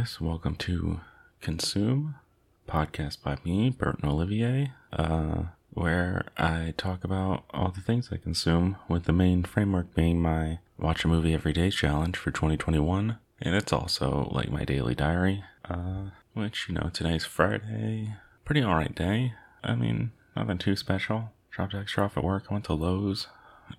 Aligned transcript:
Guys, 0.00 0.18
welcome 0.18 0.56
to 0.56 1.02
Consume, 1.42 2.14
podcast 2.66 3.22
by 3.22 3.36
me, 3.44 3.68
Burton 3.68 4.08
Olivier, 4.08 4.72
uh, 4.94 5.42
where 5.74 6.24
I 6.38 6.72
talk 6.78 7.04
about 7.04 7.44
all 7.50 7.70
the 7.70 7.82
things 7.82 8.08
I 8.10 8.16
consume, 8.16 8.78
with 8.88 9.04
the 9.04 9.12
main 9.12 9.42
framework 9.44 9.94
being 9.94 10.22
my 10.22 10.60
watch 10.78 11.04
a 11.04 11.08
movie 11.08 11.34
every 11.34 11.52
day 11.52 11.68
challenge 11.68 12.16
for 12.16 12.30
2021, 12.30 13.18
and 13.42 13.54
it's 13.54 13.74
also 13.74 14.30
like 14.32 14.50
my 14.50 14.64
daily 14.64 14.94
diary, 14.94 15.44
uh, 15.68 16.04
which, 16.32 16.64
you 16.66 16.74
know, 16.76 16.88
today's 16.90 17.26
Friday, 17.26 18.14
pretty 18.46 18.64
alright 18.64 18.94
day. 18.94 19.34
I 19.62 19.74
mean, 19.74 20.12
nothing 20.34 20.56
too 20.56 20.76
special. 20.76 21.32
Dropped 21.50 21.74
Dexter 21.74 22.04
off 22.04 22.16
at 22.16 22.24
work, 22.24 22.44
I 22.48 22.54
went 22.54 22.64
to 22.64 22.72
Lowe's, 22.72 23.26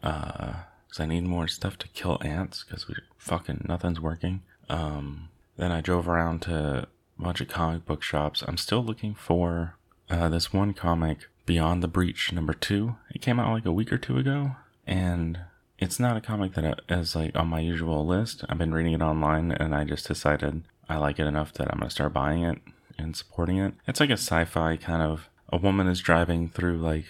uh, 0.04 0.54
because 0.86 1.00
I 1.00 1.08
need 1.08 1.24
more 1.24 1.48
stuff 1.48 1.80
to 1.80 1.88
kill 1.88 2.20
ants, 2.24 2.64
because 2.64 2.88
we 2.88 2.94
fucking 3.18 3.66
nothing's 3.68 4.00
working. 4.00 4.44
Um, 4.70 5.30
then 5.62 5.72
I 5.72 5.80
drove 5.80 6.10
around 6.10 6.42
to 6.44 6.88
a 7.20 7.22
bunch 7.22 7.40
of 7.40 7.48
comic 7.48 7.86
book 7.86 8.02
shops. 8.02 8.44
I'm 8.48 8.58
still 8.58 8.84
looking 8.84 9.14
for 9.14 9.76
uh, 10.10 10.28
this 10.28 10.52
one 10.52 10.74
comic, 10.74 11.28
Beyond 11.46 11.84
the 11.84 11.88
Breach 11.88 12.34
number 12.34 12.54
two. 12.54 12.96
It 13.14 13.22
came 13.22 13.40
out 13.40 13.54
like 13.54 13.66
a 13.68 13.72
week 13.72 13.94
or 13.94 14.00
two 14.00 14.18
ago, 14.18 14.56
and 14.88 15.42
it's 15.78 16.00
not 16.00 16.18
a 16.18 16.22
comic 16.22 16.56
that 16.56 16.82
is 16.90 17.16
like 17.16 17.36
on 17.36 17.48
my 17.48 17.60
usual 17.60 18.04
list. 18.08 18.44
I've 18.50 18.58
been 18.58 18.74
reading 18.74 18.94
it 18.94 19.04
online, 19.04 19.52
and 19.52 19.76
I 19.76 19.84
just 19.84 20.08
decided 20.08 20.64
I 20.90 20.98
like 20.98 21.20
it 21.20 21.28
enough 21.28 21.54
that 21.54 21.72
I'm 21.72 21.78
gonna 21.78 21.92
start 21.92 22.12
buying 22.12 22.42
it 22.44 22.58
and 22.98 23.16
supporting 23.16 23.60
it. 23.60 23.76
It's 23.88 24.00
like 24.00 24.10
a 24.10 24.14
sci-fi 24.14 24.78
kind 24.78 25.04
of. 25.04 25.30
A 25.54 25.58
woman 25.58 25.88
is 25.88 26.00
driving 26.00 26.50
through 26.50 26.80
like 26.80 27.06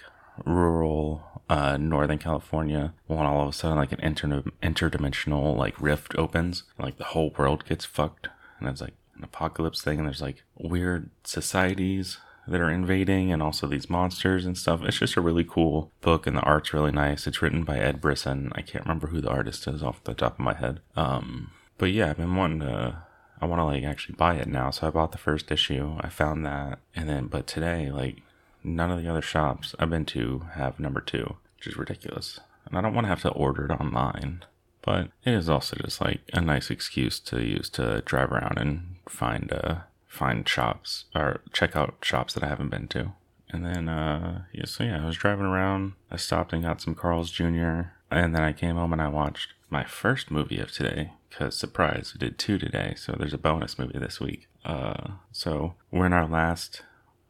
rural 0.46 1.24
uh, 1.50 1.78
Northern 1.78 2.18
California 2.18 2.94
when 3.08 3.26
all 3.26 3.44
of 3.44 3.50
a 3.50 3.54
sudden 3.54 3.78
like 3.78 3.94
an 3.94 4.02
inter- 4.02 4.44
interdimensional 4.62 5.56
like 5.56 5.80
rift 5.80 6.16
opens, 6.18 6.64
like 6.78 6.98
the 6.98 7.06
whole 7.06 7.34
world 7.38 7.64
gets 7.66 7.86
fucked, 7.86 8.28
and 8.62 8.70
it's 8.70 8.82
like 8.82 8.94
an 9.18 9.24
apocalypse 9.24 9.82
thing, 9.82 10.00
and 10.00 10.08
there's 10.08 10.22
like 10.22 10.44
weird 10.58 11.10
societies 11.24 12.18
that 12.48 12.62
are 12.62 12.72
invading, 12.72 13.32
and 13.32 13.44
also 13.44 13.68
these 13.68 13.90
monsters 13.90 14.46
and 14.46 14.58
stuff. 14.58 14.82
It's 14.84 15.00
just 15.00 15.18
a 15.18 15.22
really 15.22 15.44
cool 15.44 15.92
book, 16.02 16.26
and 16.26 16.38
the 16.38 16.42
art's 16.42 16.74
really 16.74 16.92
nice. 16.92 17.28
It's 17.28 17.42
written 17.42 17.64
by 17.64 17.80
Ed 17.80 18.02
Brisson. 18.02 18.52
I 18.56 18.62
can't 18.62 18.86
remember 18.86 19.08
who 19.08 19.22
the 19.22 19.30
artist 19.30 19.68
is 19.68 19.84
off 19.84 20.04
the 20.04 20.14
top 20.14 20.34
of 20.34 20.40
my 20.40 20.54
head. 20.54 20.80
Um, 20.96 21.52
but 21.78 21.92
yeah, 21.92 22.10
I've 22.12 22.18
been 22.18 22.36
wanting 22.36 22.62
to. 22.62 23.04
I 23.42 23.46
want 23.46 23.60
to 23.60 23.66
like 23.66 23.84
actually 23.84 24.16
buy 24.16 24.36
it 24.36 24.48
now, 24.48 24.70
so 24.70 24.88
I 24.88 24.92
bought 24.92 25.12
the 25.12 25.18
first 25.18 25.52
issue. 25.52 25.98
I 26.00 26.10
found 26.10 26.46
that, 26.46 26.80
and 26.96 27.10
then 27.10 27.28
but 27.28 27.48
today 27.48 27.90
like 27.92 28.22
none 28.64 28.92
of 28.92 29.02
the 29.02 29.10
other 29.10 29.22
shops 29.22 29.76
I've 29.80 29.90
been 29.90 30.06
to 30.06 30.46
have 30.54 30.80
number 30.80 31.02
two, 31.02 31.38
which 31.58 31.68
is 31.68 31.78
ridiculous. 31.78 32.40
And 32.66 32.78
I 32.78 32.82
don't 32.82 32.94
want 32.94 33.06
to 33.06 33.10
have 33.10 33.22
to 33.24 33.30
order 33.30 33.66
it 33.66 33.72
online, 33.72 34.44
but 34.82 35.10
it 35.26 35.34
is 35.34 35.50
also 35.50 35.76
just 35.82 36.02
like 36.02 36.22
a 36.34 36.42
nice 36.42 36.70
excuse 36.70 37.20
to 37.20 37.42
use 37.44 37.70
to 37.72 38.02
drive 38.06 38.32
around 38.32 38.58
and 38.58 38.96
find 39.08 39.52
uh 39.52 39.76
find 40.08 40.48
shops 40.48 41.06
or 41.16 41.42
check 41.54 41.76
out 41.76 41.96
shops 42.02 42.34
that 42.34 42.44
I 42.44 42.48
haven't 42.48 42.70
been 42.70 42.88
to. 42.90 43.14
And 43.50 43.66
then 43.66 43.90
uh 43.90 44.44
yeah, 44.54 44.66
so 44.66 44.84
yeah, 44.84 45.04
I 45.04 45.06
was 45.06 45.18
driving 45.18 45.46
around. 45.46 45.94
I 46.10 46.18
stopped 46.18 46.54
and 46.54 46.64
got 46.64 46.82
some 46.82 46.96
Carl's 46.96 47.32
Jr. 47.32 47.92
And 48.10 48.36
then 48.36 48.44
I 48.44 48.54
came 48.54 48.76
home 48.76 48.94
and 48.94 49.02
I 49.02 49.08
watched 49.08 49.54
my 49.70 49.86
first 49.86 50.32
movie 50.32 50.60
of 50.60 50.72
today 50.72 51.14
because 51.30 51.58
surprise, 51.58 52.14
we 52.14 52.20
did 52.20 52.38
two 52.38 52.58
today, 52.58 52.94
so 52.98 53.16
there's 53.18 53.34
a 53.34 53.38
bonus 53.38 53.80
movie 53.80 53.98
this 53.98 54.20
week. 54.20 54.48
Uh, 54.66 55.12
so 55.32 55.76
we're 55.90 56.06
in 56.06 56.12
our 56.12 56.28
last 56.28 56.82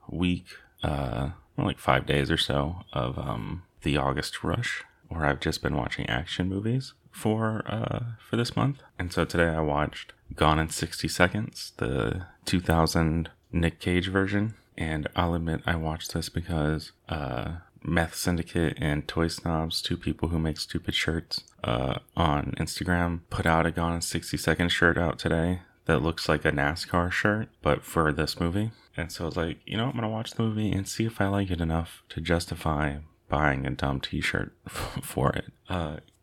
week 0.09 0.45
uh, 0.83 1.29
like 1.55 1.77
five 1.77 2.07
days 2.07 2.31
or 2.31 2.37
so 2.37 2.77
of 2.93 3.19
um, 3.19 3.61
the 3.83 3.95
August 3.97 4.43
rush, 4.43 4.83
where 5.07 5.25
I've 5.25 5.39
just 5.39 5.61
been 5.61 5.75
watching 5.75 6.09
action 6.09 6.49
movies 6.49 6.93
for 7.11 7.63
uh, 7.67 8.15
for 8.29 8.35
this 8.35 8.55
month. 8.55 8.79
And 8.97 9.11
so 9.11 9.25
today 9.25 9.49
I 9.49 9.61
watched 9.61 10.13
Gone 10.35 10.59
in 10.59 10.69
60 10.69 11.07
Seconds, 11.07 11.73
the 11.77 12.25
2000 12.45 13.29
Nick 13.51 13.79
Cage 13.79 14.07
version. 14.07 14.55
And 14.77 15.07
I'll 15.15 15.35
admit 15.35 15.61
I 15.65 15.75
watched 15.75 16.13
this 16.13 16.29
because 16.29 16.91
uh, 17.09 17.57
Meth 17.83 18.15
Syndicate 18.15 18.77
and 18.79 19.07
Toy 19.07 19.27
Snobs, 19.27 19.81
two 19.81 19.97
people 19.97 20.29
who 20.29 20.39
make 20.39 20.57
stupid 20.57 20.95
shirts 20.95 21.43
uh, 21.63 21.99
on 22.15 22.53
Instagram, 22.57 23.21
put 23.29 23.45
out 23.45 23.65
a 23.65 23.71
Gone 23.71 23.93
in 23.93 24.01
60 24.01 24.37
Seconds 24.37 24.71
shirt 24.71 24.97
out 24.97 25.19
today 25.19 25.61
that 25.85 26.01
looks 26.01 26.29
like 26.29 26.45
a 26.45 26.51
NASCAR 26.51 27.11
shirt, 27.11 27.49
but 27.61 27.83
for 27.83 28.13
this 28.13 28.39
movie. 28.39 28.71
And 28.95 29.11
so 29.11 29.25
I 29.25 29.27
was 29.27 29.37
like, 29.37 29.59
you 29.65 29.77
know, 29.77 29.85
I'm 29.85 29.91
going 29.91 30.03
to 30.03 30.09
watch 30.09 30.31
the 30.31 30.43
movie 30.43 30.71
and 30.71 30.87
see 30.87 31.05
if 31.05 31.19
I 31.19 31.27
like 31.27 31.49
it 31.49 31.61
enough 31.61 32.03
to 32.09 32.21
justify 32.21 32.97
buying 33.29 33.65
a 33.65 33.71
dumb 33.71 33.99
t 33.99 34.21
shirt 34.21 34.53
for 35.01 35.31
it. 35.31 35.45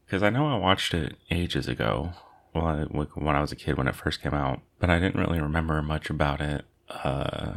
Because 0.08 0.22
I 0.22 0.30
know 0.30 0.46
I 0.46 0.56
watched 0.56 0.94
it 0.94 1.16
ages 1.30 1.68
ago. 1.68 2.12
Well, 2.54 2.64
I, 2.64 2.82
when 2.84 3.36
I 3.36 3.42
was 3.42 3.52
a 3.52 3.56
kid 3.56 3.76
when 3.76 3.88
it 3.88 3.94
first 3.94 4.22
came 4.22 4.32
out, 4.32 4.62
but 4.78 4.88
I 4.88 4.98
didn't 4.98 5.20
really 5.20 5.38
remember 5.38 5.82
much 5.82 6.08
about 6.08 6.40
it. 6.40 6.64
Uh, 6.88 7.52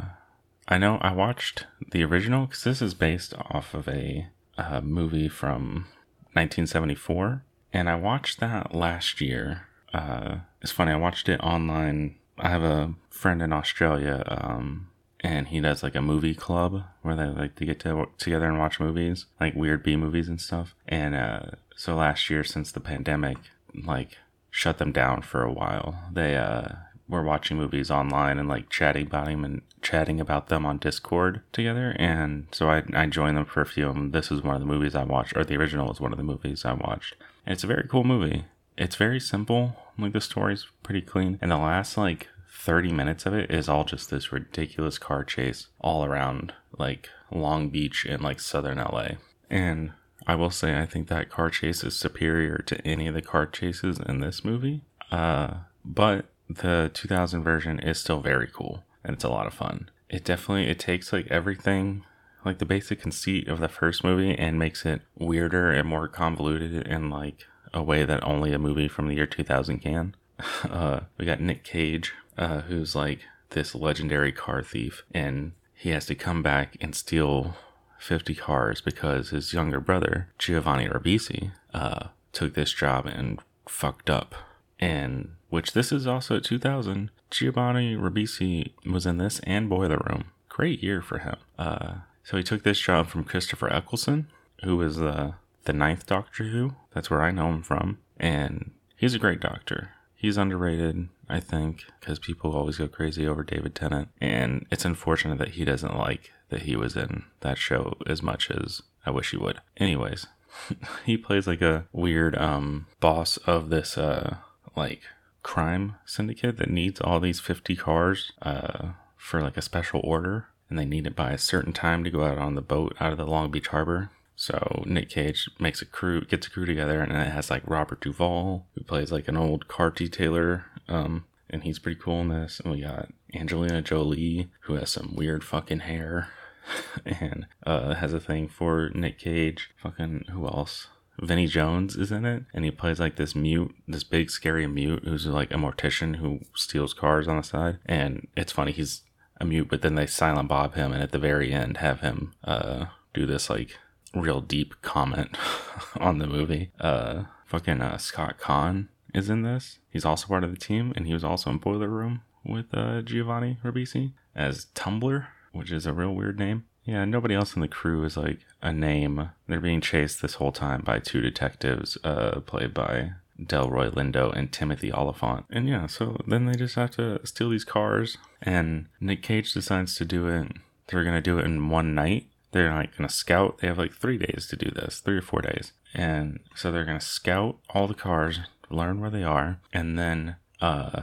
I 0.68 0.76
know 0.76 0.98
I 1.00 1.14
watched 1.14 1.66
the 1.92 2.04
original 2.04 2.44
because 2.44 2.62
this 2.62 2.82
is 2.82 2.92
based 2.92 3.32
off 3.38 3.72
of 3.72 3.88
a, 3.88 4.28
a 4.58 4.82
movie 4.82 5.30
from 5.30 5.86
1974, 6.34 7.42
and 7.72 7.88
I 7.88 7.94
watched 7.94 8.38
that 8.40 8.74
last 8.74 9.22
year. 9.22 9.62
Uh, 9.94 10.40
it's 10.60 10.72
funny, 10.72 10.92
I 10.92 10.96
watched 10.96 11.30
it 11.30 11.40
online. 11.40 12.16
I 12.38 12.50
have 12.50 12.64
a 12.64 12.92
friend 13.08 13.40
in 13.40 13.54
Australia 13.54 14.24
um, 14.26 14.88
and 15.22 15.48
he 15.48 15.60
does 15.60 15.82
like 15.82 15.94
a 15.94 16.02
movie 16.02 16.34
club 16.34 16.82
where 17.02 17.14
they 17.14 17.26
like 17.26 17.54
to 17.56 17.64
get 17.64 17.80
to 17.80 17.94
work 17.94 18.18
together 18.18 18.46
and 18.46 18.58
watch 18.58 18.80
movies, 18.80 19.26
like 19.40 19.54
weird 19.54 19.82
B 19.82 19.96
movies 19.96 20.28
and 20.28 20.40
stuff. 20.40 20.74
And 20.88 21.14
uh, 21.14 21.42
so 21.76 21.94
last 21.94 22.28
year, 22.28 22.42
since 22.42 22.72
the 22.72 22.80
pandemic, 22.80 23.38
like 23.84 24.18
shut 24.50 24.78
them 24.78 24.92
down 24.92 25.22
for 25.22 25.42
a 25.42 25.52
while, 25.52 25.96
they 26.12 26.36
uh, 26.36 26.68
were 27.08 27.22
watching 27.22 27.56
movies 27.56 27.90
online 27.90 28.38
and 28.38 28.48
like 28.48 28.68
chatting 28.68 29.06
about 29.06 29.26
them 29.26 29.44
and 29.44 29.62
chatting 29.80 30.20
about 30.20 30.48
them 30.48 30.66
on 30.66 30.78
Discord 30.78 31.42
together. 31.52 31.94
And 31.98 32.48
so 32.50 32.68
I 32.68 32.82
I 32.92 33.06
joined 33.06 33.36
them 33.36 33.44
for 33.44 33.60
a 33.60 33.66
few 33.66 33.86
them. 33.86 34.10
This 34.10 34.32
is 34.32 34.42
one 34.42 34.54
of 34.54 34.60
the 34.60 34.66
movies 34.66 34.96
I 34.96 35.04
watched, 35.04 35.36
or 35.36 35.44
the 35.44 35.56
original 35.56 35.92
is 35.92 36.00
one 36.00 36.12
of 36.12 36.18
the 36.18 36.24
movies 36.24 36.64
I 36.64 36.72
watched. 36.72 37.14
And 37.46 37.52
it's 37.52 37.64
a 37.64 37.68
very 37.68 37.86
cool 37.88 38.04
movie. 38.04 38.46
It's 38.76 38.96
very 38.96 39.20
simple. 39.20 39.76
Like 39.98 40.14
the 40.14 40.20
story's 40.20 40.66
pretty 40.82 41.02
clean. 41.02 41.38
And 41.40 41.50
the 41.50 41.58
last 41.58 41.96
like 41.96 42.28
30 42.64 42.92
minutes 42.92 43.26
of 43.26 43.34
it 43.34 43.50
is 43.50 43.68
all 43.68 43.84
just 43.84 44.08
this 44.08 44.30
ridiculous 44.30 44.96
car 44.96 45.24
chase 45.24 45.66
all 45.80 46.04
around 46.04 46.52
like 46.78 47.08
Long 47.32 47.70
Beach 47.70 48.06
and 48.08 48.22
like 48.22 48.38
southern 48.38 48.78
LA. 48.78 49.16
And 49.50 49.92
I 50.28 50.36
will 50.36 50.50
say, 50.50 50.78
I 50.78 50.86
think 50.86 51.08
that 51.08 51.28
car 51.28 51.50
chase 51.50 51.82
is 51.82 51.96
superior 51.96 52.58
to 52.58 52.80
any 52.86 53.08
of 53.08 53.14
the 53.14 53.20
car 53.22 53.46
chases 53.46 53.98
in 53.98 54.20
this 54.20 54.44
movie. 54.44 54.82
Uh, 55.10 55.54
but 55.84 56.26
the 56.48 56.92
2000 56.94 57.42
version 57.42 57.80
is 57.80 57.98
still 57.98 58.20
very 58.20 58.46
cool 58.46 58.84
and 59.02 59.14
it's 59.14 59.24
a 59.24 59.28
lot 59.28 59.48
of 59.48 59.54
fun. 59.54 59.90
It 60.08 60.24
definitely 60.24 60.68
it 60.68 60.78
takes 60.78 61.12
like 61.12 61.26
everything 61.32 62.04
like 62.44 62.58
the 62.58 62.64
basic 62.64 63.00
conceit 63.00 63.48
of 63.48 63.58
the 63.58 63.68
first 63.68 64.04
movie 64.04 64.38
and 64.38 64.56
makes 64.56 64.86
it 64.86 65.02
weirder 65.18 65.72
and 65.72 65.88
more 65.88 66.06
convoluted 66.06 66.86
in 66.86 67.10
like 67.10 67.46
a 67.74 67.82
way 67.82 68.04
that 68.04 68.22
only 68.22 68.52
a 68.52 68.58
movie 68.58 68.88
from 68.88 69.08
the 69.08 69.14
year 69.14 69.26
2000 69.26 69.80
can. 69.80 70.14
Uh, 70.64 71.00
we 71.18 71.24
got 71.24 71.40
Nick 71.40 71.62
Cage, 71.62 72.12
uh, 72.36 72.62
who's 72.62 72.94
like 72.94 73.20
this 73.50 73.74
legendary 73.74 74.32
car 74.32 74.62
thief, 74.62 75.02
and 75.12 75.52
he 75.74 75.90
has 75.90 76.06
to 76.06 76.14
come 76.14 76.42
back 76.42 76.76
and 76.80 76.94
steal 76.94 77.56
50 77.98 78.34
cars 78.34 78.80
because 78.80 79.30
his 79.30 79.52
younger 79.52 79.80
brother, 79.80 80.28
Giovanni 80.38 80.88
Ribisi, 80.88 81.52
uh, 81.72 82.08
took 82.32 82.54
this 82.54 82.72
job 82.72 83.06
and 83.06 83.38
fucked 83.68 84.10
up. 84.10 84.34
And 84.80 85.36
which 85.48 85.72
this 85.72 85.92
is 85.92 86.06
also 86.06 86.40
2000. 86.40 87.10
Giovanni 87.30 87.96
Ribisi 87.96 88.72
was 88.84 89.06
in 89.06 89.18
this 89.18 89.40
and 89.44 89.68
Boiler 89.68 90.02
Room. 90.08 90.24
Great 90.48 90.82
year 90.82 91.00
for 91.00 91.18
him. 91.18 91.36
Uh, 91.58 91.94
so 92.24 92.36
he 92.36 92.42
took 92.42 92.62
this 92.62 92.80
job 92.80 93.08
from 93.08 93.24
Christopher 93.24 93.72
Eccleston, 93.72 94.28
who 94.64 94.76
was 94.76 95.00
uh, 95.00 95.32
the 95.64 95.72
ninth 95.72 96.06
Doctor 96.06 96.44
Who. 96.44 96.74
That's 96.94 97.10
where 97.10 97.22
I 97.22 97.30
know 97.30 97.48
him 97.48 97.62
from. 97.62 97.98
And 98.18 98.72
he's 98.96 99.14
a 99.14 99.18
great 99.18 99.40
doctor. 99.40 99.90
He's 100.14 100.36
underrated, 100.36 101.08
I 101.32 101.40
think, 101.40 101.86
because 101.98 102.18
people 102.18 102.54
always 102.54 102.76
go 102.76 102.86
crazy 102.88 103.26
over 103.26 103.42
David 103.42 103.74
Tennant. 103.74 104.08
And 104.20 104.66
it's 104.70 104.84
unfortunate 104.84 105.38
that 105.38 105.52
he 105.52 105.64
doesn't 105.64 105.96
like 105.96 106.30
that 106.50 106.62
he 106.62 106.76
was 106.76 106.94
in 106.94 107.24
that 107.40 107.56
show 107.56 107.96
as 108.06 108.22
much 108.22 108.50
as 108.50 108.82
I 109.06 109.10
wish 109.10 109.30
he 109.30 109.38
would. 109.38 109.60
Anyways, 109.78 110.26
he 111.06 111.16
plays 111.16 111.46
like 111.46 111.62
a 111.62 111.86
weird 111.90 112.36
um, 112.36 112.86
boss 113.00 113.38
of 113.38 113.70
this 113.70 113.96
uh, 113.96 114.36
like 114.76 115.00
crime 115.42 115.96
syndicate 116.04 116.58
that 116.58 116.70
needs 116.70 117.00
all 117.00 117.18
these 117.18 117.40
50 117.40 117.76
cars 117.76 118.32
uh, 118.42 118.90
for 119.16 119.40
like 119.40 119.56
a 119.56 119.62
special 119.62 120.02
order. 120.04 120.48
And 120.68 120.78
they 120.78 120.84
need 120.84 121.06
it 121.06 121.16
by 121.16 121.32
a 121.32 121.38
certain 121.38 121.72
time 121.72 122.04
to 122.04 122.10
go 122.10 122.24
out 122.24 122.38
on 122.38 122.54
the 122.54 122.62
boat 122.62 122.94
out 123.00 123.12
of 123.12 123.18
the 123.18 123.26
Long 123.26 123.50
Beach 123.50 123.68
Harbor. 123.68 124.10
So 124.42 124.82
Nick 124.86 125.08
Cage 125.08 125.48
makes 125.60 125.82
a 125.82 125.86
crew, 125.86 126.22
gets 126.22 126.48
a 126.48 126.50
crew 126.50 126.66
together, 126.66 127.00
and 127.00 127.12
it 127.12 127.28
has 127.28 127.48
like 127.48 127.62
Robert 127.64 128.00
Duvall, 128.00 128.66
who 128.74 128.82
plays 128.82 129.12
like 129.12 129.28
an 129.28 129.36
old 129.36 129.68
car 129.68 129.92
detailer, 129.92 130.64
um, 130.88 131.26
and 131.48 131.62
he's 131.62 131.78
pretty 131.78 132.00
cool 132.00 132.22
in 132.22 132.28
this. 132.30 132.58
And 132.58 132.72
we 132.72 132.80
got 132.80 133.10
Angelina 133.32 133.82
Jolie, 133.82 134.50
who 134.62 134.74
has 134.74 134.90
some 134.90 135.14
weird 135.14 135.44
fucking 135.44 135.80
hair, 135.80 136.30
and 137.06 137.46
uh, 137.64 137.94
has 137.94 138.12
a 138.12 138.18
thing 138.18 138.48
for 138.48 138.90
Nick 138.94 139.20
Cage. 139.20 139.70
Fucking 139.80 140.24
who 140.32 140.44
else? 140.44 140.88
Vinnie 141.20 141.46
Jones 141.46 141.94
is 141.94 142.10
in 142.10 142.24
it, 142.24 142.42
and 142.52 142.64
he 142.64 142.72
plays 142.72 142.98
like 142.98 143.14
this 143.14 143.36
mute, 143.36 143.72
this 143.86 144.02
big 144.02 144.28
scary 144.28 144.66
mute 144.66 145.04
who's 145.04 145.24
like 145.24 145.52
a 145.52 145.56
mortician 145.56 146.16
who 146.16 146.40
steals 146.56 146.94
cars 146.94 147.28
on 147.28 147.36
the 147.36 147.44
side. 147.44 147.78
And 147.86 148.26
it's 148.36 148.50
funny, 148.50 148.72
he's 148.72 149.02
a 149.40 149.44
mute, 149.44 149.68
but 149.70 149.82
then 149.82 149.94
they 149.94 150.06
silent 150.08 150.48
bob 150.48 150.74
him, 150.74 150.90
and 150.90 151.00
at 151.00 151.12
the 151.12 151.20
very 151.20 151.52
end 151.52 151.76
have 151.76 152.00
him 152.00 152.32
uh, 152.42 152.86
do 153.14 153.24
this 153.24 153.48
like 153.48 153.78
real 154.14 154.40
deep 154.40 154.74
comment 154.82 155.36
on 155.96 156.18
the 156.18 156.26
movie. 156.26 156.70
Uh, 156.80 157.24
fucking 157.46 157.80
uh, 157.80 157.98
Scott 157.98 158.38
Caan 158.38 158.88
is 159.14 159.30
in 159.30 159.42
this. 159.42 159.78
He's 159.90 160.04
also 160.04 160.26
part 160.26 160.44
of 160.44 160.50
the 160.50 160.58
team, 160.58 160.92
and 160.96 161.06
he 161.06 161.14
was 161.14 161.24
also 161.24 161.50
in 161.50 161.58
Boiler 161.58 161.88
Room 161.88 162.22
with 162.44 162.66
uh, 162.72 163.02
Giovanni 163.02 163.58
Ribisi 163.64 164.12
as 164.34 164.66
Tumbler, 164.74 165.28
which 165.52 165.70
is 165.70 165.86
a 165.86 165.92
real 165.92 166.14
weird 166.14 166.38
name. 166.38 166.64
Yeah, 166.84 167.04
nobody 167.04 167.34
else 167.34 167.54
in 167.54 167.62
the 167.62 167.68
crew 167.68 168.04
is 168.04 168.16
like 168.16 168.40
a 168.60 168.72
name. 168.72 169.30
They're 169.46 169.60
being 169.60 169.80
chased 169.80 170.20
this 170.20 170.34
whole 170.34 170.50
time 170.50 170.82
by 170.82 170.98
two 170.98 171.20
detectives, 171.20 171.96
uh, 172.02 172.40
played 172.40 172.74
by 172.74 173.12
Delroy 173.40 173.90
Lindo 173.90 174.32
and 174.32 174.52
Timothy 174.52 174.90
Olyphant. 174.92 175.44
And 175.50 175.68
yeah, 175.68 175.86
so 175.86 176.16
then 176.26 176.46
they 176.46 176.54
just 176.54 176.74
have 176.74 176.90
to 176.92 177.24
steal 177.24 177.50
these 177.50 177.64
cars, 177.64 178.18
and 178.40 178.86
Nick 179.00 179.22
Cage 179.22 179.52
decides 179.52 179.94
to 179.96 180.04
do 180.04 180.26
it. 180.26 180.52
They're 180.88 181.04
gonna 181.04 181.20
do 181.20 181.38
it 181.38 181.44
in 181.44 181.68
one 181.68 181.94
night. 181.94 182.26
They're 182.52 182.72
like 182.72 182.96
gonna 182.96 183.08
scout. 183.08 183.58
They 183.58 183.68
have 183.68 183.78
like 183.78 183.94
three 183.94 184.18
days 184.18 184.46
to 184.48 184.56
do 184.56 184.70
this, 184.70 185.00
three 185.00 185.16
or 185.16 185.22
four 185.22 185.42
days, 185.42 185.72
and 185.94 186.40
so 186.54 186.70
they're 186.70 186.84
gonna 186.84 187.00
scout 187.00 187.58
all 187.70 187.88
the 187.88 187.94
cars, 187.94 188.40
learn 188.70 189.00
where 189.00 189.10
they 189.10 189.24
are, 189.24 189.60
and 189.72 189.98
then 189.98 190.36
uh, 190.60 191.02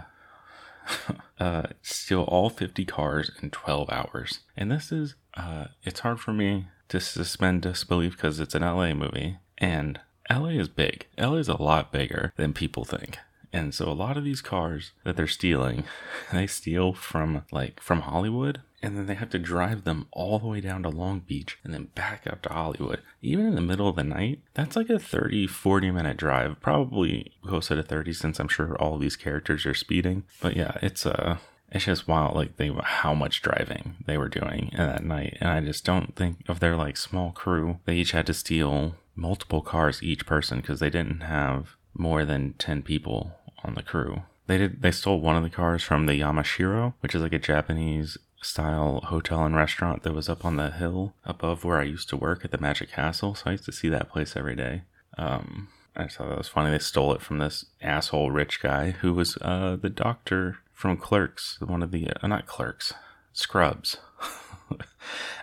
uh, 1.40 1.64
steal 1.82 2.24
all 2.24 2.50
50 2.50 2.86
cars 2.86 3.32
in 3.42 3.50
12 3.50 3.90
hours. 3.90 4.40
And 4.58 4.72
this 4.72 4.92
is, 4.92 5.16
uh, 5.36 5.66
it's 5.84 6.02
hard 6.02 6.20
for 6.20 6.34
me 6.34 6.68
to 6.90 7.00
suspend 7.00 7.62
disbelief 7.62 8.14
because 8.14 8.40
it's 8.40 8.56
an 8.56 8.64
LA 8.64 8.94
movie. 8.94 9.38
And 9.58 10.00
LA 10.30 10.50
is 10.50 10.70
big. 10.70 11.08
LA 11.18 11.36
is 11.36 11.50
a 11.50 11.62
lot 11.62 11.92
bigger 11.92 12.34
than 12.38 12.54
people 12.54 12.86
think. 12.86 13.20
And 13.52 13.74
so 13.74 13.90
a 13.90 13.94
lot 13.94 14.18
of 14.18 14.24
these 14.24 14.42
cars 14.42 14.92
that 15.04 15.16
they're 15.16 15.28
stealing, 15.28 15.86
they 16.34 16.48
steal 16.48 16.94
from 16.94 17.44
like 17.52 17.80
from 17.82 18.02
Hollywood 18.02 18.62
and 18.82 18.98
then 18.98 19.08
they 19.08 19.16
have 19.16 19.30
to 19.32 19.40
drive 19.40 19.84
them 19.84 20.08
all 20.12 20.40
the 20.40 20.48
way 20.48 20.62
down 20.62 20.84
to 20.84 20.90
Long 20.90 21.20
Beach 21.20 21.58
and 21.64 21.74
then 21.74 21.90
back 21.96 22.26
up 22.26 22.42
to 22.44 22.54
Hollywood. 22.54 23.02
Even 23.22 23.46
in 23.46 23.56
the 23.56 23.62
middle 23.62 23.90
of 23.90 23.96
the 23.96 24.04
night, 24.04 24.40
that's 24.54 24.76
like 24.76 24.90
a 24.90 25.00
30, 25.00 25.48
40 25.48 25.92
minute 25.92 26.18
drive. 26.18 26.60
Probably 26.62 27.34
closer 27.46 27.76
to 27.76 27.84
30 27.84 28.14
since 28.14 28.40
I'm 28.40 28.48
sure 28.48 28.76
all 28.78 28.98
these 28.98 29.16
characters 29.16 29.66
are 29.66 29.74
speeding. 29.74 30.24
But 30.42 30.56
yeah, 30.56 30.78
it's 30.82 31.06
uh 31.06 31.38
it's 31.72 31.86
just 31.86 32.08
wild 32.08 32.36
like 32.36 32.58
they 32.58 32.72
how 32.84 33.14
much 33.14 33.42
driving 33.42 33.98
they 34.06 34.18
were 34.18 34.30
doing 34.30 34.72
that 34.76 35.04
night. 35.04 35.38
And 35.40 35.50
I 35.50 35.62
just 35.62 35.86
don't 35.86 36.16
think 36.16 36.38
of 36.48 36.60
their 36.60 36.76
like 36.76 36.98
small 36.98 37.32
crew. 37.32 37.80
They 37.86 37.96
each 37.96 38.12
had 38.12 38.26
to 38.28 38.34
steal 38.34 38.96
multiple 39.16 39.62
cars 39.62 40.02
each 40.02 40.26
person 40.26 40.62
because 40.62 40.80
they 40.80 40.90
didn't 40.90 41.22
have 41.22 41.76
more 41.94 42.24
than 42.24 42.54
10 42.54 42.82
people 42.84 43.34
on 43.64 43.76
the 43.76 43.84
crew. 43.84 44.24
They 44.48 44.58
did 44.58 44.82
they 44.82 44.92
stole 44.92 45.22
one 45.22 45.36
of 45.36 45.44
the 45.44 45.50
cars 45.50 45.84
from 45.84 46.06
the 46.06 46.20
Yamashiro, 46.20 46.94
which 47.02 47.14
is 47.14 47.22
like 47.22 47.34
a 47.34 47.40
Japanese 47.40 48.18
style 48.42 49.02
hotel 49.06 49.44
and 49.44 49.56
restaurant 49.56 50.04
that 50.04 50.14
was 50.14 50.30
up 50.30 50.46
on 50.46 50.56
the 50.56 50.72
hill 50.72 51.14
above 51.26 51.64
where 51.64 51.80
I 51.80 51.84
used 51.84 52.10
to 52.10 52.18
work 52.18 52.46
at 52.46 52.52
the 52.52 52.58
Magic 52.58 52.92
Castle. 52.92 53.36
So 53.36 53.44
I 53.48 53.52
used 53.52 53.66
to 53.66 53.72
see 53.72 53.90
that 53.90 54.10
place 54.10 54.36
every 54.36 54.56
day. 54.56 54.84
Um, 55.18 55.68
I 55.96 56.04
just 56.04 56.18
thought 56.18 56.30
that 56.30 56.38
was 56.38 56.48
funny. 56.48 56.72
They 56.72 56.80
stole 56.80 57.14
it 57.14 57.22
from 57.22 57.40
this 57.40 57.66
asshole 57.82 58.32
rich 58.32 58.62
guy 58.62 58.92
who 58.92 59.14
was 59.14 59.38
uh, 59.42 59.78
the 59.80 59.90
doctor 59.90 60.60
from 60.74 60.96
Clerks, 60.98 61.60
one 61.60 61.84
of 61.84 61.92
the 61.92 62.10
uh, 62.10 62.28
not 62.28 62.46
Clerks, 62.46 62.94
Scrubs. 63.34 63.98
I 64.72 64.86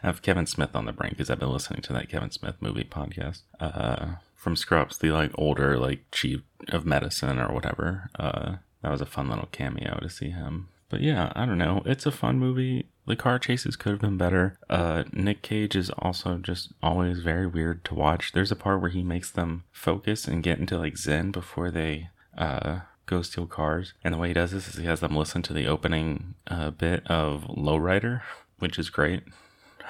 have 0.02 0.22
Kevin 0.22 0.46
Smith 0.46 0.74
on 0.74 0.86
the 0.86 0.92
brain 0.92 1.10
because 1.10 1.28
I've 1.28 1.40
been 1.40 1.52
listening 1.52 1.82
to 1.82 1.92
that 1.92 2.08
Kevin 2.08 2.30
Smith 2.30 2.56
movie 2.60 2.84
podcast. 2.84 3.42
Uh, 3.60 4.14
from 4.46 4.54
Scrubs, 4.54 4.98
the 4.98 5.10
like 5.10 5.32
older 5.34 5.76
like 5.76 6.04
chief 6.12 6.40
of 6.68 6.86
medicine 6.86 7.40
or 7.40 7.52
whatever. 7.52 8.10
Uh, 8.16 8.58
that 8.80 8.92
was 8.92 9.00
a 9.00 9.06
fun 9.06 9.28
little 9.28 9.48
cameo 9.50 9.98
to 9.98 10.08
see 10.08 10.30
him. 10.30 10.68
But 10.88 11.00
yeah, 11.00 11.32
I 11.34 11.46
don't 11.46 11.58
know. 11.58 11.82
It's 11.84 12.06
a 12.06 12.12
fun 12.12 12.38
movie. 12.38 12.86
The 13.08 13.16
car 13.16 13.40
chases 13.40 13.74
could 13.74 13.90
have 13.90 14.00
been 14.00 14.16
better. 14.16 14.56
Uh, 14.70 15.02
Nick 15.12 15.42
Cage 15.42 15.74
is 15.74 15.90
also 15.98 16.38
just 16.38 16.72
always 16.80 17.18
very 17.18 17.44
weird 17.44 17.84
to 17.86 17.96
watch. 17.96 18.30
There's 18.30 18.52
a 18.52 18.56
part 18.56 18.80
where 18.80 18.90
he 18.90 19.02
makes 19.02 19.32
them 19.32 19.64
focus 19.72 20.28
and 20.28 20.44
get 20.44 20.60
into 20.60 20.78
like 20.78 20.96
Zen 20.96 21.32
before 21.32 21.72
they 21.72 22.10
uh, 22.38 22.82
go 23.06 23.22
steal 23.22 23.48
cars. 23.48 23.94
And 24.04 24.14
the 24.14 24.18
way 24.18 24.28
he 24.28 24.34
does 24.34 24.52
this 24.52 24.68
is 24.68 24.76
he 24.76 24.86
has 24.86 25.00
them 25.00 25.16
listen 25.16 25.42
to 25.42 25.54
the 25.54 25.66
opening 25.66 26.36
uh, 26.46 26.70
bit 26.70 27.04
of 27.08 27.48
Lowrider, 27.48 28.22
which 28.60 28.78
is 28.78 28.90
great. 28.90 29.24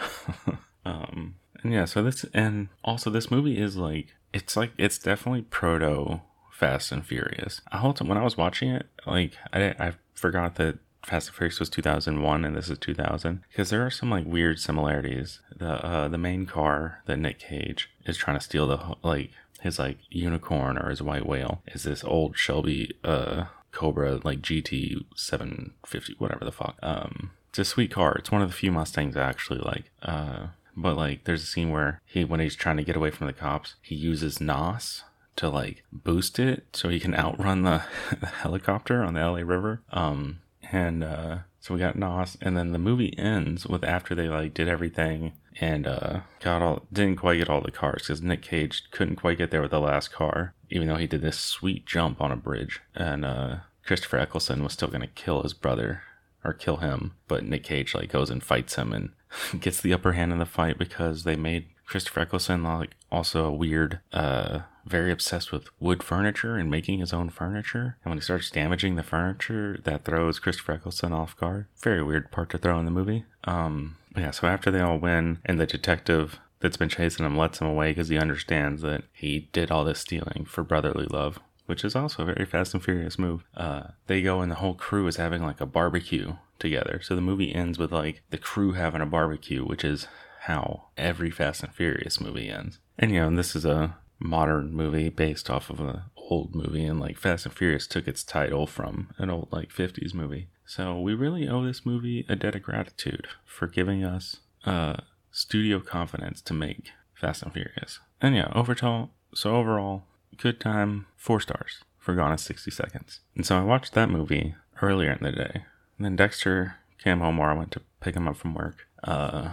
um, 0.86 1.34
and 1.62 1.72
yeah, 1.74 1.84
so 1.84 2.02
this, 2.02 2.24
and 2.32 2.68
also 2.84 3.10
this 3.10 3.30
movie 3.30 3.58
is 3.58 3.76
like, 3.76 4.14
it's 4.36 4.56
like, 4.56 4.72
it's 4.78 4.98
definitely 4.98 5.42
proto 5.42 6.20
Fast 6.52 6.92
and 6.92 7.04
Furious. 7.04 7.60
I 7.70 7.78
hold 7.78 8.06
when 8.06 8.18
I 8.18 8.24
was 8.24 8.36
watching 8.36 8.70
it, 8.70 8.86
like, 9.06 9.32
I, 9.52 9.74
I 9.78 9.92
forgot 10.14 10.56
that 10.56 10.78
Fast 11.06 11.28
and 11.28 11.36
Furious 11.36 11.60
was 11.60 11.70
2001 11.70 12.44
and 12.44 12.56
this 12.56 12.68
is 12.68 12.78
2000 12.78 13.42
because 13.48 13.70
there 13.70 13.86
are 13.86 13.90
some 13.90 14.10
like 14.10 14.26
weird 14.26 14.58
similarities. 14.58 15.40
The 15.56 15.86
uh, 15.86 16.08
the 16.08 16.18
main 16.18 16.46
car 16.46 17.02
that 17.06 17.18
Nick 17.18 17.38
Cage 17.38 17.90
is 18.04 18.16
trying 18.16 18.36
to 18.36 18.44
steal 18.44 18.66
the 18.66 18.96
like 19.04 19.30
his 19.60 19.78
like 19.78 19.98
unicorn 20.10 20.76
or 20.76 20.90
his 20.90 21.00
white 21.00 21.24
whale 21.24 21.62
is 21.68 21.84
this 21.84 22.02
old 22.02 22.36
Shelby 22.36 22.96
uh 23.04 23.44
Cobra 23.70 24.20
like 24.24 24.40
GT 24.40 25.04
750 25.14 26.16
whatever 26.18 26.44
the 26.44 26.50
fuck. 26.50 26.76
Um 26.82 27.30
it's 27.50 27.60
a 27.60 27.64
sweet 27.64 27.92
car. 27.92 28.16
It's 28.16 28.32
one 28.32 28.42
of 28.42 28.48
the 28.48 28.56
few 28.56 28.72
Mustangs 28.72 29.16
I 29.16 29.28
actually 29.28 29.60
like. 29.60 29.92
Uh 30.02 30.48
but 30.76 30.96
like 30.96 31.24
there's 31.24 31.42
a 31.42 31.46
scene 31.46 31.70
where 31.70 32.00
he 32.04 32.24
when 32.24 32.40
he's 32.40 32.56
trying 32.56 32.76
to 32.76 32.84
get 32.84 32.96
away 32.96 33.10
from 33.10 33.26
the 33.26 33.32
cops, 33.32 33.76
he 33.80 33.94
uses 33.94 34.40
NOS 34.40 35.04
to 35.36 35.48
like 35.48 35.82
boost 35.92 36.38
it 36.38 36.64
so 36.72 36.88
he 36.88 37.00
can 37.00 37.14
outrun 37.14 37.62
the, 37.62 37.82
the 38.20 38.26
helicopter 38.26 39.02
on 39.02 39.14
the 39.14 39.20
LA 39.20 39.40
River. 39.40 39.82
Um 39.90 40.40
and 40.72 41.04
uh, 41.04 41.38
so 41.60 41.74
we 41.74 41.80
got 41.80 41.96
Nos, 41.96 42.36
and 42.40 42.56
then 42.56 42.72
the 42.72 42.78
movie 42.78 43.16
ends 43.18 43.66
with 43.66 43.84
after 43.84 44.14
they 44.14 44.28
like 44.28 44.54
did 44.54 44.68
everything 44.68 45.32
and 45.60 45.86
uh, 45.86 46.20
got 46.40 46.62
all 46.62 46.82
didn't 46.92 47.16
quite 47.16 47.38
get 47.38 47.48
all 47.48 47.60
the 47.60 47.70
cars 47.70 48.02
because 48.02 48.22
Nick 48.22 48.42
Cage 48.42 48.84
couldn't 48.90 49.16
quite 49.16 49.38
get 49.38 49.50
there 49.50 49.62
with 49.62 49.70
the 49.70 49.80
last 49.80 50.12
car, 50.12 50.54
even 50.70 50.88
though 50.88 50.96
he 50.96 51.06
did 51.06 51.22
this 51.22 51.38
sweet 51.38 51.86
jump 51.86 52.20
on 52.20 52.32
a 52.32 52.36
bridge, 52.36 52.80
and 52.94 53.24
uh, 53.24 53.56
Christopher 53.84 54.18
Eccleston 54.18 54.62
was 54.62 54.72
still 54.72 54.88
gonna 54.88 55.06
kill 55.06 55.42
his 55.42 55.54
brother 55.54 56.02
or 56.44 56.52
kill 56.52 56.76
him, 56.78 57.14
but 57.26 57.44
Nick 57.44 57.64
Cage 57.64 57.94
like 57.94 58.12
goes 58.12 58.30
and 58.30 58.42
fights 58.42 58.76
him 58.76 58.92
and 58.92 59.10
gets 59.60 59.80
the 59.80 59.92
upper 59.92 60.12
hand 60.12 60.32
in 60.32 60.38
the 60.38 60.46
fight 60.46 60.78
because 60.78 61.24
they 61.24 61.36
made 61.36 61.66
Christopher 61.86 62.20
Eccleston 62.20 62.62
like 62.64 62.96
also 63.12 63.44
a 63.44 63.52
weird 63.52 64.00
uh 64.12 64.60
very 64.86 65.10
obsessed 65.10 65.52
with 65.52 65.68
wood 65.80 66.02
furniture 66.02 66.56
and 66.56 66.70
making 66.70 67.00
his 67.00 67.12
own 67.12 67.28
furniture. 67.28 67.96
And 68.04 68.10
when 68.10 68.18
he 68.18 68.22
starts 68.22 68.50
damaging 68.50 68.94
the 68.94 69.02
furniture, 69.02 69.78
that 69.84 70.04
throws 70.04 70.38
Christopher 70.38 70.74
Eccleston 70.74 71.12
off 71.12 71.36
guard. 71.36 71.66
Very 71.82 72.02
weird 72.02 72.30
part 72.30 72.50
to 72.50 72.58
throw 72.58 72.78
in 72.78 72.84
the 72.84 72.90
movie. 72.90 73.24
Um, 73.44 73.96
yeah, 74.16 74.30
so 74.30 74.46
after 74.46 74.70
they 74.70 74.80
all 74.80 74.98
win, 74.98 75.40
and 75.44 75.60
the 75.60 75.66
detective 75.66 76.38
that's 76.60 76.76
been 76.76 76.88
chasing 76.88 77.26
him 77.26 77.36
lets 77.36 77.60
him 77.60 77.66
away 77.66 77.90
because 77.90 78.08
he 78.08 78.18
understands 78.18 78.82
that 78.82 79.02
he 79.12 79.48
did 79.52 79.70
all 79.70 79.84
this 79.84 80.00
stealing 80.00 80.46
for 80.48 80.62
brotherly 80.62 81.06
love, 81.06 81.38
which 81.66 81.84
is 81.84 81.94
also 81.94 82.22
a 82.22 82.26
very 82.26 82.46
Fast 82.46 82.74
and 82.74 82.82
Furious 82.82 83.18
move. 83.18 83.44
Uh, 83.56 83.88
they 84.06 84.22
go 84.22 84.40
and 84.40 84.50
the 84.50 84.56
whole 84.56 84.74
crew 84.74 85.06
is 85.06 85.16
having 85.16 85.42
like 85.42 85.60
a 85.60 85.66
barbecue 85.66 86.34
together. 86.58 87.00
So 87.02 87.14
the 87.14 87.20
movie 87.20 87.54
ends 87.54 87.78
with 87.78 87.92
like 87.92 88.22
the 88.30 88.38
crew 88.38 88.72
having 88.72 89.00
a 89.02 89.06
barbecue, 89.06 89.64
which 89.64 89.84
is 89.84 90.08
how 90.42 90.84
every 90.96 91.30
Fast 91.30 91.62
and 91.62 91.74
Furious 91.74 92.20
movie 92.20 92.48
ends. 92.48 92.78
And 92.98 93.10
you 93.10 93.20
know, 93.20 93.26
and 93.26 93.38
this 93.38 93.54
is 93.54 93.64
a 93.64 93.96
modern 94.18 94.72
movie 94.72 95.10
based 95.10 95.50
off 95.50 95.68
of 95.68 95.80
an 95.80 96.02
old 96.16 96.54
movie 96.54 96.84
and 96.84 96.98
like 96.98 97.18
Fast 97.18 97.46
and 97.46 97.54
Furious 97.54 97.86
took 97.86 98.08
its 98.08 98.24
title 98.24 98.66
from 98.66 99.10
an 99.18 99.30
old 99.30 99.48
like 99.50 99.70
50s 99.70 100.14
movie. 100.14 100.48
So 100.64 100.98
we 100.98 101.14
really 101.14 101.48
owe 101.48 101.64
this 101.64 101.86
movie 101.86 102.24
a 102.28 102.36
debt 102.36 102.56
of 102.56 102.62
gratitude 102.62 103.28
for 103.44 103.66
giving 103.66 104.04
us 104.04 104.38
uh 104.64 104.96
studio 105.30 105.80
confidence 105.80 106.40
to 106.40 106.54
make 106.54 106.90
Fast 107.14 107.42
and 107.42 107.52
Furious. 107.52 108.00
And 108.20 108.34
yeah, 108.34 108.50
overall 108.54 109.10
so 109.34 109.54
overall, 109.56 110.04
good 110.36 110.60
time, 110.60 111.06
four 111.16 111.40
stars 111.40 111.84
for 111.98 112.14
Gone 112.14 112.32
in 112.32 112.38
60 112.38 112.70
Seconds. 112.70 113.20
And 113.34 113.44
so 113.44 113.58
I 113.58 113.62
watched 113.62 113.94
that 113.94 114.10
movie 114.10 114.54
earlier 114.80 115.12
in 115.12 115.24
the 115.24 115.32
day. 115.32 115.64
And 115.98 116.04
then 116.04 116.16
Dexter 116.16 116.76
came 117.02 117.20
home 117.20 117.38
or 117.38 117.50
I 117.50 117.54
went 117.54 117.72
to 117.72 117.80
pick 118.00 118.14
him 118.14 118.28
up 118.28 118.36
from 118.36 118.54
work. 118.54 118.86
Uh 119.02 119.50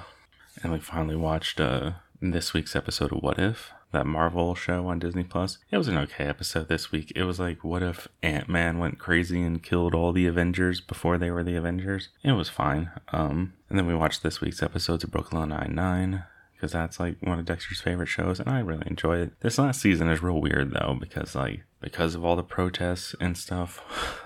and 0.61 0.71
we 0.71 0.79
finally 0.79 1.15
watched 1.15 1.59
uh 1.59 1.93
this 2.21 2.53
week's 2.53 2.75
episode 2.75 3.11
of 3.11 3.23
What 3.23 3.39
If 3.39 3.71
that 3.93 4.05
Marvel 4.05 4.55
show 4.55 4.87
on 4.87 4.99
Disney 4.99 5.23
Plus. 5.23 5.59
It 5.71 5.77
was 5.77 5.87
an 5.87 5.97
okay 5.97 6.25
episode 6.25 6.67
this 6.67 6.91
week. 6.91 7.13
It 7.15 7.23
was 7.23 7.39
like, 7.39 7.63
what 7.63 7.81
if 7.81 8.07
Ant 8.21 8.49
Man 8.49 8.79
went 8.79 8.99
crazy 8.99 9.41
and 9.41 9.63
killed 9.63 9.95
all 9.95 10.11
the 10.11 10.25
Avengers 10.25 10.81
before 10.81 11.17
they 11.17 11.31
were 11.31 11.43
the 11.43 11.55
Avengers? 11.55 12.09
It 12.23 12.33
was 12.33 12.49
fine. 12.49 12.91
Um, 13.09 13.53
and 13.69 13.79
then 13.79 13.85
we 13.85 13.95
watched 13.95 14.23
this 14.23 14.41
week's 14.41 14.63
episodes 14.63 15.03
of 15.03 15.11
Brooklyn 15.11 15.49
Nine 15.49 15.73
Nine 15.75 16.23
because 16.63 16.71
that's 16.71 16.97
like 16.97 17.17
one 17.19 17.39
of 17.39 17.45
Dexter's 17.45 17.81
favorite 17.81 18.07
shows, 18.07 18.39
and 18.39 18.47
I 18.47 18.59
really 18.59 18.87
enjoy 18.87 19.17
it. 19.17 19.41
This 19.41 19.57
last 19.57 19.81
season 19.81 20.07
is 20.07 20.23
real 20.23 20.39
weird 20.39 20.71
though 20.71 20.95
because 20.97 21.35
like 21.35 21.65
because 21.81 22.15
of 22.15 22.23
all 22.23 22.37
the 22.37 22.41
protests 22.43 23.13
and 23.19 23.37
stuff 23.37 23.81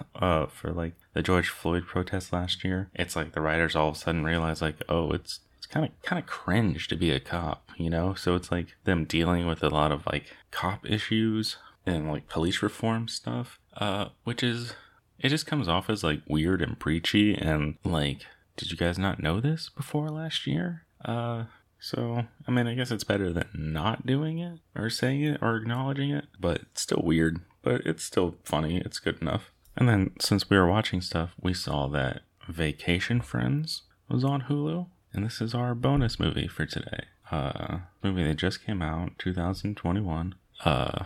uh, 0.16 0.46
for 0.46 0.72
like 0.72 0.94
the 1.14 1.24
George 1.24 1.50
Floyd 1.50 1.88
protests 1.88 2.32
last 2.32 2.64
year. 2.64 2.92
It's 2.94 3.16
like 3.16 3.32
the 3.32 3.42
writers 3.42 3.76
all 3.76 3.90
of 3.90 3.96
a 3.96 3.98
sudden 3.98 4.24
realize 4.24 4.62
like, 4.62 4.76
oh, 4.88 5.10
it's 5.14 5.40
it's 5.58 5.66
kind 5.66 5.84
of 5.84 6.00
kind 6.04 6.20
of 6.20 6.28
cringe 6.28 6.88
to 6.90 6.96
be 6.96 7.10
a 7.10 7.20
cop, 7.20 7.72
you 7.76 7.90
know. 7.90 8.14
So 8.14 8.36
it's 8.36 8.52
like 8.52 8.68
them 8.84 9.06
dealing 9.06 9.48
with 9.48 9.64
a 9.64 9.70
lot 9.70 9.92
of 9.92 10.06
like 10.06 10.26
cop 10.52 10.88
issues 10.88 11.58
and 11.88 12.08
like 12.08 12.30
police 12.30 12.62
reform 12.62 13.08
stuff, 13.08 13.58
uh, 13.78 14.10
which 14.26 14.44
is 14.44 14.76
it 15.18 15.30
just 15.30 15.48
comes 15.48 15.68
off 15.68 15.90
as 15.90 16.04
like 16.04 16.22
weird 16.28 16.62
and 16.62 16.78
preachy 16.78 17.34
and 17.34 17.80
like, 17.84 18.28
did 18.58 18.70
you 18.70 18.78
guys 18.78 19.00
not 19.00 19.24
know 19.24 19.40
this 19.40 19.70
before 19.70 20.10
last 20.10 20.46
year? 20.46 20.84
Uh, 21.04 21.46
so 21.80 22.26
I 22.48 22.52
mean, 22.52 22.68
I 22.68 22.76
guess 22.76 22.92
it's 22.92 23.04
better 23.04 23.32
than 23.32 23.48
not 23.54 24.06
doing 24.06 24.40
it 24.40 24.60
or 24.76 24.90
saying 24.90 25.24
it 25.24 25.40
or 25.42 25.56
acknowledging 25.56 26.12
it, 26.12 26.26
but 26.40 26.62
it's 26.62 26.82
still 26.82 27.02
weird. 27.04 27.40
But 27.62 27.82
it's 27.86 28.04
still 28.04 28.36
funny. 28.44 28.78
It's 28.78 29.00
good 29.00 29.22
enough. 29.22 29.52
And 29.76 29.88
then 29.88 30.12
since 30.20 30.50
we 30.50 30.58
were 30.58 30.68
watching 30.68 31.02
stuff, 31.02 31.36
we 31.40 31.54
saw 31.54 31.88
that 31.90 32.22
Vacation 32.48 33.22
Friends 33.22 33.84
was 34.10 34.24
on 34.24 34.44
Hulu, 34.44 34.88
and 35.14 35.24
this 35.26 35.42
is 35.42 35.54
our 35.54 35.76
bonus 35.76 36.20
movie 36.20 36.48
for 36.48 36.66
today. 36.66 37.06
Uh, 37.30 37.80
movie 38.02 38.24
that 38.24 38.38
just 38.38 38.66
came 38.66 38.82
out, 38.82 39.20
2021. 39.20 40.36
Uh, 40.64 41.04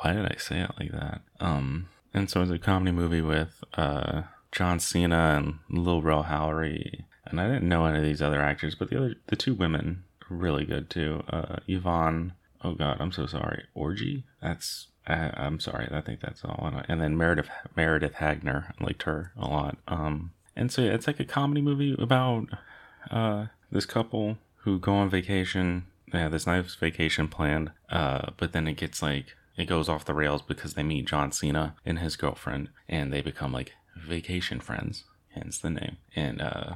why 0.00 0.12
did 0.12 0.26
I 0.26 0.36
say 0.38 0.60
it 0.60 0.72
like 0.78 0.92
that? 0.92 1.22
Um, 1.40 1.88
and 2.12 2.28
so 2.28 2.42
it's 2.42 2.50
a 2.50 2.58
comedy 2.58 2.92
movie 2.92 3.20
with 3.20 3.62
uh 3.74 4.22
John 4.52 4.80
Cena 4.80 5.36
and 5.36 5.58
Lil 5.68 6.02
Rel 6.02 6.24
Howery, 6.24 7.04
and 7.26 7.40
I 7.40 7.48
didn't 7.48 7.68
know 7.68 7.86
any 7.86 7.98
of 7.98 8.04
these 8.04 8.22
other 8.22 8.40
actors, 8.40 8.74
but 8.74 8.90
the 8.90 8.96
other 8.96 9.14
the 9.26 9.36
two 9.36 9.54
women 9.54 10.04
are 10.30 10.36
really 10.36 10.64
good 10.64 10.90
too. 10.90 11.22
Uh, 11.28 11.56
Yvonne, 11.66 12.32
oh 12.62 12.74
god, 12.74 12.98
I'm 13.00 13.12
so 13.12 13.26
sorry, 13.26 13.64
Orji, 13.76 14.24
That's 14.40 14.88
I, 15.06 15.30
I'm 15.34 15.60
sorry, 15.60 15.88
I 15.90 16.00
think 16.00 16.20
that's 16.20 16.44
all. 16.44 16.82
And 16.88 17.00
then 17.00 17.16
Meredith 17.16 17.48
Meredith 17.76 18.14
Hagner, 18.14 18.74
I 18.78 18.84
liked 18.84 19.04
her 19.04 19.32
a 19.36 19.46
lot. 19.46 19.78
Um, 19.86 20.32
and 20.56 20.72
so 20.72 20.82
yeah, 20.82 20.92
it's 20.92 21.06
like 21.06 21.20
a 21.20 21.24
comedy 21.24 21.60
movie 21.60 21.94
about 21.98 22.48
uh, 23.10 23.46
this 23.70 23.86
couple 23.86 24.38
who 24.58 24.78
go 24.78 24.94
on 24.94 25.10
vacation. 25.10 25.86
They 26.12 26.18
have 26.18 26.32
this 26.32 26.46
nice 26.46 26.74
vacation 26.74 27.28
planned, 27.28 27.72
uh, 27.90 28.30
but 28.36 28.52
then 28.52 28.66
it 28.66 28.76
gets 28.76 29.02
like 29.02 29.36
it 29.56 29.66
goes 29.66 29.88
off 29.88 30.04
the 30.04 30.14
rails 30.14 30.42
because 30.42 30.74
they 30.74 30.82
meet 30.82 31.06
John 31.06 31.32
Cena 31.32 31.74
and 31.84 31.98
his 31.98 32.16
girlfriend, 32.16 32.68
and 32.88 33.12
they 33.12 33.20
become 33.20 33.52
like 33.52 33.74
vacation 33.96 34.60
friends, 34.60 35.04
hence 35.30 35.58
the 35.58 35.70
name, 35.70 35.96
and 36.14 36.40
uh, 36.40 36.74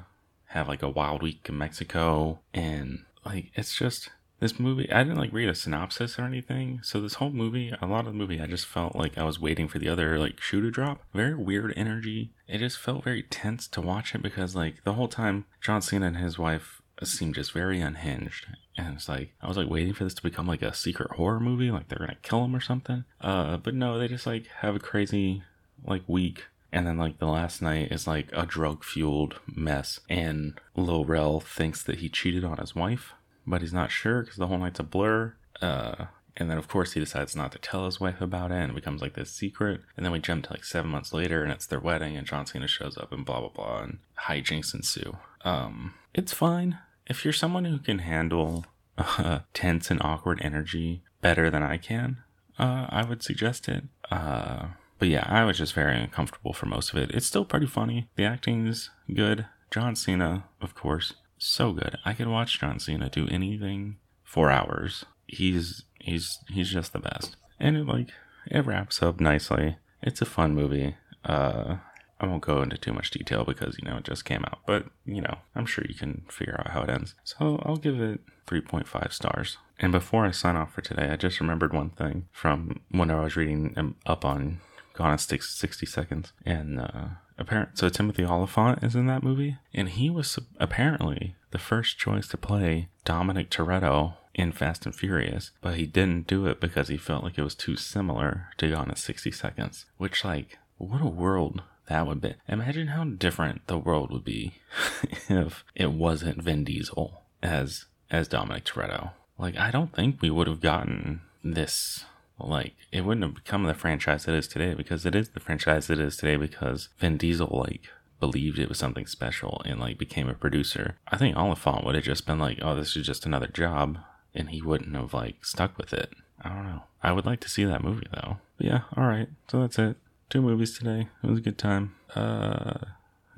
have 0.51 0.69
like 0.69 0.83
a 0.83 0.89
wild 0.89 1.23
week 1.23 1.47
in 1.49 1.59
Mexico, 1.59 2.41
and 2.55 3.05
like 3.25 3.51
it's 3.55 3.75
just 3.75 4.11
this 4.41 4.59
movie 4.59 4.91
i 4.91 5.03
didn't 5.05 5.19
like 5.19 5.33
read 5.33 5.49
a 5.49 5.55
synopsis 5.55 6.19
or 6.19 6.23
anything 6.23 6.81
so 6.83 7.01
this 7.01 7.15
whole 7.15 7.31
movie 7.31 7.73
a 7.81 7.87
lot 7.87 8.07
of 8.07 8.07
the 8.07 8.19
movie 8.19 8.41
i 8.41 8.47
just 8.47 8.67
felt 8.67 8.97
like 8.97 9.17
i 9.17 9.23
was 9.23 9.39
waiting 9.39 9.69
for 9.69 9.79
the 9.79 9.89
other 9.89 10.19
like 10.19 10.41
shoe 10.41 10.61
to 10.61 10.71
drop. 10.71 11.03
Very 11.13 11.35
weird 11.35 11.75
energy. 11.77 12.33
It 12.49 12.59
just 12.59 12.79
felt 12.79 13.05
very 13.05 13.23
tense 13.23 13.69
to 13.69 13.81
watch 13.81 14.15
it 14.15 14.23
because 14.23 14.57
like 14.57 14.83
the 14.85 14.95
whole 14.95 15.09
time 15.09 15.45
john 15.61 15.83
cena 15.83 16.07
and 16.07 16.17
his 16.17 16.39
wife 16.39 16.81
seemed 17.03 17.35
just 17.35 17.53
very 17.53 17.81
unhinged 17.81 18.47
and 18.77 18.97
it's 18.97 19.09
like 19.09 19.33
i 19.41 19.49
was 19.49 19.57
like 19.57 19.71
waiting 19.71 19.95
for 19.95 20.05
this 20.05 20.15
to 20.15 20.23
become 20.23 20.47
like 20.47 20.63
a 20.63 20.75
secret 20.75 21.13
horror 21.13 21.41
movie 21.41 21.71
like 21.71 21.89
they're 21.89 21.99
gonna 21.99 22.17
kill 22.23 22.45
him 22.45 22.57
or 22.57 22.61
something. 22.61 23.05
Uh 23.21 23.57
but 23.59 23.75
no 23.75 23.99
they 23.99 24.09
just 24.09 24.27
like 24.27 24.47
have 24.61 24.75
a 24.75 24.81
crazy 24.81 25.43
like 25.85 26.03
week 26.07 26.47
and 26.73 26.87
then 26.87 26.99
like 26.99 27.19
the 27.19 27.27
last 27.27 27.61
night 27.61 27.91
is 27.91 28.07
like 28.07 28.29
a 28.33 28.47
drug 28.47 28.85
fueled 28.85 29.41
mess 29.47 30.01
and 30.09 30.61
Lil 30.77 31.05
Rel 31.05 31.41
thinks 31.41 31.83
that 31.83 31.99
he 31.99 32.09
cheated 32.09 32.45
on 32.45 32.59
his 32.59 32.75
wife 32.75 33.15
but 33.47 33.61
he's 33.61 33.73
not 33.73 33.91
sure 33.91 34.23
because 34.23 34.37
the 34.37 34.47
whole 34.47 34.59
night's 34.59 34.81
a 34.81 34.85
blur. 34.85 35.35
Uh, 35.61 36.07
and 36.37 36.49
then 36.49 36.57
of 36.57 36.69
course 36.69 36.93
he 36.93 37.01
decides 37.01 37.37
not 37.37 37.53
to 37.53 37.59
tell 37.59 37.85
his 37.85 38.01
wife 38.01 38.21
about 38.21 38.51
it 38.51 38.55
and 38.55 38.73
it 38.73 38.75
becomes 38.75 39.03
like 39.03 39.15
this 39.15 39.33
secret. 39.33 39.81
And 39.97 40.05
then 40.05 40.13
we 40.13 40.21
jump 40.21 40.45
to 40.45 40.53
like 40.53 40.65
seven 40.65 40.91
months 40.91 41.13
later 41.13 41.43
and 41.43 41.53
it's 41.53 41.67
their 41.67 41.81
wedding 41.81 42.17
and 42.17 42.27
John 42.27 42.47
Cena 42.47 42.69
shows 42.69 42.97
up 42.97 43.13
and 43.13 43.27
blah 43.27 43.41
blah 43.41 43.49
blah 43.51 43.83
and 43.83 43.99
hijinks 44.27 44.75
ensue. 44.75 45.17
Um, 45.45 45.95
it's 46.15 46.33
fine 46.33 46.79
if 47.07 47.25
you're 47.25 47.33
someone 47.33 47.65
who 47.65 47.79
can 47.79 47.99
handle 47.99 48.65
uh, 48.97 49.41
tense 49.53 49.91
and 49.91 50.01
awkward 50.03 50.41
energy 50.43 51.03
better 51.21 51.51
than 51.51 51.63
I 51.63 51.77
can. 51.77 52.23
Uh, 52.59 52.87
I 52.89 53.05
would 53.05 53.23
suggest 53.23 53.69
it. 53.69 53.85
Uh, 54.11 54.69
but 55.01 55.09
yeah, 55.09 55.25
I 55.27 55.45
was 55.45 55.59
just 55.59 55.73
very 55.73 55.99
uncomfortable 55.99 56.53
for 56.53 56.67
most 56.67 56.93
of 56.93 56.99
it. 56.99 57.11
It's 57.11 57.27
still 57.27 57.45
pretty 57.45 57.67
funny. 57.67 58.09
The 58.15 58.25
acting's 58.25 58.91
good. 59.13 59.47
John 59.71 59.97
Cena, 59.97 60.45
of 60.61 60.75
course, 60.75 61.15
so 61.39 61.73
good. 61.73 61.97
I 62.05 62.13
could 62.13 62.29
watch 62.29 62.61
John 62.61 62.79
Cena 62.79 63.09
do 63.09 63.27
anything 63.29 63.97
for 64.23 64.51
hours. 64.51 65.07
He's 65.27 65.85
he's 65.99 66.39
he's 66.49 66.71
just 66.71 66.93
the 66.93 66.99
best. 66.99 67.37
And 67.59 67.77
it 67.77 67.87
like 67.87 68.11
it 68.47 68.67
wraps 68.67 69.03
up 69.03 69.21
nicely. 69.21 69.79
It's 70.03 70.21
a 70.21 70.27
fun 70.27 70.55
movie. 70.55 70.97
Uh 71.25 71.77
I 72.21 72.27
won't 72.27 72.43
go 72.43 72.61
into 72.61 72.77
too 72.77 72.93
much 72.93 73.11
detail 73.11 73.45
because 73.45 73.79
you 73.79 73.89
know 73.89 73.97
it 73.97 74.05
just 74.05 74.27
came 74.27 74.45
out, 74.45 74.59
but 74.67 74.85
you 75.07 75.23
know, 75.23 75.39
I'm 75.55 75.65
sure 75.65 75.85
you 75.89 75.95
can 75.95 76.27
figure 76.29 76.57
out 76.59 76.73
how 76.73 76.83
it 76.83 76.91
ends. 76.91 77.15
So 77.25 77.63
I'll 77.65 77.79
give 77.79 77.99
it 77.99 78.21
3.5 78.47 79.13
stars. 79.13 79.57
And 79.79 79.91
before 79.91 80.27
I 80.27 80.31
sign 80.31 80.57
off 80.57 80.75
for 80.75 80.83
today, 80.83 81.09
I 81.11 81.17
just 81.17 81.41
remembered 81.41 81.73
one 81.73 81.91
thing 81.91 82.29
from 82.31 82.81
when 82.91 83.11
I 83.11 83.25
was 83.25 83.37
reading 83.37 83.95
up 84.05 84.27
on 84.27 84.61
Gone 84.95 85.13
in 85.13 85.19
60 85.19 85.87
Seconds. 85.87 86.33
And 86.45 86.81
uh, 86.81 87.05
apparent, 87.39 87.79
so 87.79 87.89
Timothy 87.89 88.25
Olyphant 88.25 88.83
is 88.83 88.95
in 88.95 89.07
that 89.07 89.23
movie. 89.23 89.59
And 89.75 89.89
he 89.89 90.11
was 90.11 90.39
apparently 90.59 91.37
the 91.51 91.59
first 91.59 91.99
choice 91.99 92.29
to 92.29 92.37
play 92.37 92.89
Dominic 93.05 93.51
Toretto 93.51 94.15
in 94.35 94.53
Fast 94.53 94.87
and 94.87 94.95
Furious, 94.95 95.51
but 95.61 95.75
he 95.75 95.87
didn't 95.87 96.27
do 96.27 96.47
it 96.47 96.61
because 96.61 96.89
he 96.89 96.97
felt 96.97 97.25
like 97.25 97.37
it 97.37 97.43
was 97.43 97.55
too 97.55 97.77
similar 97.77 98.49
to 98.59 98.71
Gone 98.71 98.91
in 98.91 98.97
60 98.97 99.31
Seconds. 99.33 99.87
Which, 99.97 100.25
like, 100.25 100.59
what 100.79 101.03
a 101.03 101.07
world 101.07 101.63
that 101.89 102.07
would 102.07 102.21
be. 102.21 102.35
Imagine 102.49 102.89
how 102.89 103.05
different 103.05 103.67
the 103.67 103.77
world 103.77 104.13
would 104.13 104.25
be 104.25 104.55
if 105.29 105.65
it 105.75 105.93
wasn't 105.93 106.43
Vin 106.43 106.65
Diesel 106.65 107.23
as 107.43 107.87
as 108.11 108.29
Dominic 108.29 108.65
Toretto. 108.65 109.11
Like, 109.39 109.57
I 109.57 109.71
don't 109.71 109.95
think 109.95 110.21
we 110.21 110.31
would 110.31 110.47
have 110.47 110.61
gotten 110.61 111.21
this 111.43 112.05
like 112.49 112.75
it 112.93 113.03
wouldn't 113.05 113.25
have 113.25 113.35
become 113.35 113.65
the 113.65 113.75
franchise 113.75 114.27
it 114.27 114.35
is 114.35 114.49
today 114.49 114.75
because 114.75 115.05
it 115.07 115.15
is 115.15 115.31
the 115.31 115.41
franchise 115.41 115.91
it 115.91 116.01
is 116.01 116.17
today 116.17 116.37
because 116.37 116.89
Vin 116.99 117.17
Diesel 117.17 117.49
like 117.51 117.83
believed 118.21 118.59
it 118.59 118.69
was 118.69 118.79
something 118.79 119.07
special 119.07 119.63
and 119.65 119.81
like 119.81 119.99
became 119.99 120.29
a 120.29 120.35
producer. 120.35 120.97
I 121.09 121.17
think 121.17 121.37
Olyphant 121.37 121.85
would 121.85 121.95
have 121.95 122.05
just 122.05 122.27
been 122.27 122.39
like, 122.39 122.59
oh, 122.63 122.75
this 122.77 122.97
is 122.97 123.07
just 123.07 123.27
another 123.27 123.49
job, 123.49 123.99
and 124.35 124.51
he 124.51 124.63
wouldn't 124.63 124.95
have 124.95 125.15
like 125.15 125.45
stuck 125.45 125.77
with 125.79 125.93
it. 125.93 126.11
I 126.43 126.51
don't 126.51 126.65
know. 126.65 126.83
I 127.03 127.13
would 127.13 127.27
like 127.27 127.41
to 127.41 127.49
see 127.49 127.65
that 127.65 127.83
movie 127.83 128.07
though. 128.13 128.39
But 128.59 128.67
yeah, 128.67 128.81
all 128.97 129.07
right. 129.07 129.29
So 129.51 129.61
that's 129.61 129.79
it. 129.79 129.97
Two 130.29 130.43
movies 130.43 130.79
today. 130.79 131.09
It 131.23 131.27
was 131.31 131.39
a 131.39 131.43
good 131.43 131.59
time. 131.59 131.95
Uh, 132.15 132.75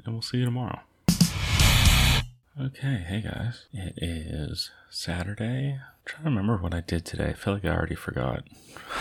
and 0.05 0.15
we'll 0.15 0.23
see 0.23 0.39
you 0.39 0.45
tomorrow. 0.45 0.81
Okay, 2.61 3.03
hey 3.09 3.23
guys. 3.25 3.65
It 3.73 3.95
is 3.97 4.71
Saturday. 4.91 5.81
Trying 6.05 6.25
to 6.25 6.31
remember 6.31 6.57
what 6.57 6.75
I 6.75 6.81
did 6.81 7.05
today. 7.05 7.29
I 7.29 7.33
feel 7.33 7.55
like 7.55 7.65
I 7.65 7.69
already 7.69 7.95
forgot 7.95 8.45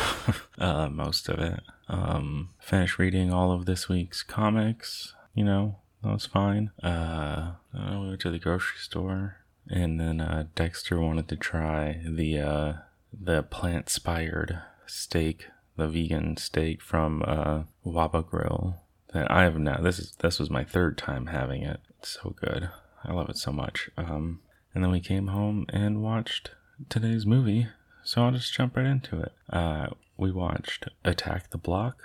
uh, 0.60 0.88
most 0.90 1.30
of 1.30 1.40
it. 1.40 1.62
Um, 1.88 2.50
finished 2.60 3.00
reading 3.00 3.34
all 3.34 3.52
of 3.52 3.66
this 3.66 3.90
week's 3.90 4.24
comics. 4.24 5.14
You 5.34 5.44
know, 5.44 5.78
that 6.04 6.14
was 6.14 6.26
fine. 6.26 6.72
Uh, 6.84 7.54
I 7.74 7.98
went 7.98 8.20
to 8.22 8.30
the 8.30 8.40
grocery 8.40 8.78
store, 8.80 9.38
and 9.68 10.00
then 10.00 10.22
uh, 10.22 10.46
Dexter 10.56 11.00
wanted 11.00 11.28
to 11.30 11.36
try 11.36 12.02
the 12.08 12.40
uh, 12.40 12.74
the 13.12 13.44
plant 13.44 13.90
spired 13.90 14.62
steak, 14.86 15.48
the 15.78 15.88
vegan 15.88 16.38
steak 16.38 16.82
from 16.82 17.24
uh, 17.26 17.64
Waba 17.86 18.28
Grill. 18.28 18.78
That 19.14 19.30
I 19.30 19.44
have 19.44 19.58
now. 19.58 19.82
This 19.82 20.00
is 20.00 20.16
this 20.22 20.40
was 20.40 20.50
my 20.50 20.64
third 20.64 20.98
time 20.98 21.28
having 21.28 21.64
it. 21.64 21.82
It's 22.00 22.20
so 22.22 22.36
good. 22.40 22.70
I 23.04 23.12
love 23.12 23.30
it 23.30 23.38
so 23.38 23.52
much. 23.52 23.90
Um, 23.98 24.42
and 24.74 24.84
then 24.84 24.92
we 24.92 25.02
came 25.02 25.28
home 25.28 25.66
and 25.70 26.02
watched 26.02 26.52
today's 26.90 27.26
movie. 27.26 27.68
So 28.04 28.24
I'll 28.24 28.32
just 28.32 28.54
jump 28.54 28.76
right 28.76 28.86
into 28.86 29.20
it. 29.20 29.32
Uh, 29.50 29.88
we 30.18 30.32
watched 30.32 30.88
Attack 31.04 31.50
the 31.50 31.58
Block 31.58 31.98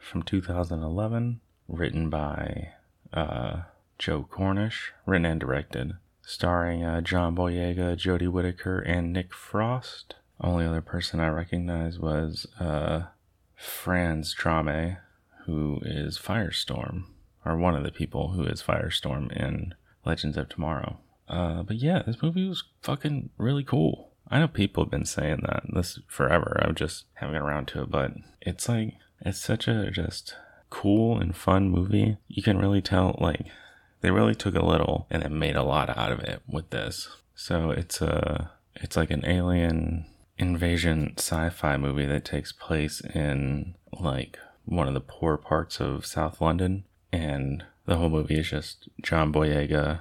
from 0.00 0.22
2011, 0.22 1.40
written 1.68 2.10
by 2.10 2.72
uh, 3.12 3.62
Joe 3.98 4.26
Cornish, 4.28 4.92
written 5.06 5.26
and 5.26 5.40
directed, 5.40 5.94
starring 6.22 6.82
uh, 6.84 7.00
John 7.00 7.36
Boyega, 7.36 7.96
Jodie 7.96 8.30
Whittaker, 8.30 8.80
and 8.80 9.12
Nick 9.12 9.32
Frost. 9.32 10.16
Only 10.40 10.66
other 10.66 10.80
person 10.82 11.20
I 11.20 11.28
recognized 11.28 12.00
was 12.00 12.46
uh, 12.58 13.04
Franz 13.56 14.34
Drameh, 14.34 14.98
who 15.46 15.80
is 15.84 16.18
Firestorm, 16.18 17.04
or 17.44 17.56
one 17.56 17.74
of 17.76 17.84
the 17.84 17.92
people 17.92 18.32
who 18.32 18.44
is 18.44 18.62
Firestorm 18.62 19.32
in 19.32 19.74
Legends 20.04 20.36
of 20.36 20.48
Tomorrow. 20.48 20.98
Uh, 21.28 21.62
but 21.62 21.76
yeah, 21.76 22.02
this 22.02 22.20
movie 22.22 22.48
was 22.48 22.64
fucking 22.82 23.30
really 23.38 23.64
cool. 23.64 24.10
I 24.34 24.40
know 24.40 24.48
people 24.48 24.82
have 24.82 24.90
been 24.90 25.04
saying 25.04 25.44
that 25.46 25.62
this 25.72 26.00
forever. 26.08 26.60
I'm 26.60 26.74
just 26.74 27.04
haven't 27.14 27.36
got 27.36 27.46
around 27.46 27.68
to 27.68 27.82
it, 27.82 27.90
but 27.92 28.14
it's 28.40 28.68
like 28.68 28.94
it's 29.20 29.38
such 29.38 29.68
a 29.68 29.92
just 29.92 30.34
cool 30.70 31.20
and 31.20 31.36
fun 31.36 31.70
movie. 31.70 32.16
You 32.26 32.42
can 32.42 32.58
really 32.58 32.82
tell 32.82 33.16
like 33.20 33.46
they 34.00 34.10
really 34.10 34.34
took 34.34 34.56
a 34.56 34.66
little 34.66 35.06
and 35.08 35.22
then 35.22 35.38
made 35.38 35.54
a 35.54 35.62
lot 35.62 35.96
out 35.96 36.10
of 36.10 36.18
it 36.18 36.42
with 36.48 36.70
this. 36.70 37.08
So 37.36 37.70
it's 37.70 38.00
a 38.00 38.50
it's 38.74 38.96
like 38.96 39.12
an 39.12 39.24
alien 39.24 40.06
invasion 40.36 41.14
sci-fi 41.16 41.76
movie 41.76 42.06
that 42.06 42.24
takes 42.24 42.50
place 42.50 43.00
in 43.14 43.76
like 43.92 44.36
one 44.64 44.88
of 44.88 44.94
the 44.94 45.00
poor 45.00 45.36
parts 45.36 45.78
of 45.78 46.04
South 46.04 46.40
London 46.40 46.86
and 47.12 47.62
the 47.86 47.98
whole 47.98 48.08
movie 48.08 48.40
is 48.40 48.50
just 48.50 48.88
John 49.00 49.32
Boyega 49.32 50.00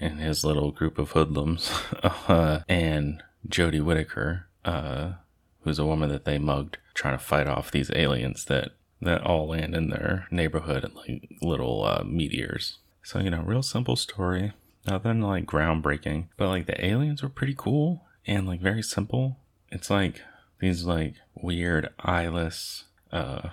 and 0.00 0.20
his 0.20 0.42
little 0.42 0.70
group 0.70 0.98
of 0.98 1.10
hoodlums, 1.10 1.70
uh, 2.02 2.60
and 2.66 3.22
Jodie 3.48 3.84
Whittaker, 3.84 4.46
uh, 4.64 5.12
who's 5.60 5.78
a 5.78 5.86
woman 5.86 6.08
that 6.10 6.24
they 6.24 6.38
mugged, 6.38 6.78
trying 6.94 7.18
to 7.18 7.24
fight 7.24 7.46
off 7.46 7.70
these 7.70 7.90
aliens 7.94 8.44
that 8.46 8.72
that 9.00 9.22
all 9.22 9.48
land 9.48 9.74
in 9.74 9.90
their 9.90 10.26
neighborhood 10.30 10.90
like 10.94 11.28
little 11.42 11.84
uh, 11.84 12.02
meteors. 12.06 12.78
So 13.02 13.18
you 13.18 13.30
know, 13.30 13.42
real 13.42 13.62
simple 13.62 13.96
story, 13.96 14.52
nothing 14.86 15.20
like 15.20 15.46
groundbreaking, 15.46 16.28
but 16.36 16.48
like 16.48 16.66
the 16.66 16.84
aliens 16.84 17.22
were 17.22 17.28
pretty 17.28 17.54
cool 17.56 18.06
and 18.26 18.46
like 18.46 18.60
very 18.60 18.82
simple. 18.82 19.38
It's 19.70 19.90
like 19.90 20.22
these 20.60 20.84
like 20.84 21.14
weird 21.34 21.90
eyeless, 21.98 22.84
uh, 23.12 23.50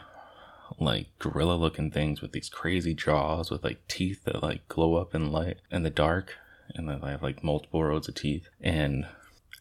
like 0.79 1.07
gorilla 1.19 1.55
looking 1.55 1.91
things 1.91 2.21
with 2.21 2.31
these 2.31 2.49
crazy 2.49 2.93
jaws 2.93 3.51
with 3.51 3.63
like 3.63 3.85
teeth 3.87 4.23
that 4.23 4.41
like 4.41 4.67
glow 4.67 4.95
up 4.95 5.13
in 5.13 5.31
light 5.31 5.57
in 5.69 5.83
the 5.83 5.89
dark, 5.89 6.35
and 6.73 6.87
they 6.87 7.09
have 7.09 7.23
like 7.23 7.43
multiple 7.43 7.83
rows 7.83 8.07
of 8.07 8.15
teeth, 8.15 8.47
and 8.61 9.05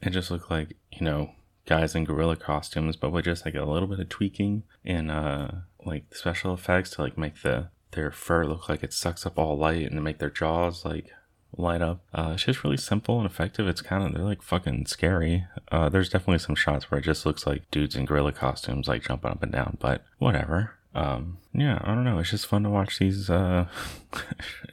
it 0.02 0.10
just 0.10 0.30
looked 0.30 0.50
like 0.50 0.76
you 0.92 1.04
know 1.04 1.32
guys 1.66 1.94
in 1.94 2.04
gorilla 2.04 2.36
costumes, 2.36 2.96
but 2.96 3.10
with 3.10 3.24
just 3.24 3.44
like 3.44 3.54
a 3.54 3.64
little 3.64 3.88
bit 3.88 4.00
of 4.00 4.08
tweaking 4.08 4.62
and 4.84 5.10
uh 5.10 5.48
like 5.84 6.14
special 6.14 6.52
effects 6.52 6.90
to 6.90 7.02
like 7.02 7.16
make 7.16 7.42
the 7.42 7.68
their 7.92 8.10
fur 8.10 8.44
look 8.44 8.68
like 8.68 8.82
it 8.82 8.92
sucks 8.92 9.26
up 9.26 9.38
all 9.38 9.56
light 9.56 9.82
and 9.82 9.92
to 9.92 10.00
make 10.00 10.18
their 10.18 10.30
jaws 10.30 10.84
like 10.84 11.10
light 11.56 11.82
up. 11.82 12.00
Uh, 12.14 12.32
it's 12.34 12.44
just 12.44 12.62
really 12.62 12.76
simple 12.76 13.18
and 13.18 13.26
effective. 13.26 13.66
It's 13.66 13.82
kind 13.82 14.04
of 14.04 14.14
they're 14.14 14.22
like 14.22 14.42
fucking 14.42 14.86
scary. 14.86 15.46
Uh, 15.70 15.88
there's 15.88 16.08
definitely 16.08 16.38
some 16.38 16.54
shots 16.54 16.90
where 16.90 17.00
it 17.00 17.04
just 17.04 17.26
looks 17.26 17.46
like 17.46 17.70
dudes 17.70 17.96
in 17.96 18.04
gorilla 18.04 18.32
costumes 18.32 18.88
like 18.88 19.04
jumping 19.04 19.30
up 19.30 19.42
and 19.42 19.52
down, 19.52 19.76
but 19.80 20.04
whatever. 20.18 20.76
Um, 20.94 21.38
yeah, 21.52 21.80
I 21.82 21.94
don't 21.94 22.04
know. 22.04 22.18
It's 22.18 22.30
just 22.30 22.46
fun 22.46 22.64
to 22.64 22.70
watch 22.70 22.98
these 22.98 23.30
uh, 23.30 23.66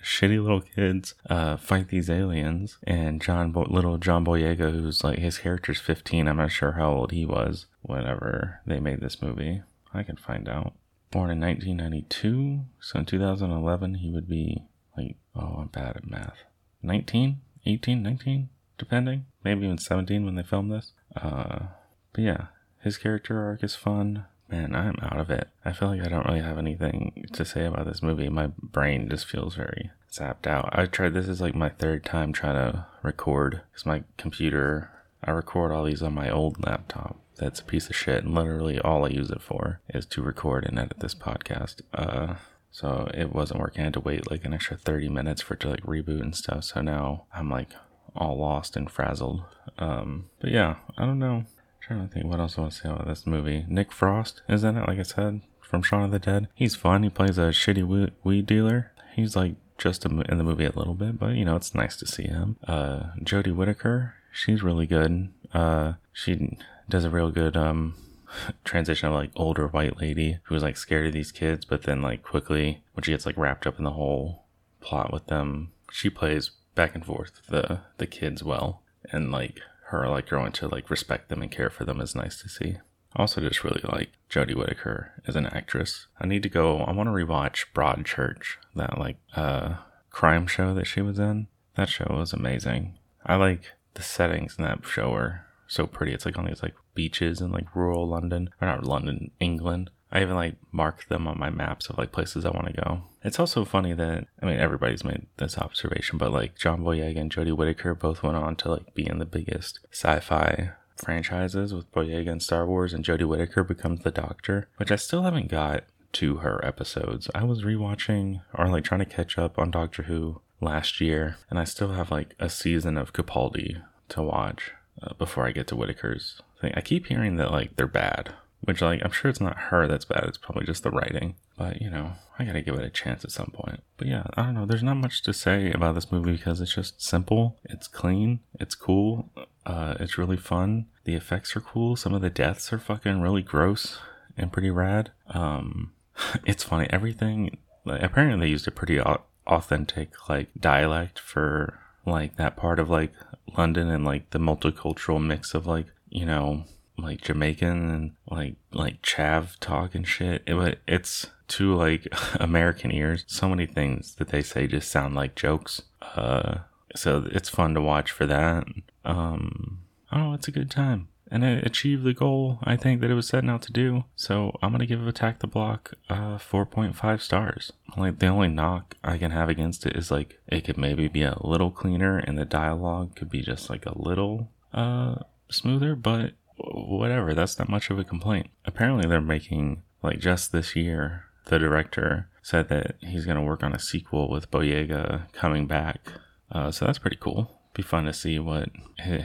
shitty 0.04 0.42
little 0.42 0.62
kids 0.62 1.14
uh, 1.30 1.58
fight 1.58 1.90
these 1.90 2.10
aliens. 2.10 2.78
And 2.84 3.22
John, 3.22 3.52
Bo- 3.52 3.68
little 3.70 3.98
John 3.98 4.26
Boyega, 4.26 4.72
who's 4.72 5.04
like 5.04 5.20
his 5.20 5.38
character's 5.38 5.80
15. 5.80 6.28
I'm 6.28 6.38
not 6.38 6.52
sure 6.52 6.74
how 6.74 6.92
old 6.92 7.12
he 7.12 7.26
was 7.26 7.68
whenever 7.82 8.62
they 8.66 8.80
made 8.80 9.02
this 9.02 9.22
movie. 9.22 9.62
I 9.94 10.04
can 10.04 10.18
find 10.18 10.50
out. 10.50 10.74
Born 11.10 11.32
in 11.32 11.40
1992, 11.40 12.66
so 12.82 13.00
in 13.00 13.06
2011 13.06 13.96
he 13.96 14.12
would 14.12 14.28
be 14.28 14.64
like, 14.98 15.16
oh, 15.36 15.60
I'm 15.60 15.68
bad 15.68 15.96
at 15.96 16.10
math. 16.10 16.44
19, 16.84 17.40
18, 17.66 18.04
19, 18.04 18.50
depending. 18.78 19.26
Maybe 19.42 19.66
even 19.66 19.78
17 19.78 20.26
when 20.26 20.36
they 20.36 20.44
filmed 20.44 20.72
this. 20.72 20.92
Uh, 21.16 21.68
but 22.12 22.24
yeah, 22.24 22.46
his 22.84 22.98
character 22.98 23.42
arc 23.42 23.64
is 23.64 23.74
fun. 23.74 24.26
Man, 24.50 24.76
I'm 24.76 24.96
out 25.02 25.20
of 25.20 25.30
it. 25.30 25.50
I 25.66 25.74
feel 25.74 25.90
like 25.90 26.02
I 26.02 26.10
don't 26.10 26.26
really 26.26 26.42
have 26.42 26.58
anything 26.58 27.26
to 27.34 27.44
say 27.44 27.66
about 27.66 27.86
this 27.86 28.02
movie. 28.02 28.30
My 28.30 28.48
brain 28.62 29.10
just 29.10 29.28
feels 29.28 29.56
very 29.56 29.92
zapped 30.12 30.48
out. 30.48 30.70
I 30.72 30.86
tried, 30.86 31.14
this 31.14 31.28
is 31.28 31.42
like 31.42 31.56
my 31.56 31.70
third 31.70 32.06
time 32.06 32.32
trying 32.32 32.56
to 32.56 32.86
record 33.04 33.62
because 33.72 33.86
my 33.86 34.04
computer, 34.18 34.90
I 35.24 35.32
record 35.32 35.72
all 35.72 35.84
these 35.84 36.02
on 36.02 36.14
my 36.14 36.30
old 36.30 36.64
laptop. 36.66 37.20
That's 37.36 37.60
a 37.60 37.66
piece 37.66 37.90
of 37.90 37.96
shit, 37.96 38.24
and 38.24 38.34
literally 38.34 38.80
all 38.80 39.06
I 39.06 39.10
use 39.10 39.30
it 39.30 39.42
for 39.42 39.80
is 39.90 40.06
to 40.08 40.24
record 40.24 40.66
and 40.66 40.80
edit 40.80 41.00
this 41.00 41.14
podcast. 41.14 41.82
Uh, 41.94 42.36
so 42.72 43.10
it 43.14 43.34
wasn't 43.34 43.60
working. 43.60 43.82
I 43.82 43.86
had 43.86 43.94
to 43.94 44.00
wait 44.00 44.32
like 44.32 44.46
an 44.46 44.54
extra 44.54 44.78
30 44.78 45.10
minutes 45.10 45.42
for 45.42 45.54
it 45.54 45.60
to 45.62 45.70
like 45.70 45.84
reboot 45.84 46.22
and 46.22 46.36
stuff. 46.36 46.64
So 46.64 46.82
now 46.82 47.26
I'm 47.34 47.50
like 47.50 47.70
all 48.16 48.38
lost 48.38 48.76
and 48.76 48.90
frazzled. 48.90 49.44
Um, 49.78 50.30
but 50.40 50.52
yeah, 50.52 50.76
I 50.98 51.06
don't 51.06 51.20
know. 51.20 51.46
Trying 51.88 52.08
to 52.08 52.14
think 52.14 52.26
what 52.26 52.42
else 52.42 52.58
I 52.58 52.62
want 52.62 52.74
to 52.74 52.80
say 52.80 52.90
about 52.90 53.08
this 53.08 53.26
movie. 53.26 53.66
Nick 53.70 53.94
Frost 53.94 54.42
is 54.50 54.66
in 54.66 54.76
it, 54.76 54.88
like 54.88 55.00
I 55.00 55.04
said, 55.04 55.40
from 55.62 55.82
Shaun 55.82 56.04
of 56.04 56.12
the 56.12 56.20
Dead. 56.20 56.50
He's 56.54 56.76
fun. 56.76 57.04
He 57.04 57.10
plays 57.10 57.38
a 57.38 57.52
shitty 57.52 58.12
weed 58.24 58.46
dealer. 58.46 58.92
He's 59.16 59.38
like 59.38 59.56
just 59.78 60.06
in 60.06 60.18
the 60.18 60.44
movie 60.44 60.66
a 60.66 60.72
little 60.72 60.96
bit, 60.96 61.18
but 61.18 61.36
you 61.36 61.46
know, 61.46 61.56
it's 61.56 61.74
nice 61.74 61.96
to 61.98 62.06
see 62.06 62.24
him. 62.24 62.58
Uh, 62.68 63.12
Jodie 63.22 63.56
Whittaker, 63.56 64.16
she's 64.34 64.64
really 64.64 64.86
good. 64.86 65.30
Uh, 65.54 65.94
she 66.12 66.58
does 66.90 67.06
a 67.06 67.10
real 67.10 67.32
good 67.32 67.56
um 67.56 67.96
transition 68.66 69.08
of 69.08 69.16
like 69.16 69.32
older 69.36 69.68
white 69.68 69.98
lady 69.98 70.40
who's 70.44 70.64
like 70.64 70.76
scared 70.76 71.06
of 71.08 71.14
these 71.14 71.32
kids, 71.32 71.64
but 71.64 71.84
then 71.84 72.02
like 72.02 72.22
quickly 72.22 72.84
when 72.94 73.04
she 73.04 73.12
gets 73.12 73.26
like 73.26 73.38
wrapped 73.38 73.66
up 73.66 73.78
in 73.78 73.86
the 73.86 73.92
whole 73.92 74.44
plot 74.82 75.14
with 75.14 75.28
them, 75.28 75.72
she 75.92 76.10
plays 76.10 76.52
back 76.76 76.96
and 76.96 77.06
forth 77.06 77.42
the 77.48 77.80
the 77.98 78.08
kids 78.08 78.44
well, 78.44 78.82
and 79.12 79.32
like 79.32 79.62
her 79.90 80.08
like 80.10 80.28
growing 80.28 80.52
to 80.54 80.68
like 80.68 80.90
respect 80.90 81.30
them 81.30 81.42
and 81.42 81.52
care 81.52 81.70
for 81.70 81.86
them 81.86 82.02
is 82.02 82.16
nice 82.16 82.42
to 82.42 82.50
see. 82.50 82.78
Also, 83.16 83.42
just 83.42 83.64
really 83.64 83.82
like 83.84 84.10
Jodie 84.30 84.56
Whittaker 84.56 85.12
as 85.26 85.36
an 85.36 85.48
actress. 85.48 86.08
I 86.20 86.28
need 86.28 86.44
to 86.44 86.50
go. 86.50 86.80
I 86.80 86.92
want 86.92 87.08
to 87.08 87.14
rewatch 87.14 87.66
Broadchurch, 87.74 88.58
that 88.76 88.98
like 88.98 89.18
uh 89.36 89.76
crime 90.10 90.48
show 90.48 90.74
that 90.74 90.86
she 90.88 91.02
was 91.02 91.20
in. 91.20 91.48
That 91.76 91.90
show 91.90 92.08
was 92.10 92.34
amazing. 92.34 92.98
I 93.26 93.36
like 93.36 93.74
the 93.94 94.02
settings 94.04 94.58
in 94.58 94.64
that 94.66 94.86
show 94.86 95.14
are 95.14 95.46
so 95.68 95.88
pretty. 95.88 96.14
It's 96.14 96.26
like 96.26 96.38
on 96.38 96.46
these 96.46 96.64
like 96.64 96.76
beaches 96.94 97.42
in 97.42 97.52
like 97.52 97.76
rural 97.76 98.08
London, 98.08 98.50
or 98.62 98.68
not 98.68 98.86
London, 98.86 99.32
England. 99.40 99.90
I 100.12 100.22
even 100.22 100.36
like 100.36 100.56
mark 100.72 101.08
them 101.08 101.28
on 101.28 101.40
my 101.40 101.50
maps 101.50 101.90
of 101.90 101.98
like 101.98 102.12
places 102.12 102.46
I 102.46 102.52
want 102.52 102.68
to 102.68 102.82
go. 102.82 103.02
It's 103.24 103.40
also 103.40 103.66
funny 103.66 103.94
that 103.94 104.28
I 104.42 104.46
mean 104.46 104.60
everybody's 104.60 105.04
made 105.04 105.28
this 105.38 105.58
observation, 105.58 106.18
but 106.18 106.32
like 106.32 106.58
John 106.58 106.82
Boyega 106.82 107.20
and 107.20 107.32
Jodie 107.32 107.56
Whittaker 107.56 107.94
both 107.94 108.24
went 108.24 108.38
on 108.38 108.56
to 108.58 108.72
like 108.72 108.94
be 108.94 109.08
in 109.08 109.20
the 109.20 109.26
biggest 109.26 109.80
sci-fi 109.92 110.72
franchises 110.96 111.74
with 111.74 111.92
Boyega 111.92 112.32
and 112.32 112.42
Star 112.42 112.66
Wars, 112.66 112.94
and 112.94 113.06
Jodie 113.06 113.28
Whittaker 113.28 113.64
becomes 113.64 114.02
the 114.02 114.12
Doctor, 114.12 114.68
which 114.78 114.92
I 114.92 114.96
still 114.96 115.24
haven't 115.24 115.50
got 115.50 115.84
to 116.14 116.38
her 116.38 116.64
episodes. 116.66 117.30
I 117.36 117.44
was 117.44 117.64
rewatching 117.64 118.42
or 118.54 118.68
like 118.68 118.84
trying 118.84 119.00
to 119.00 119.06
catch 119.06 119.38
up 119.38 119.60
on 119.60 119.72
Doctor 119.72 120.04
Who 120.04 120.42
last 120.62 121.02
year, 121.02 121.38
and 121.50 121.60
I 121.60 121.64
still 121.66 121.90
have 121.90 122.12
like 122.12 122.34
a 122.40 122.50
season 122.50 122.98
of 122.98 123.14
Capaldi 123.14 123.82
to 124.10 124.24
watch 124.24 124.72
uh, 125.02 125.14
before 125.16 125.46
I 125.46 125.52
get 125.52 125.68
to 125.68 125.76
Whittaker's 125.76 126.42
thing. 126.62 126.74
I 126.76 126.82
keep 126.82 127.08
hearing 127.08 127.36
that 127.38 127.52
like 127.52 127.76
they're 127.76 127.88
bad, 127.88 128.34
which 128.68 128.82
like 128.82 129.02
I'm 129.02 129.12
sure 129.12 129.30
it's 129.30 129.40
not 129.40 129.58
her 129.58 129.88
that's 129.88 130.04
bad. 130.04 130.26
It's 130.26 130.38
probably 130.38 130.66
just 130.66 130.84
the 130.84 130.92
writing. 130.92 131.36
But 131.58 131.82
you 131.82 131.90
know, 131.90 132.12
I 132.38 132.44
gotta 132.44 132.62
give 132.62 132.76
it 132.76 132.84
a 132.84 132.90
chance 132.90 133.24
at 133.24 133.32
some 133.32 133.52
point. 133.54 133.82
But 133.96 134.08
yeah, 134.08 134.24
I 134.34 134.44
don't 134.44 134.56
know. 134.56 134.66
There's 134.66 134.84
not 134.84 134.98
much 134.98 135.22
to 135.24 135.32
say 135.34 135.72
about 135.72 135.96
this 135.96 136.12
movie 136.12 136.34
because 136.34 136.60
it's 136.60 136.76
just 136.76 137.02
simple. 137.02 137.58
It's 137.64 137.88
clean. 137.88 138.42
It's 138.60 138.76
cool. 138.76 139.30
Uh, 139.66 139.96
it's 140.02 140.18
really 140.18 140.36
fun. 140.36 140.88
The 141.06 141.16
effects 141.16 141.56
are 141.56 141.62
cool. 141.62 141.96
Some 141.96 142.14
of 142.14 142.22
the 142.22 142.30
deaths 142.30 142.74
are 142.74 142.78
fucking 142.78 143.22
really 143.22 143.42
gross 143.42 144.00
and 144.36 144.52
pretty 144.52 144.70
rad. 144.70 145.12
Um, 145.30 145.94
it's 146.46 146.66
funny. 146.66 146.88
Everything. 146.90 147.58
Like, 147.86 148.04
apparently, 148.04 148.48
they 148.48 148.52
used 148.52 148.68
a 148.68 148.72
pretty 148.72 149.00
authentic 149.48 150.28
like 150.28 150.50
dialect 150.60 151.20
for 151.20 151.80
like 152.06 152.36
that 152.36 152.58
part 152.58 152.80
of 152.80 152.90
like 152.90 153.14
London 153.58 153.90
and 153.90 154.04
like 154.04 154.32
the 154.32 154.40
multicultural 154.40 155.26
mix 155.26 155.54
of 155.54 155.66
like 155.66 155.86
you 156.10 156.26
know 156.26 156.66
like 156.98 157.22
Jamaican 157.22 157.90
and 157.90 158.12
like 158.30 158.56
like 158.72 159.02
chav 159.02 159.58
talk 159.60 159.96
and 159.96 160.08
shit. 160.08 160.44
It 160.48 160.80
it's 160.88 161.28
to 161.50 161.76
like 161.76 162.08
American 162.40 162.92
ears. 162.92 163.24
So 163.28 163.50
many 163.50 163.66
things 163.66 164.16
that 164.16 164.30
they 164.30 164.42
say 164.42 164.68
just 164.68 164.92
sound 164.92 165.16
like 165.16 165.36
jokes. 165.36 165.84
Uh, 166.02 166.60
so 166.96 167.28
it's 167.32 167.50
fun 167.50 167.74
to 167.76 167.82
watch 167.82 168.12
for 168.12 168.26
that. 168.26 168.66
Um, 169.06 169.80
oh, 170.12 170.34
it's 170.34 170.48
a 170.48 170.52
good 170.52 170.72
time. 170.72 171.10
And 171.30 171.44
it 171.44 171.66
achieved 171.66 172.06
the 172.06 172.14
goal 172.14 172.60
I 172.64 172.78
think 172.78 173.02
that 173.02 173.12
it 173.12 173.16
was 173.16 173.28
setting 173.28 173.50
out 173.50 173.62
to 173.64 173.74
do. 173.74 174.06
So 174.16 174.58
I'm 174.62 174.72
gonna 174.72 174.86
give 174.86 175.06
Attack 175.06 175.40
the 175.40 175.48
Block 175.48 175.94
uh 176.10 176.38
4.5 176.38 177.22
stars. 177.22 177.74
Like 177.98 178.20
the 178.20 178.28
only 178.28 178.48
knock 178.48 178.96
I 179.04 179.18
can 179.18 179.32
have 179.32 179.50
against 179.50 179.86
it 179.86 179.96
is 179.96 180.10
like 180.10 180.40
it 180.48 180.62
could 180.64 180.78
maybe 180.78 181.08
be 181.08 181.24
a 181.24 181.38
little 181.42 181.72
cleaner 181.72 182.18
and 182.18 182.38
the 182.38 182.46
dialogue 182.46 183.16
could 183.16 183.30
be 183.30 183.42
just 183.42 183.70
like 183.70 183.86
a 183.86 183.98
little 183.98 184.50
uh 184.74 185.16
smoother, 185.50 185.96
but 185.96 186.34
whatever, 186.58 187.34
that's 187.34 187.60
not 187.60 187.70
much 187.70 187.90
of 187.90 188.00
a 188.00 188.04
complaint. 188.04 188.50
Apparently 188.66 189.08
they're 189.08 189.22
making 189.22 189.84
like 190.04 190.20
just 190.20 190.52
this 190.52 190.76
year 190.76 191.26
the 191.46 191.60
director 191.60 192.30
said 192.42 192.70
that 192.70 192.96
he's 193.02 193.26
going 193.26 193.38
to 193.38 193.44
work 193.44 193.64
on 193.64 193.74
a 193.74 193.80
sequel 193.80 194.30
with 194.30 194.52
Boyega 194.52 195.32
coming 195.34 195.68
back. 195.68 196.14
Uh, 196.52 196.72
so 196.72 196.86
that's 196.86 197.00
pretty 197.00 197.18
cool. 197.20 197.60
Be 197.74 197.84
fun 197.84 198.06
to 198.06 198.14
see 198.14 198.40
what 198.40 198.70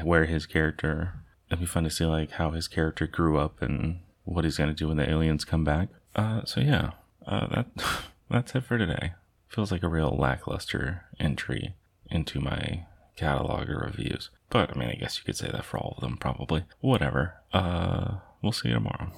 where 0.02 0.26
his 0.26 0.46
character. 0.46 1.14
It'd 1.48 1.60
be 1.60 1.66
fun 1.66 1.84
to 1.84 1.90
see 1.90 2.04
like 2.04 2.32
how 2.32 2.50
his 2.50 2.68
character 2.68 3.06
grew 3.06 3.38
up 3.38 3.60
and 3.62 4.00
what 4.24 4.44
he's 4.44 4.56
going 4.56 4.70
to 4.70 4.74
do 4.74 4.88
when 4.88 4.96
the 4.96 5.08
aliens 5.08 5.44
come 5.44 5.64
back. 5.64 5.88
Uh, 6.14 6.44
so 6.44 6.60
yeah, 6.60 6.92
uh, 7.26 7.46
that 7.48 7.66
that's 8.30 8.54
it 8.54 8.64
for 8.64 8.78
today. 8.78 9.12
Feels 9.48 9.70
like 9.70 9.82
a 9.82 9.88
real 9.88 10.16
lackluster 10.18 11.04
entry 11.20 11.74
into 12.10 12.40
my 12.40 12.86
catalog 13.16 13.68
of 13.68 13.76
reviews. 13.76 14.30
But 14.50 14.74
I 14.74 14.78
mean, 14.78 14.88
I 14.88 14.94
guess 14.94 15.18
you 15.18 15.24
could 15.24 15.36
say 15.36 15.48
that 15.50 15.64
for 15.64 15.78
all 15.78 15.94
of 15.96 16.02
them, 16.02 16.16
probably. 16.16 16.64
Whatever. 16.80 17.34
Uh, 17.52 18.16
we'll 18.40 18.52
see 18.52 18.68
you 18.68 18.74
tomorrow. 18.74 19.12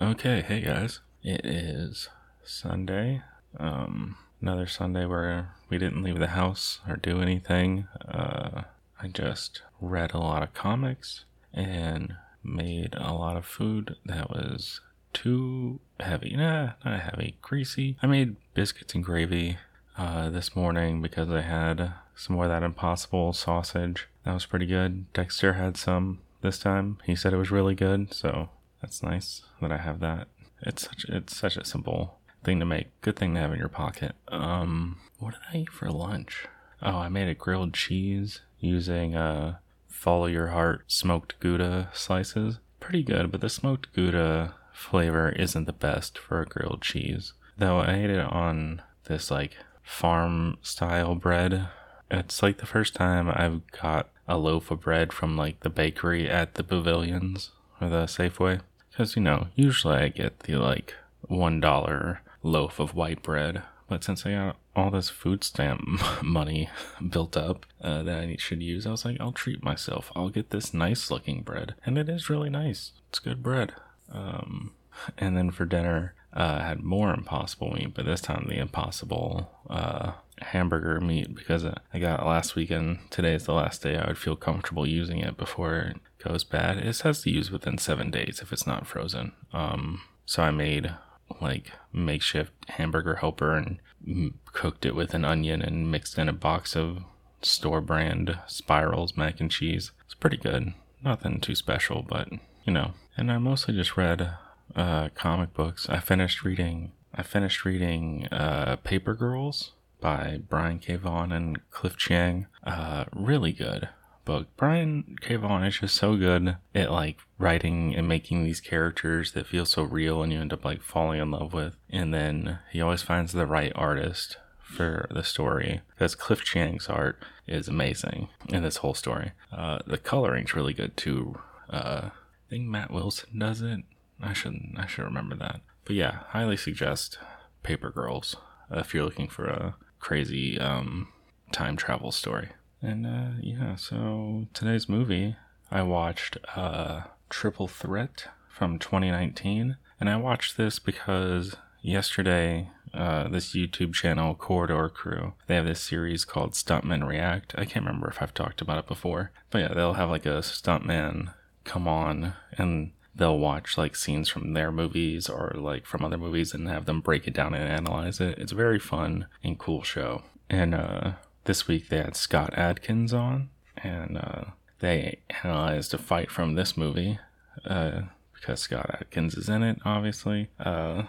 Okay, 0.00 0.42
hey 0.42 0.60
guys. 0.60 1.00
It 1.22 1.44
is 1.44 2.08
Sunday. 2.44 3.22
Um, 3.58 4.16
another 4.40 4.66
Sunday 4.66 5.06
where 5.06 5.54
we 5.68 5.78
didn't 5.78 6.02
leave 6.02 6.18
the 6.18 6.28
house 6.28 6.80
or 6.88 6.96
do 6.96 7.20
anything. 7.20 7.88
Uh, 8.06 8.62
I 9.00 9.08
just 9.08 9.62
read 9.80 10.14
a 10.14 10.18
lot 10.18 10.42
of 10.42 10.54
comics 10.54 11.24
and 11.52 12.14
made 12.44 12.94
a 12.96 13.12
lot 13.12 13.36
of 13.36 13.44
food 13.44 13.96
that 14.04 14.30
was 14.30 14.80
too 15.12 15.80
heavy. 15.98 16.34
Nah, 16.36 16.72
not 16.84 17.00
heavy, 17.00 17.36
greasy. 17.42 17.96
I 18.02 18.06
made 18.06 18.36
biscuits 18.54 18.94
and 18.94 19.02
gravy 19.04 19.56
uh, 19.96 20.30
this 20.30 20.54
morning 20.54 21.00
because 21.02 21.30
I 21.30 21.40
had 21.42 21.92
some 22.14 22.36
more 22.36 22.44
of 22.44 22.50
that 22.50 22.62
impossible 22.62 23.32
sausage. 23.32 24.08
That 24.24 24.34
was 24.34 24.46
pretty 24.46 24.66
good. 24.66 25.12
Dexter 25.12 25.54
had 25.54 25.76
some 25.76 26.20
this 26.42 26.58
time. 26.58 26.98
He 27.04 27.16
said 27.16 27.32
it 27.32 27.38
was 27.38 27.50
really 27.50 27.74
good, 27.74 28.12
so 28.12 28.50
that's 28.80 29.02
nice 29.02 29.42
that 29.60 29.72
I 29.72 29.78
have 29.78 30.00
that. 30.00 30.28
It's 30.62 30.82
such 30.82 31.04
it's 31.08 31.36
such 31.36 31.56
a 31.56 31.64
simple 31.64 32.18
thing 32.44 32.60
to 32.60 32.66
make. 32.66 32.88
Good 33.02 33.16
thing 33.16 33.34
to 33.34 33.40
have 33.40 33.52
in 33.52 33.58
your 33.58 33.68
pocket. 33.68 34.14
Um, 34.28 35.00
what 35.18 35.32
did 35.32 35.40
I 35.52 35.58
eat 35.62 35.70
for 35.70 35.90
lunch? 35.90 36.46
Oh, 36.82 36.96
I 36.98 37.08
made 37.08 37.28
a 37.28 37.34
grilled 37.34 37.74
cheese 37.74 38.40
using 38.60 39.14
uh 39.14 39.58
follow 39.88 40.26
your 40.26 40.48
heart 40.48 40.84
smoked 40.86 41.38
gouda 41.40 41.90
slices. 41.92 42.58
Pretty 42.80 43.02
good, 43.02 43.32
but 43.32 43.40
the 43.40 43.48
smoked 43.48 43.92
gouda 43.94 44.54
flavor 44.72 45.30
isn't 45.30 45.64
the 45.64 45.72
best 45.72 46.18
for 46.18 46.40
a 46.40 46.46
grilled 46.46 46.82
cheese. 46.82 47.32
Though 47.56 47.78
I 47.78 47.94
ate 47.94 48.10
it 48.10 48.20
on 48.20 48.82
this 49.04 49.30
like 49.30 49.56
farm 49.86 50.58
style 50.62 51.14
bread. 51.14 51.68
It's 52.10 52.42
like 52.42 52.58
the 52.58 52.66
first 52.66 52.94
time 52.94 53.30
I've 53.30 53.66
got 53.70 54.08
a 54.28 54.36
loaf 54.36 54.70
of 54.70 54.80
bread 54.80 55.12
from 55.12 55.36
like 55.36 55.60
the 55.60 55.70
bakery 55.70 56.28
at 56.28 56.54
the 56.54 56.64
pavilions 56.64 57.52
or 57.80 57.88
the 57.88 58.04
Safeway. 58.04 58.60
Because, 58.90 59.16
you 59.16 59.22
know, 59.22 59.46
usually 59.54 59.96
I 59.96 60.08
get 60.08 60.40
the 60.40 60.56
like 60.56 60.94
$1 61.30 62.18
loaf 62.42 62.78
of 62.78 62.94
white 62.94 63.22
bread. 63.22 63.62
But 63.88 64.02
since 64.02 64.26
I 64.26 64.32
got 64.32 64.56
all 64.74 64.90
this 64.90 65.08
food 65.08 65.44
stamp 65.44 65.80
money 66.22 66.68
built 67.08 67.36
up 67.36 67.64
uh, 67.80 68.02
that 68.02 68.18
I 68.18 68.36
should 68.38 68.62
use, 68.62 68.86
I 68.86 68.90
was 68.90 69.04
like, 69.04 69.18
I'll 69.20 69.32
treat 69.32 69.62
myself. 69.62 70.10
I'll 70.16 70.30
get 70.30 70.50
this 70.50 70.74
nice 70.74 71.10
looking 71.10 71.42
bread. 71.42 71.74
And 71.84 71.96
it 71.96 72.08
is 72.08 72.28
really 72.28 72.50
nice. 72.50 72.92
It's 73.08 73.20
good 73.20 73.42
bread. 73.42 73.72
Um, 74.10 74.72
and 75.16 75.36
then 75.36 75.50
for 75.50 75.64
dinner, 75.64 76.14
uh, 76.36 76.60
had 76.60 76.82
more 76.82 77.12
impossible 77.14 77.72
meat, 77.72 77.94
but 77.94 78.04
this 78.04 78.20
time 78.20 78.44
the 78.46 78.58
impossible 78.58 79.50
uh, 79.70 80.12
hamburger 80.42 81.00
meat 81.00 81.34
because 81.34 81.64
I 81.64 81.98
got 81.98 82.20
it 82.20 82.26
last 82.26 82.54
weekend. 82.54 82.98
Today 83.10 83.34
is 83.34 83.46
the 83.46 83.54
last 83.54 83.82
day 83.82 83.96
I 83.96 84.06
would 84.08 84.18
feel 84.18 84.36
comfortable 84.36 84.86
using 84.86 85.18
it 85.18 85.38
before 85.38 85.76
it 85.76 85.96
goes 86.22 86.44
bad. 86.44 86.76
It 86.76 86.92
says 86.92 87.22
to 87.22 87.30
use 87.30 87.50
within 87.50 87.78
seven 87.78 88.10
days 88.10 88.40
if 88.42 88.52
it's 88.52 88.66
not 88.66 88.86
frozen. 88.86 89.32
Um, 89.54 90.02
so 90.26 90.42
I 90.42 90.50
made 90.50 90.94
like 91.40 91.72
makeshift 91.90 92.52
hamburger 92.68 93.16
helper 93.16 93.54
and 93.54 93.78
m- 94.06 94.38
cooked 94.52 94.84
it 94.84 94.94
with 94.94 95.14
an 95.14 95.24
onion 95.24 95.62
and 95.62 95.90
mixed 95.90 96.18
in 96.18 96.28
a 96.28 96.34
box 96.34 96.76
of 96.76 96.98
store 97.40 97.80
brand 97.80 98.38
spirals 98.46 99.16
mac 99.16 99.40
and 99.40 99.50
cheese. 99.50 99.92
It's 100.04 100.14
pretty 100.14 100.36
good. 100.36 100.74
Nothing 101.02 101.40
too 101.40 101.54
special, 101.54 102.04
but 102.06 102.28
you 102.64 102.74
know. 102.74 102.92
And 103.16 103.32
I 103.32 103.38
mostly 103.38 103.74
just 103.74 103.96
read 103.96 104.34
uh, 104.74 105.08
comic 105.14 105.54
books. 105.54 105.88
I 105.88 106.00
finished 106.00 106.44
reading. 106.44 106.92
I 107.14 107.22
finished 107.22 107.64
reading 107.64 108.26
uh, 108.30 108.76
Paper 108.76 109.14
Girls 109.14 109.72
by 110.00 110.40
Brian 110.48 110.78
K. 110.78 110.96
Vaughan 110.96 111.32
and 111.32 111.70
Cliff 111.70 111.96
Chiang. 111.96 112.46
Uh, 112.64 113.04
really 113.14 113.52
good 113.52 113.88
book. 114.26 114.48
Brian 114.56 115.16
K. 115.22 115.36
Vaughan 115.36 115.64
is 115.64 115.78
just 115.78 115.94
so 115.94 116.16
good 116.16 116.56
at 116.74 116.92
like 116.92 117.18
writing 117.38 117.94
and 117.94 118.06
making 118.06 118.44
these 118.44 118.60
characters 118.60 119.32
that 119.32 119.46
feel 119.46 119.64
so 119.64 119.82
real 119.82 120.22
and 120.22 120.32
you 120.32 120.40
end 120.40 120.52
up 120.52 120.64
like 120.64 120.82
falling 120.82 121.20
in 121.20 121.30
love 121.30 121.54
with. 121.54 121.76
And 121.88 122.12
then 122.12 122.58
he 122.70 122.82
always 122.82 123.02
finds 123.02 123.32
the 123.32 123.46
right 123.46 123.72
artist 123.74 124.36
for 124.60 125.08
the 125.10 125.22
story 125.22 125.80
because 125.94 126.14
Cliff 126.14 126.44
Chiang's 126.44 126.88
art 126.88 127.22
is 127.46 127.68
amazing 127.68 128.28
in 128.48 128.62
this 128.62 128.78
whole 128.78 128.94
story. 128.94 129.32
Uh, 129.50 129.78
the 129.86 129.96
coloring's 129.96 130.54
really 130.54 130.74
good 130.74 130.96
too. 130.96 131.38
Uh, 131.70 132.10
I 132.10 132.50
think 132.50 132.64
Matt 132.64 132.90
Wilson 132.90 133.38
does 133.38 133.62
it. 133.62 133.80
I 134.22 134.32
should 134.32 134.56
I 134.76 134.86
should 134.86 135.04
remember 135.04 135.36
that. 135.36 135.60
But 135.84 135.96
yeah, 135.96 136.20
highly 136.28 136.56
suggest 136.56 137.18
Paper 137.62 137.90
Girls 137.90 138.36
uh, 138.74 138.80
if 138.80 138.94
you're 138.94 139.04
looking 139.04 139.28
for 139.28 139.46
a 139.46 139.76
crazy 140.00 140.58
um, 140.58 141.08
time 141.52 141.76
travel 141.76 142.12
story. 142.12 142.50
And 142.82 143.06
uh, 143.06 143.40
yeah, 143.40 143.76
so 143.76 144.46
today's 144.52 144.88
movie 144.88 145.36
I 145.70 145.82
watched 145.82 146.38
uh, 146.54 147.02
Triple 147.28 147.68
Threat 147.68 148.28
from 148.48 148.78
2019, 148.78 149.76
and 149.98 150.10
I 150.10 150.16
watched 150.16 150.56
this 150.56 150.78
because 150.78 151.56
yesterday 151.82 152.70
uh, 152.94 153.28
this 153.28 153.54
YouTube 153.54 153.94
channel, 153.94 154.34
Corridor 154.34 154.88
Crew. 154.88 155.34
They 155.46 155.56
have 155.56 155.66
this 155.66 155.80
series 155.80 156.24
called 156.24 156.52
Stuntman 156.52 157.06
React. 157.06 157.54
I 157.58 157.64
can't 157.64 157.84
remember 157.84 158.08
if 158.08 158.22
I've 158.22 158.34
talked 158.34 158.60
about 158.60 158.78
it 158.78 158.86
before, 158.86 159.32
but 159.50 159.58
yeah, 159.58 159.74
they'll 159.74 159.94
have 159.94 160.10
like 160.10 160.26
a 160.26 160.38
stuntman 160.38 161.34
come 161.64 161.88
on 161.88 162.34
and 162.56 162.92
they'll 163.16 163.38
watch 163.38 163.78
like 163.78 163.96
scenes 163.96 164.28
from 164.28 164.52
their 164.52 164.70
movies 164.70 165.28
or 165.28 165.52
like 165.56 165.86
from 165.86 166.04
other 166.04 166.18
movies 166.18 166.52
and 166.52 166.68
have 166.68 166.84
them 166.84 167.00
break 167.00 167.26
it 167.26 167.34
down 167.34 167.54
and 167.54 167.68
analyze 167.68 168.20
it. 168.20 168.38
It's 168.38 168.52
a 168.52 168.56
very 168.56 168.78
fun 168.78 169.26
and 169.42 169.58
cool 169.58 169.82
show. 169.82 170.22
And 170.48 170.74
uh, 170.74 171.12
this 171.44 171.66
week 171.66 171.88
they 171.88 171.96
had 171.96 172.16
Scott 172.16 172.52
Adkins 172.54 173.12
on, 173.12 173.50
and 173.76 174.18
uh, 174.18 174.44
they 174.80 175.20
analyzed 175.42 175.94
a 175.94 175.98
fight 175.98 176.30
from 176.30 176.54
this 176.54 176.76
movie 176.76 177.18
uh, 177.64 178.02
because 178.34 178.60
Scott 178.60 178.90
Adkins 179.00 179.34
is 179.34 179.48
in 179.48 179.62
it, 179.62 179.78
obviously. 179.84 180.50
Uh, 180.60 181.04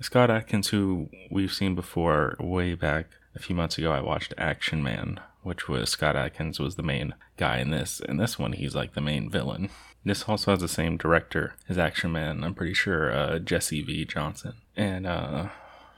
Scott 0.00 0.30
Adkins, 0.30 0.68
who 0.68 1.08
we've 1.30 1.52
seen 1.52 1.74
before 1.74 2.36
way 2.40 2.74
back 2.74 3.06
a 3.34 3.38
few 3.38 3.54
months 3.54 3.78
ago. 3.78 3.92
I 3.92 4.00
watched 4.00 4.34
Action 4.38 4.82
Man, 4.82 5.20
which 5.42 5.68
was 5.68 5.90
Scott 5.90 6.16
Adkins 6.16 6.58
was 6.58 6.76
the 6.76 6.82
main 6.82 7.14
guy 7.36 7.58
in 7.58 7.70
this. 7.70 8.00
In 8.00 8.16
this 8.16 8.38
one, 8.38 8.52
he's 8.52 8.74
like 8.74 8.94
the 8.94 9.00
main 9.00 9.30
villain. 9.30 9.70
This 10.04 10.24
also 10.24 10.50
has 10.50 10.60
the 10.60 10.68
same 10.68 10.96
director 10.96 11.54
as 11.68 11.78
Action 11.78 12.12
Man. 12.12 12.44
I'm 12.44 12.54
pretty 12.54 12.74
sure 12.74 13.12
uh, 13.12 13.38
Jesse 13.38 13.82
V. 13.82 14.04
Johnson. 14.04 14.54
And 14.76 15.06
uh, 15.06 15.48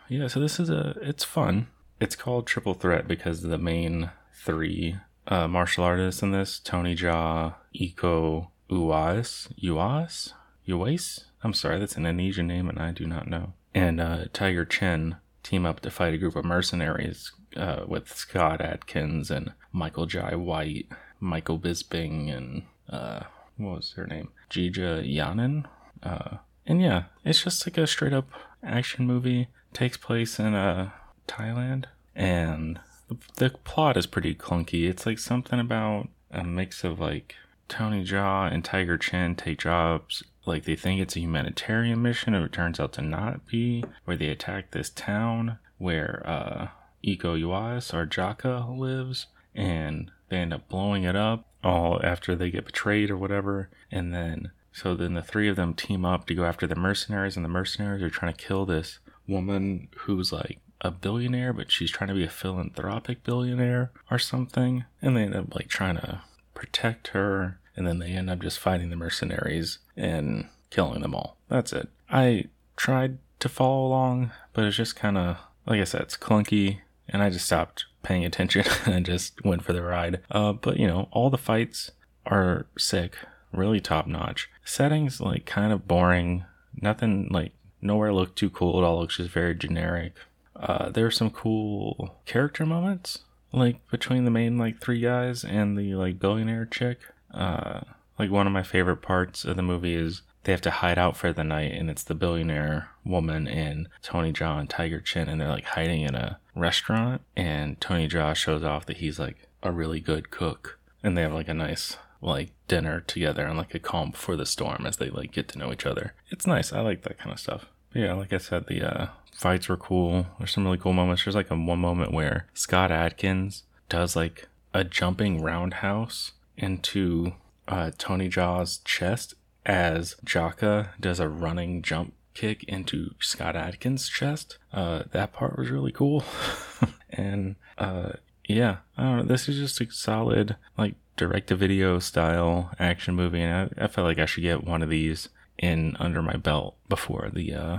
yeah, 0.08 0.28
so 0.28 0.40
this 0.40 0.60
is 0.60 0.70
a 0.70 0.96
it's 1.02 1.24
fun. 1.24 1.68
It's 2.00 2.16
called 2.16 2.46
Triple 2.46 2.74
Threat 2.74 3.08
because 3.08 3.42
the 3.42 3.58
main 3.58 4.10
three 4.32 4.96
uh, 5.26 5.48
martial 5.48 5.84
artists 5.84 6.22
in 6.22 6.30
this 6.30 6.58
Tony 6.58 6.94
Jaa, 6.94 7.54
Iko 7.74 8.48
Uwais, 8.70 9.48
Uwais, 9.62 10.32
Uwais. 10.68 11.24
I'm 11.42 11.54
sorry, 11.54 11.78
that's 11.78 11.96
an 11.96 12.06
Indonesian 12.06 12.46
name, 12.46 12.68
and 12.68 12.78
I 12.78 12.92
do 12.92 13.06
not 13.06 13.28
know. 13.28 13.54
And 13.74 14.00
uh, 14.00 14.26
Tiger 14.32 14.64
Chen 14.64 15.16
team 15.42 15.66
up 15.66 15.80
to 15.80 15.90
fight 15.90 16.14
a 16.14 16.18
group 16.18 16.36
of 16.36 16.44
mercenaries 16.44 17.32
uh, 17.56 17.84
with 17.86 18.08
Scott 18.08 18.60
Adkins 18.60 19.30
and 19.30 19.52
Michael 19.72 20.06
Jai 20.06 20.34
White, 20.34 20.86
Michael 21.20 21.58
Bisping, 21.58 22.34
and 22.34 22.62
uh, 22.88 23.24
what 23.56 23.76
was 23.76 23.92
her 23.92 24.06
name? 24.06 24.28
Jeeja 24.50 25.02
Yanin. 25.04 25.64
Uh, 26.02 26.38
and 26.66 26.80
yeah, 26.80 27.04
it's 27.24 27.42
just 27.44 27.66
like 27.66 27.78
a 27.78 27.86
straight 27.86 28.12
up 28.12 28.28
action 28.62 29.06
movie. 29.06 29.48
Takes 29.72 29.96
place 29.96 30.38
in 30.38 30.54
uh, 30.54 30.90
Thailand, 31.28 31.84
and 32.14 32.80
the, 33.08 33.16
the 33.36 33.50
plot 33.50 33.96
is 33.96 34.06
pretty 34.06 34.34
clunky. 34.34 34.88
It's 34.88 35.06
like 35.06 35.18
something 35.18 35.60
about 35.60 36.08
a 36.30 36.44
mix 36.44 36.82
of 36.84 36.98
like 36.98 37.34
Tony 37.68 38.04
Jaa 38.04 38.50
and 38.52 38.64
Tiger 38.64 38.96
Chen 38.96 39.34
take 39.34 39.58
jobs 39.58 40.22
like 40.46 40.64
they 40.64 40.76
think 40.76 41.00
it's 41.00 41.16
a 41.16 41.20
humanitarian 41.20 42.00
mission, 42.00 42.34
and 42.34 42.44
it 42.44 42.52
turns 42.52 42.78
out 42.80 42.92
to 42.94 43.02
not 43.02 43.46
be. 43.46 43.84
Where 44.04 44.16
they 44.16 44.28
attack 44.28 44.70
this 44.70 44.90
town 44.90 45.58
where 45.78 46.22
uh, 46.24 46.68
Iko 47.04 47.40
Uwais 47.40 47.92
or 47.92 48.06
Jaka 48.06 48.76
lives, 48.76 49.26
and 49.54 50.10
they 50.28 50.38
end 50.38 50.52
up 50.52 50.68
blowing 50.68 51.04
it 51.04 51.16
up 51.16 51.46
all 51.62 52.00
after 52.04 52.34
they 52.34 52.50
get 52.50 52.66
betrayed 52.66 53.10
or 53.10 53.16
whatever. 53.16 53.70
And 53.90 54.14
then, 54.14 54.50
so 54.72 54.94
then 54.94 55.14
the 55.14 55.22
three 55.22 55.48
of 55.48 55.56
them 55.56 55.74
team 55.74 56.04
up 56.04 56.26
to 56.26 56.34
go 56.34 56.44
after 56.44 56.66
the 56.66 56.76
mercenaries, 56.76 57.36
and 57.36 57.44
the 57.44 57.50
mercenaries 57.50 58.02
are 58.02 58.10
trying 58.10 58.34
to 58.34 58.44
kill 58.44 58.66
this 58.66 58.98
woman 59.26 59.88
who's 59.96 60.32
like 60.32 60.60
a 60.80 60.90
billionaire, 60.90 61.52
but 61.52 61.72
she's 61.72 61.90
trying 61.90 62.08
to 62.08 62.14
be 62.14 62.24
a 62.24 62.28
philanthropic 62.28 63.24
billionaire 63.24 63.90
or 64.10 64.18
something. 64.18 64.84
And 65.00 65.16
they 65.16 65.22
end 65.22 65.34
up 65.34 65.54
like 65.54 65.68
trying 65.68 65.96
to 65.96 66.22
protect 66.54 67.08
her. 67.08 67.58
And 67.74 67.86
then 67.86 67.98
they 67.98 68.10
end 68.10 68.30
up 68.30 68.40
just 68.40 68.58
fighting 68.58 68.90
the 68.90 68.96
mercenaries 68.96 69.78
and 69.96 70.48
killing 70.70 71.02
them 71.02 71.14
all. 71.14 71.36
That's 71.48 71.72
it. 71.72 71.88
I 72.10 72.46
tried 72.76 73.18
to 73.40 73.48
follow 73.48 73.86
along, 73.86 74.30
but 74.52 74.64
it's 74.64 74.76
just 74.76 74.96
kind 74.96 75.18
of, 75.18 75.36
like 75.66 75.80
I 75.80 75.84
said, 75.84 76.02
it's 76.02 76.16
clunky. 76.16 76.80
And 77.08 77.22
I 77.22 77.30
just 77.30 77.46
stopped 77.46 77.86
paying 78.06 78.24
attention 78.24 78.64
and 78.86 79.04
just 79.04 79.44
went 79.44 79.62
for 79.62 79.72
the 79.72 79.82
ride. 79.82 80.20
Uh, 80.30 80.52
but 80.52 80.78
you 80.78 80.86
know, 80.86 81.08
all 81.10 81.28
the 81.28 81.36
fights 81.36 81.90
are 82.24 82.66
sick, 82.78 83.16
really 83.52 83.80
top 83.80 84.06
notch. 84.06 84.48
Settings 84.64 85.20
like 85.20 85.44
kind 85.44 85.72
of 85.72 85.88
boring. 85.88 86.44
Nothing 86.80 87.28
like 87.30 87.52
nowhere 87.82 88.12
looked 88.12 88.36
too 88.36 88.50
cool. 88.50 88.78
It 88.80 88.84
all 88.84 89.00
looks 89.00 89.16
just 89.16 89.30
very 89.30 89.54
generic. 89.54 90.12
Uh, 90.54 90.88
there 90.90 91.06
are 91.06 91.10
some 91.10 91.30
cool 91.30 92.16
character 92.24 92.64
moments, 92.64 93.20
like 93.52 93.86
between 93.90 94.24
the 94.24 94.30
main 94.30 94.56
like 94.56 94.80
three 94.80 95.00
guys 95.00 95.44
and 95.44 95.76
the 95.76 95.94
like 95.94 96.18
billionaire 96.18 96.66
chick. 96.66 97.00
Uh, 97.34 97.80
like 98.18 98.30
one 98.30 98.46
of 98.46 98.52
my 98.52 98.62
favorite 98.62 99.02
parts 99.02 99.44
of 99.44 99.56
the 99.56 99.62
movie 99.62 99.94
is 99.94 100.22
they 100.46 100.52
have 100.52 100.60
to 100.60 100.70
hide 100.70 100.96
out 100.96 101.16
for 101.16 101.32
the 101.32 101.42
night, 101.42 101.72
and 101.72 101.90
it's 101.90 102.04
the 102.04 102.14
billionaire 102.14 102.90
woman 103.04 103.48
and 103.48 103.88
Tony 104.00 104.32
Jaa 104.32 104.60
and 104.60 104.70
Tiger 104.70 105.00
Chen 105.00 105.28
and 105.28 105.40
they're 105.40 105.48
like 105.48 105.64
hiding 105.64 106.02
in 106.02 106.14
a 106.14 106.38
restaurant, 106.54 107.22
and 107.36 107.80
Tony 107.80 108.08
Jaa 108.08 108.32
shows 108.36 108.62
off 108.62 108.86
that 108.86 108.98
he's 108.98 109.18
like 109.18 109.48
a 109.64 109.72
really 109.72 109.98
good 109.98 110.30
cook, 110.30 110.78
and 111.02 111.16
they 111.16 111.22
have 111.22 111.34
like 111.34 111.48
a 111.48 111.54
nice 111.54 111.96
like 112.22 112.50
dinner 112.68 113.00
together 113.00 113.44
and 113.44 113.58
like 113.58 113.74
a 113.74 113.80
calm 113.80 114.12
before 114.12 114.36
the 114.36 114.46
storm 114.46 114.86
as 114.86 114.98
they 114.98 115.10
like 115.10 115.32
get 115.32 115.48
to 115.48 115.58
know 115.58 115.72
each 115.72 115.84
other. 115.84 116.14
It's 116.30 116.46
nice. 116.46 116.72
I 116.72 116.80
like 116.80 117.02
that 117.02 117.18
kind 117.18 117.32
of 117.32 117.40
stuff. 117.40 117.66
yeah, 117.92 118.14
like 118.14 118.32
I 118.32 118.38
said, 118.38 118.66
the 118.68 118.82
uh, 118.82 119.08
fights 119.32 119.68
were 119.68 119.76
cool. 119.76 120.28
There's 120.38 120.52
some 120.52 120.64
really 120.64 120.78
cool 120.78 120.92
moments. 120.92 121.24
There's 121.24 121.34
like 121.34 121.50
a 121.50 121.56
one 121.56 121.80
moment 121.80 122.12
where 122.12 122.46
Scott 122.54 122.92
Adkins 122.92 123.64
does 123.88 124.14
like 124.14 124.46
a 124.72 124.84
jumping 124.84 125.42
roundhouse 125.42 126.32
into 126.56 127.32
uh, 127.66 127.90
Tony 127.98 128.28
Jaa's 128.28 128.78
chest 128.84 129.34
as 129.66 130.14
Jaka 130.24 130.88
does 130.98 131.20
a 131.20 131.28
running 131.28 131.82
jump 131.82 132.14
kick 132.34 132.64
into 132.64 133.14
Scott 133.20 133.56
Adkins' 133.56 134.08
chest. 134.08 134.58
Uh, 134.72 135.02
that 135.12 135.32
part 135.32 135.58
was 135.58 135.70
really 135.70 135.92
cool. 135.92 136.24
and 137.10 137.56
uh, 137.76 138.12
yeah, 138.48 138.78
I 138.96 139.02
don't 139.02 139.16
know. 139.18 139.22
This 139.24 139.48
is 139.48 139.56
just 139.58 139.80
a 139.80 139.90
solid, 139.90 140.56
like, 140.78 140.94
direct 141.16 141.48
to 141.48 141.56
video 141.56 141.98
style 141.98 142.70
action 142.78 143.14
movie. 143.14 143.42
And 143.42 143.72
I, 143.78 143.84
I 143.84 143.88
felt 143.88 144.06
like 144.06 144.18
I 144.18 144.26
should 144.26 144.42
get 144.42 144.64
one 144.64 144.82
of 144.82 144.88
these 144.88 145.28
in 145.58 145.96
under 145.98 146.22
my 146.22 146.36
belt 146.36 146.76
before 146.88 147.30
the 147.32 147.54
uh, 147.54 147.78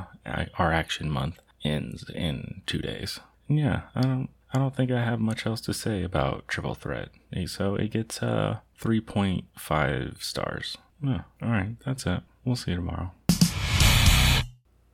our 0.57 0.73
action 0.73 1.09
month 1.09 1.39
ends 1.63 2.09
in 2.13 2.61
two 2.65 2.79
days. 2.79 3.19
Yeah, 3.47 3.83
I 3.95 4.01
don't 4.01 4.29
I 4.53 4.59
don't 4.59 4.75
think 4.75 4.91
I 4.91 5.03
have 5.03 5.19
much 5.19 5.45
else 5.45 5.61
to 5.61 5.73
say 5.73 6.03
about 6.03 6.47
Triple 6.47 6.75
Threat. 6.75 7.09
So 7.45 7.75
it 7.75 7.91
gets 7.91 8.23
uh 8.23 8.59
3.5 8.81 10.23
stars. 10.23 10.77
Yeah, 11.01 11.21
all 11.41 11.49
right, 11.49 11.75
that's 11.85 12.05
it. 12.05 12.21
We'll 12.43 12.55
see 12.55 12.71
you 12.71 12.77
tomorrow. 12.77 13.11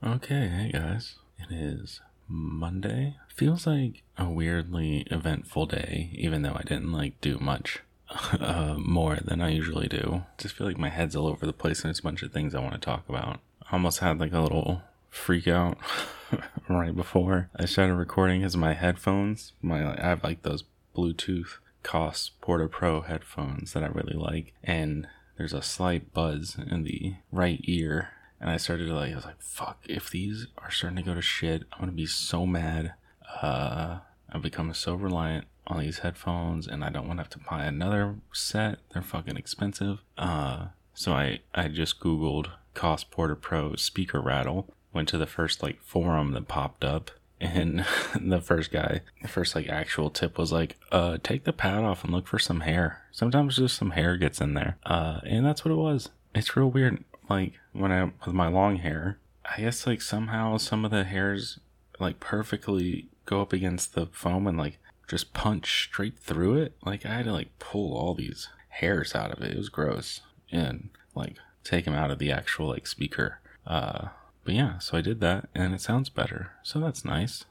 Okay, 0.04 0.48
hey 0.48 0.70
guys. 0.72 1.14
It 1.38 1.50
is 1.50 2.00
Monday. 2.28 3.16
Feels 3.34 3.66
like 3.66 4.02
a 4.18 4.28
weirdly 4.28 5.06
eventful 5.10 5.66
day, 5.66 6.10
even 6.12 6.42
though 6.42 6.54
I 6.54 6.62
didn't 6.62 6.92
like 6.92 7.20
do 7.20 7.38
much 7.38 7.80
uh, 8.38 8.76
more 8.78 9.16
than 9.16 9.40
I 9.40 9.48
usually 9.48 9.88
do. 9.88 10.24
Just 10.36 10.56
feel 10.56 10.66
like 10.66 10.78
my 10.78 10.90
head's 10.90 11.16
all 11.16 11.26
over 11.26 11.46
the 11.46 11.52
place 11.52 11.80
and 11.80 11.88
there's 11.88 12.00
a 12.00 12.02
bunch 12.02 12.22
of 12.22 12.32
things 12.32 12.54
I 12.54 12.60
want 12.60 12.74
to 12.74 12.80
talk 12.80 13.08
about. 13.08 13.40
I 13.62 13.72
almost 13.72 14.00
had 14.00 14.20
like 14.20 14.32
a 14.32 14.40
little 14.40 14.82
freak 15.08 15.48
out 15.48 15.78
right 16.68 16.94
before 16.94 17.48
I 17.56 17.64
started 17.64 17.94
recording 17.94 18.40
because 18.40 18.56
my 18.56 18.74
headphones, 18.74 19.52
my 19.62 19.98
I 19.98 20.06
have 20.06 20.22
like 20.24 20.42
those 20.42 20.64
Bluetooth 20.94 21.58
Koss 21.82 22.30
Porta 22.40 22.68
Pro 22.68 23.00
headphones 23.00 23.72
that 23.72 23.82
I 23.82 23.86
really 23.86 24.16
like, 24.16 24.52
and 24.62 25.06
there's 25.36 25.52
a 25.52 25.62
slight 25.62 26.12
buzz 26.12 26.56
in 26.58 26.84
the 26.84 27.14
right 27.32 27.60
ear. 27.64 28.10
And 28.40 28.50
I 28.50 28.56
started 28.56 28.86
to 28.86 28.94
like, 28.94 29.12
I 29.12 29.16
was 29.16 29.24
like, 29.24 29.40
fuck, 29.40 29.84
if 29.88 30.10
these 30.10 30.48
are 30.58 30.70
starting 30.70 30.96
to 30.96 31.02
go 31.02 31.14
to 31.14 31.22
shit, 31.22 31.64
I'm 31.72 31.80
gonna 31.80 31.92
be 31.92 32.06
so 32.06 32.46
mad. 32.46 32.94
Uh, 33.42 33.98
I've 34.30 34.42
become 34.42 34.72
so 34.74 34.94
reliant 34.94 35.46
on 35.66 35.80
these 35.80 35.98
headphones 35.98 36.66
and 36.66 36.84
I 36.84 36.90
don't 36.90 37.06
want 37.06 37.18
to 37.18 37.22
have 37.22 37.30
to 37.30 37.38
buy 37.38 37.64
another 37.64 38.16
set. 38.32 38.78
They're 38.92 39.02
fucking 39.02 39.36
expensive. 39.36 40.00
Uh, 40.18 40.66
so 40.92 41.12
I, 41.12 41.40
I 41.54 41.68
just 41.68 42.00
Googled 42.00 42.50
Koss 42.74 43.08
Porta 43.08 43.36
Pro 43.36 43.76
speaker 43.76 44.20
rattle, 44.20 44.68
went 44.92 45.08
to 45.08 45.18
the 45.18 45.26
first 45.26 45.62
like 45.62 45.82
forum 45.82 46.32
that 46.32 46.48
popped 46.48 46.84
up 46.84 47.10
and 47.40 47.84
the 48.20 48.40
first 48.40 48.70
guy, 48.70 49.00
the 49.22 49.28
first 49.28 49.54
like 49.54 49.68
actual 49.68 50.10
tip 50.10 50.38
was 50.38 50.52
like, 50.52 50.76
uh, 50.92 51.18
take 51.22 51.44
the 51.44 51.52
pad 51.52 51.84
off 51.84 52.04
and 52.04 52.12
look 52.12 52.26
for 52.26 52.38
some 52.38 52.60
hair. 52.60 53.02
Sometimes 53.12 53.56
just 53.56 53.76
some 53.76 53.90
hair 53.90 54.16
gets 54.16 54.40
in 54.40 54.54
there. 54.54 54.76
Uh, 54.84 55.20
and 55.24 55.44
that's 55.44 55.64
what 55.64 55.72
it 55.72 55.76
was. 55.76 56.10
It's 56.34 56.56
real 56.56 56.70
weird. 56.70 57.04
Like 57.28 57.54
when 57.72 57.92
I, 57.92 58.04
with 58.24 58.34
my 58.34 58.48
long 58.48 58.76
hair, 58.76 59.18
I 59.44 59.60
guess 59.60 59.86
like 59.86 60.02
somehow 60.02 60.56
some 60.56 60.84
of 60.84 60.90
the 60.90 61.04
hairs 61.04 61.60
like 62.00 62.20
perfectly 62.20 63.08
go 63.26 63.40
up 63.40 63.52
against 63.52 63.94
the 63.94 64.06
foam 64.06 64.46
and 64.46 64.58
like 64.58 64.78
just 65.08 65.32
punch 65.34 65.84
straight 65.84 66.18
through 66.18 66.56
it. 66.56 66.76
Like 66.84 67.04
I 67.06 67.14
had 67.14 67.26
to 67.26 67.32
like 67.32 67.58
pull 67.58 67.96
all 67.96 68.14
these 68.14 68.48
hairs 68.68 69.14
out 69.14 69.30
of 69.30 69.42
it. 69.42 69.52
It 69.52 69.58
was 69.58 69.68
gross. 69.68 70.20
And 70.50 70.90
like 71.14 71.36
take 71.62 71.84
them 71.84 71.94
out 71.94 72.10
of 72.10 72.18
the 72.18 72.32
actual 72.32 72.68
like 72.68 72.86
speaker. 72.86 73.40
Uh, 73.66 74.08
but 74.44 74.54
yeah, 74.54 74.78
so 74.78 74.96
I 74.98 75.00
did 75.00 75.20
that 75.20 75.48
and 75.54 75.74
it 75.74 75.80
sounds 75.80 76.08
better. 76.08 76.52
So 76.62 76.78
that's 76.80 77.04
nice. 77.04 77.44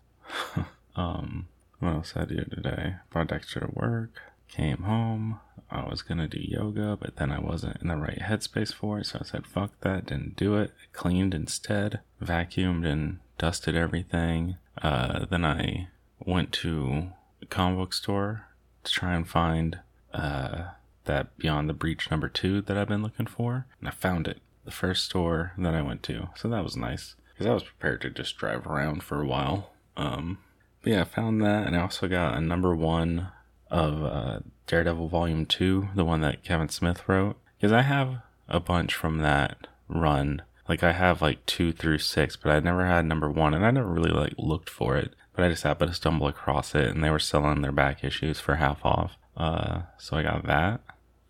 um, 0.95 1.47
what 1.79 1.93
else 1.93 2.13
I 2.15 2.25
do 2.25 2.45
today? 2.45 2.95
Brought 3.09 3.27
Dexter 3.27 3.61
to 3.61 3.71
work, 3.73 4.21
came 4.47 4.83
home. 4.83 5.39
I 5.69 5.89
was 5.89 6.01
gonna 6.01 6.27
do 6.27 6.39
yoga, 6.39 6.97
but 6.99 7.15
then 7.15 7.31
I 7.31 7.39
wasn't 7.39 7.81
in 7.81 7.87
the 7.87 7.97
right 7.97 8.19
headspace 8.19 8.73
for 8.73 8.99
it, 8.99 9.07
so 9.07 9.19
I 9.21 9.25
said, 9.25 9.47
fuck 9.47 9.71
that, 9.81 10.05
didn't 10.05 10.35
do 10.35 10.55
it. 10.55 10.71
I 10.81 10.85
cleaned 10.93 11.33
instead, 11.33 11.99
vacuumed 12.21 12.85
and 12.85 13.19
dusted 13.37 13.75
everything. 13.75 14.57
Uh, 14.81 15.25
then 15.25 15.43
I 15.43 15.87
went 16.25 16.51
to 16.53 17.09
a 17.41 17.45
comic 17.47 17.79
book 17.79 17.93
store 17.93 18.45
to 18.83 18.91
try 18.91 19.15
and 19.15 19.27
find 19.27 19.79
uh, 20.13 20.65
that 21.05 21.35
Beyond 21.37 21.69
the 21.69 21.73
Breach 21.73 22.09
number 22.11 22.29
two 22.29 22.61
that 22.61 22.77
I've 22.77 22.87
been 22.87 23.03
looking 23.03 23.27
for, 23.27 23.65
and 23.79 23.87
I 23.87 23.91
found 23.91 24.27
it. 24.27 24.39
The 24.65 24.71
first 24.71 25.05
store 25.05 25.53
that 25.57 25.75
I 25.75 25.81
went 25.81 26.03
to, 26.03 26.29
so 26.35 26.47
that 26.49 26.63
was 26.63 26.77
nice 26.77 27.15
because 27.33 27.47
I 27.47 27.53
was 27.53 27.63
prepared 27.63 28.01
to 28.01 28.09
just 28.09 28.37
drive 28.37 28.65
around 28.65 29.03
for 29.03 29.21
a 29.21 29.25
while. 29.25 29.71
Um, 29.97 30.39
but 30.81 30.93
yeah, 30.93 31.01
I 31.01 31.05
found 31.05 31.41
that, 31.41 31.67
and 31.67 31.75
I 31.75 31.81
also 31.81 32.07
got 32.07 32.37
a 32.37 32.41
number 32.41 32.75
one 32.75 33.29
of 33.69 34.03
uh, 34.03 34.39
Daredevil 34.67 35.09
Volume 35.09 35.45
Two, 35.45 35.89
the 35.95 36.05
one 36.05 36.21
that 36.21 36.43
Kevin 36.43 36.69
Smith 36.69 37.07
wrote, 37.07 37.37
because 37.57 37.71
I 37.71 37.81
have 37.81 38.17
a 38.47 38.59
bunch 38.59 38.93
from 38.93 39.19
that 39.19 39.67
run. 39.87 40.41
Like 40.69 40.83
I 40.83 40.93
have 40.93 41.21
like 41.21 41.45
two 41.45 41.73
through 41.73 41.99
six, 41.99 42.35
but 42.35 42.51
I 42.51 42.59
never 42.59 42.85
had 42.85 43.05
number 43.05 43.29
one, 43.29 43.53
and 43.53 43.65
I 43.65 43.71
never 43.71 43.89
really 43.89 44.11
like 44.11 44.33
looked 44.37 44.69
for 44.69 44.95
it. 44.95 45.13
But 45.35 45.43
I 45.45 45.49
just 45.49 45.63
happened 45.63 45.91
to 45.91 45.95
stumble 45.95 46.27
across 46.27 46.75
it, 46.75 46.87
and 46.87 47.03
they 47.03 47.09
were 47.09 47.19
selling 47.19 47.61
their 47.61 47.71
back 47.71 48.03
issues 48.03 48.39
for 48.39 48.55
half 48.55 48.85
off. 48.85 49.17
Uh, 49.35 49.81
so 49.97 50.15
I 50.15 50.23
got 50.23 50.45
that 50.45 50.81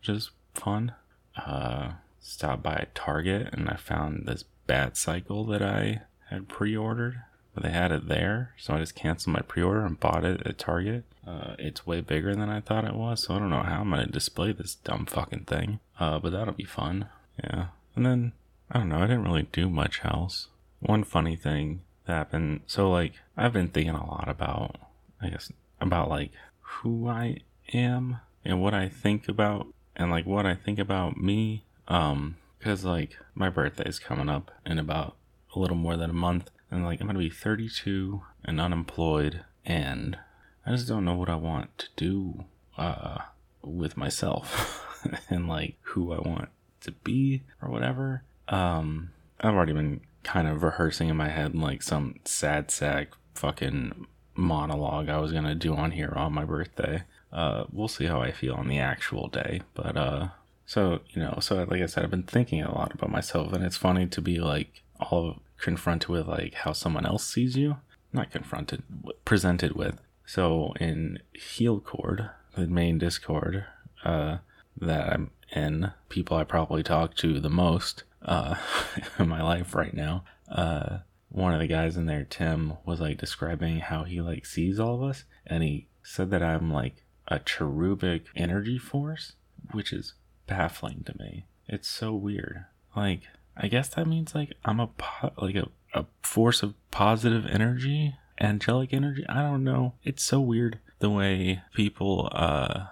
which 0.04 0.18
is 0.18 0.32
fun. 0.54 0.94
Uh, 1.38 1.94
stopped 2.24 2.64
by 2.64 2.74
a 2.74 2.86
Target 2.96 3.50
and 3.54 3.70
I 3.70 3.76
found 3.76 4.26
this 4.26 4.46
Bat 4.66 4.98
Cycle 4.98 5.46
that 5.46 5.62
I 5.62 6.02
had 6.30 6.48
pre-ordered, 6.48 7.22
but 7.54 7.64
they 7.64 7.70
had 7.70 7.92
it 7.92 8.08
there, 8.08 8.54
so 8.58 8.74
I 8.74 8.80
just 8.80 8.96
canceled 8.96 9.36
my 9.36 9.42
pre-order 9.42 9.86
and 9.86 10.00
bought 10.00 10.26
it 10.26 10.42
at 10.46 10.58
Target. 10.58 11.04
Uh, 11.28 11.56
it's 11.60 11.86
way 11.86 12.02
bigger 12.02 12.34
than 12.34 12.50
I 12.50 12.62
thought 12.62 12.86
it 12.86 12.96
was, 12.96 13.24
so 13.24 13.36
I 13.36 13.40
don't 13.40 13.50
know 13.50 13.62
how 13.62 13.82
I'm 13.82 13.90
gonna 13.90 14.08
display 14.08 14.52
this 14.52 14.76
dumb 14.76 15.06
fucking 15.06 15.46
thing. 15.46 15.80
Uh, 16.00 16.18
but 16.20 16.32
that'll 16.32 16.54
be 16.54 16.64
fun. 16.64 17.08
Yeah, 17.44 17.68
and 17.96 18.06
then 18.06 18.32
I 18.72 18.80
don't 18.80 18.90
know. 18.90 18.98
I 18.98 19.08
didn't 19.08 19.26
really 19.26 19.48
do 19.52 19.70
much 19.70 20.02
else. 20.04 20.48
One 20.80 21.04
funny 21.04 21.36
thing 21.36 21.82
that 22.06 22.14
happened. 22.14 22.62
So 22.68 22.90
like 22.90 23.14
I've 23.38 23.54
been 23.54 23.70
thinking 23.70 23.96
a 23.96 24.06
lot 24.06 24.28
about, 24.28 24.78
I 25.22 25.30
guess, 25.30 25.52
about 25.80 26.10
like 26.10 26.32
who 26.62 27.08
I 27.08 27.38
am 27.74 28.18
and 28.44 28.62
what 28.62 28.74
I 28.74 28.90
think 28.90 29.30
about 29.30 29.68
and 29.96 30.10
like 30.10 30.26
what 30.26 30.46
I 30.46 30.56
think 30.56 30.80
about 30.80 31.18
me. 31.18 31.64
Um, 31.94 32.38
because 32.58 32.84
like 32.84 33.18
my 33.36 33.50
birthday 33.50 33.84
is 33.88 34.00
coming 34.00 34.28
up 34.28 34.50
in 34.66 34.80
about 34.80 35.16
a 35.56 35.60
little 35.60 35.78
more 35.78 35.96
than 35.96 36.10
a 36.10 36.14
month, 36.14 36.50
and 36.72 36.84
like 36.84 37.00
I'm 37.00 37.08
gonna 37.08 37.20
be 37.20 37.30
32 37.30 38.22
and 38.44 38.60
unemployed, 38.60 39.46
and 39.64 40.18
I 40.66 40.72
just 40.72 40.88
don't 40.88 41.06
know 41.06 41.14
what 41.14 41.30
I 41.30 41.36
want 41.36 41.78
to 41.78 41.88
do 41.96 42.46
uh 42.78 43.20
with 43.62 43.96
myself 43.96 44.84
and 45.30 45.48
like 45.48 45.76
who 45.82 46.14
I 46.14 46.20
want 46.20 46.50
to 46.82 46.92
be 46.92 47.44
or 47.62 47.70
whatever. 47.70 48.24
Um, 48.48 49.12
I've 49.40 49.54
already 49.54 49.74
been 49.74 50.02
kind 50.24 50.48
of 50.48 50.64
rehearsing 50.64 51.10
in 51.10 51.18
my 51.18 51.30
head 51.30 51.54
like 51.54 51.84
some 51.84 52.16
sad 52.26 52.72
sack 52.72 53.10
fucking 53.36 54.08
monologue 54.36 55.10
I 55.10 55.20
was 55.20 55.32
gonna 55.32 55.54
do 55.54 55.76
on 55.76 55.92
here 55.92 56.14
on 56.16 56.34
my 56.34 56.44
birthday. 56.46 57.04
Uh, 57.32 57.66
we'll 57.72 57.88
see 57.88 58.06
how 58.06 58.22
I 58.22 58.32
feel 58.32 58.56
on 58.56 58.68
the 58.68 58.80
actual 58.80 59.28
day. 59.28 59.62
But 59.76 59.98
uh, 59.98 60.28
so 60.66 61.02
you 61.10 61.22
know, 61.22 61.38
so 61.42 61.64
like 61.70 61.82
I 61.82 61.86
said, 61.86 62.04
I've 62.04 62.12
been 62.12 62.24
thinking 62.24 62.62
a 62.62 62.74
lot 62.74 62.94
about 62.94 63.12
myself, 63.12 63.54
and 63.54 63.64
it's 63.64 63.78
funny 63.78 64.08
to 64.08 64.22
be 64.22 64.40
like 64.40 64.84
all 65.00 65.42
confronted 65.60 66.10
with 66.10 66.28
like 66.28 66.54
how 66.54 66.74
someone 66.74 67.06
else 67.06 67.26
sees 67.26 67.58
you, 67.58 67.78
not 68.12 68.32
confronted, 68.32 68.84
presented 69.26 69.74
with. 69.74 70.00
So 70.26 70.74
in 70.80 71.20
Heal 71.34 71.80
Cord, 71.80 72.30
the 72.56 72.68
main 72.68 72.98
Discord 72.98 73.66
uh, 74.04 74.38
that 74.80 75.14
I'm 75.14 75.32
in, 75.56 75.92
people 76.10 76.38
I 76.38 76.44
probably 76.44 76.84
talk 76.84 77.16
to 77.18 77.40
the 77.40 77.50
most 77.50 78.04
uh, 78.24 78.56
in 79.20 79.28
my 79.28 79.42
life 79.42 79.76
right 79.76 79.94
now. 79.94 80.24
Uh, 80.50 81.00
one 81.30 81.54
of 81.54 81.60
the 81.60 81.68
guys 81.68 81.98
in 81.98 82.06
there, 82.06 82.26
Tim, 82.30 82.74
was 82.86 83.02
like 83.02 83.18
describing 83.18 83.80
how 83.80 84.04
he 84.04 84.22
like 84.22 84.46
sees 84.46 84.80
all 84.80 84.96
of 84.96 85.04
us, 85.04 85.24
and 85.46 85.64
he 85.64 85.88
said 86.04 86.30
that 86.32 86.44
I'm 86.44 86.72
like 86.72 87.04
a 87.28 87.40
cherubic 87.40 88.26
energy 88.36 88.78
force, 88.78 89.34
which 89.72 89.92
is 89.92 90.14
baffling 90.48 91.04
to 91.06 91.18
me. 91.18 91.46
It's 91.68 91.88
so 91.88 92.14
weird. 92.14 92.66
Like, 92.96 93.22
I 93.56 93.68
guess 93.68 93.90
that 93.90 94.08
means 94.08 94.36
like 94.36 94.54
I'm 94.66 94.80
a 94.80 94.88
po- 94.88 95.34
like 95.38 95.56
a, 95.56 95.70
a 95.94 96.06
force 96.22 96.64
of 96.64 96.74
positive 96.92 97.46
energy, 97.46 98.16
angelic 98.40 98.94
energy. 98.94 99.26
I 99.30 99.42
don't 99.42 99.64
know. 99.64 99.94
It's 100.04 100.24
so 100.24 100.40
weird 100.40 100.80
the 101.00 101.10
way 101.10 101.62
people 101.74 102.30
uh 102.32 102.86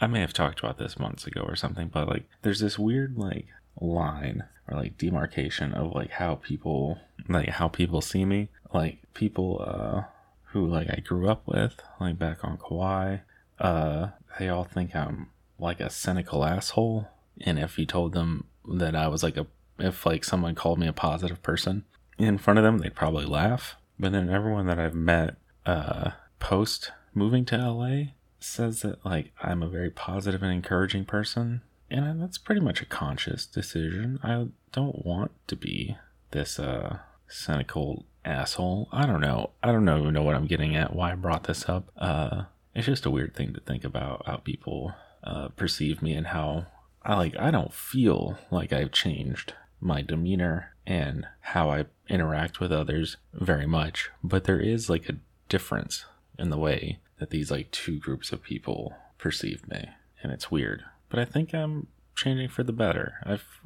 I 0.00 0.06
may 0.06 0.20
have 0.20 0.32
talked 0.32 0.60
about 0.60 0.78
this 0.78 0.98
months 0.98 1.26
ago 1.26 1.40
or 1.40 1.56
something, 1.56 1.88
but 1.88 2.08
like 2.08 2.28
there's 2.42 2.60
this 2.60 2.78
weird 2.78 3.16
like 3.16 3.46
line 3.80 4.44
or 4.68 4.78
like 4.78 4.98
demarcation 4.98 5.72
of 5.72 5.92
like 5.94 6.10
how 6.12 6.36
people 6.36 6.98
like 7.28 7.48
how 7.50 7.68
people 7.68 8.00
see 8.00 8.24
me. 8.24 8.48
Like 8.72 8.98
people 9.14 9.64
uh 9.66 10.04
who 10.52 10.66
like 10.66 10.88
I 10.90 11.00
grew 11.00 11.28
up 11.28 11.42
with, 11.46 11.80
like 12.00 12.18
back 12.18 12.44
on 12.44 12.56
Kauai, 12.56 13.18
uh, 13.58 14.08
they 14.38 14.48
all 14.48 14.64
think 14.64 14.94
I'm 14.96 15.28
like 15.58 15.80
a 15.80 15.90
cynical 15.90 16.44
asshole. 16.44 17.08
And 17.40 17.58
if 17.58 17.78
you 17.78 17.86
told 17.86 18.12
them 18.12 18.44
that 18.66 18.94
I 18.94 19.08
was 19.08 19.22
like 19.22 19.36
a, 19.36 19.46
if 19.78 20.04
like 20.06 20.24
someone 20.24 20.54
called 20.54 20.78
me 20.78 20.86
a 20.86 20.92
positive 20.92 21.42
person, 21.42 21.84
in 22.18 22.38
front 22.38 22.58
of 22.58 22.64
them, 22.64 22.78
they'd 22.78 22.94
probably 22.94 23.24
laugh. 23.24 23.76
But 23.98 24.12
then 24.12 24.28
everyone 24.28 24.66
that 24.66 24.78
I've 24.78 24.94
met 24.94 25.36
uh, 25.66 26.12
post 26.40 26.92
moving 27.14 27.44
to 27.46 27.56
LA 27.56 28.12
says 28.40 28.82
that 28.82 29.04
like 29.04 29.32
I'm 29.40 29.62
a 29.62 29.68
very 29.68 29.90
positive 29.90 30.42
and 30.42 30.52
encouraging 30.52 31.04
person, 31.04 31.62
and 31.90 32.20
that's 32.20 32.38
pretty 32.38 32.60
much 32.60 32.80
a 32.80 32.86
conscious 32.86 33.46
decision. 33.46 34.18
I 34.22 34.46
don't 34.72 35.04
want 35.04 35.32
to 35.48 35.56
be 35.56 35.96
this 36.30 36.58
uh, 36.58 36.98
cynical 37.28 38.04
asshole. 38.24 38.88
I 38.92 39.06
don't 39.06 39.20
know. 39.20 39.50
I 39.62 39.72
don't 39.72 39.88
even 39.88 40.14
know 40.14 40.22
what 40.22 40.34
I'm 40.34 40.46
getting 40.46 40.76
at. 40.76 40.94
Why 40.94 41.12
I 41.12 41.14
brought 41.14 41.44
this 41.44 41.68
up. 41.68 41.90
Uh, 41.96 42.44
it's 42.74 42.86
just 42.86 43.06
a 43.06 43.10
weird 43.10 43.34
thing 43.34 43.54
to 43.54 43.60
think 43.60 43.84
about 43.84 44.26
how 44.26 44.36
people 44.36 44.94
uh, 45.28 45.48
perceive 45.48 46.02
me 46.02 46.14
and 46.14 46.28
how 46.28 46.66
I 47.02 47.14
like. 47.14 47.36
I 47.38 47.50
don't 47.50 47.72
feel 47.72 48.38
like 48.50 48.72
I've 48.72 48.92
changed 48.92 49.52
my 49.80 50.02
demeanor 50.02 50.74
and 50.86 51.26
how 51.40 51.70
I 51.70 51.84
interact 52.08 52.60
with 52.60 52.72
others 52.72 53.18
very 53.34 53.66
much, 53.66 54.10
but 54.24 54.44
there 54.44 54.58
is 54.58 54.88
like 54.88 55.08
a 55.08 55.18
difference 55.48 56.06
in 56.38 56.50
the 56.50 56.56
way 56.56 56.98
that 57.18 57.30
these 57.30 57.50
like 57.50 57.70
two 57.70 57.98
groups 57.98 58.32
of 58.32 58.42
people 58.42 58.94
perceive 59.18 59.68
me, 59.68 59.90
and 60.22 60.32
it's 60.32 60.50
weird. 60.50 60.82
But 61.10 61.18
I 61.18 61.24
think 61.24 61.52
I'm 61.52 61.88
changing 62.16 62.48
for 62.48 62.62
the 62.62 62.72
better. 62.72 63.16
I've 63.24 63.60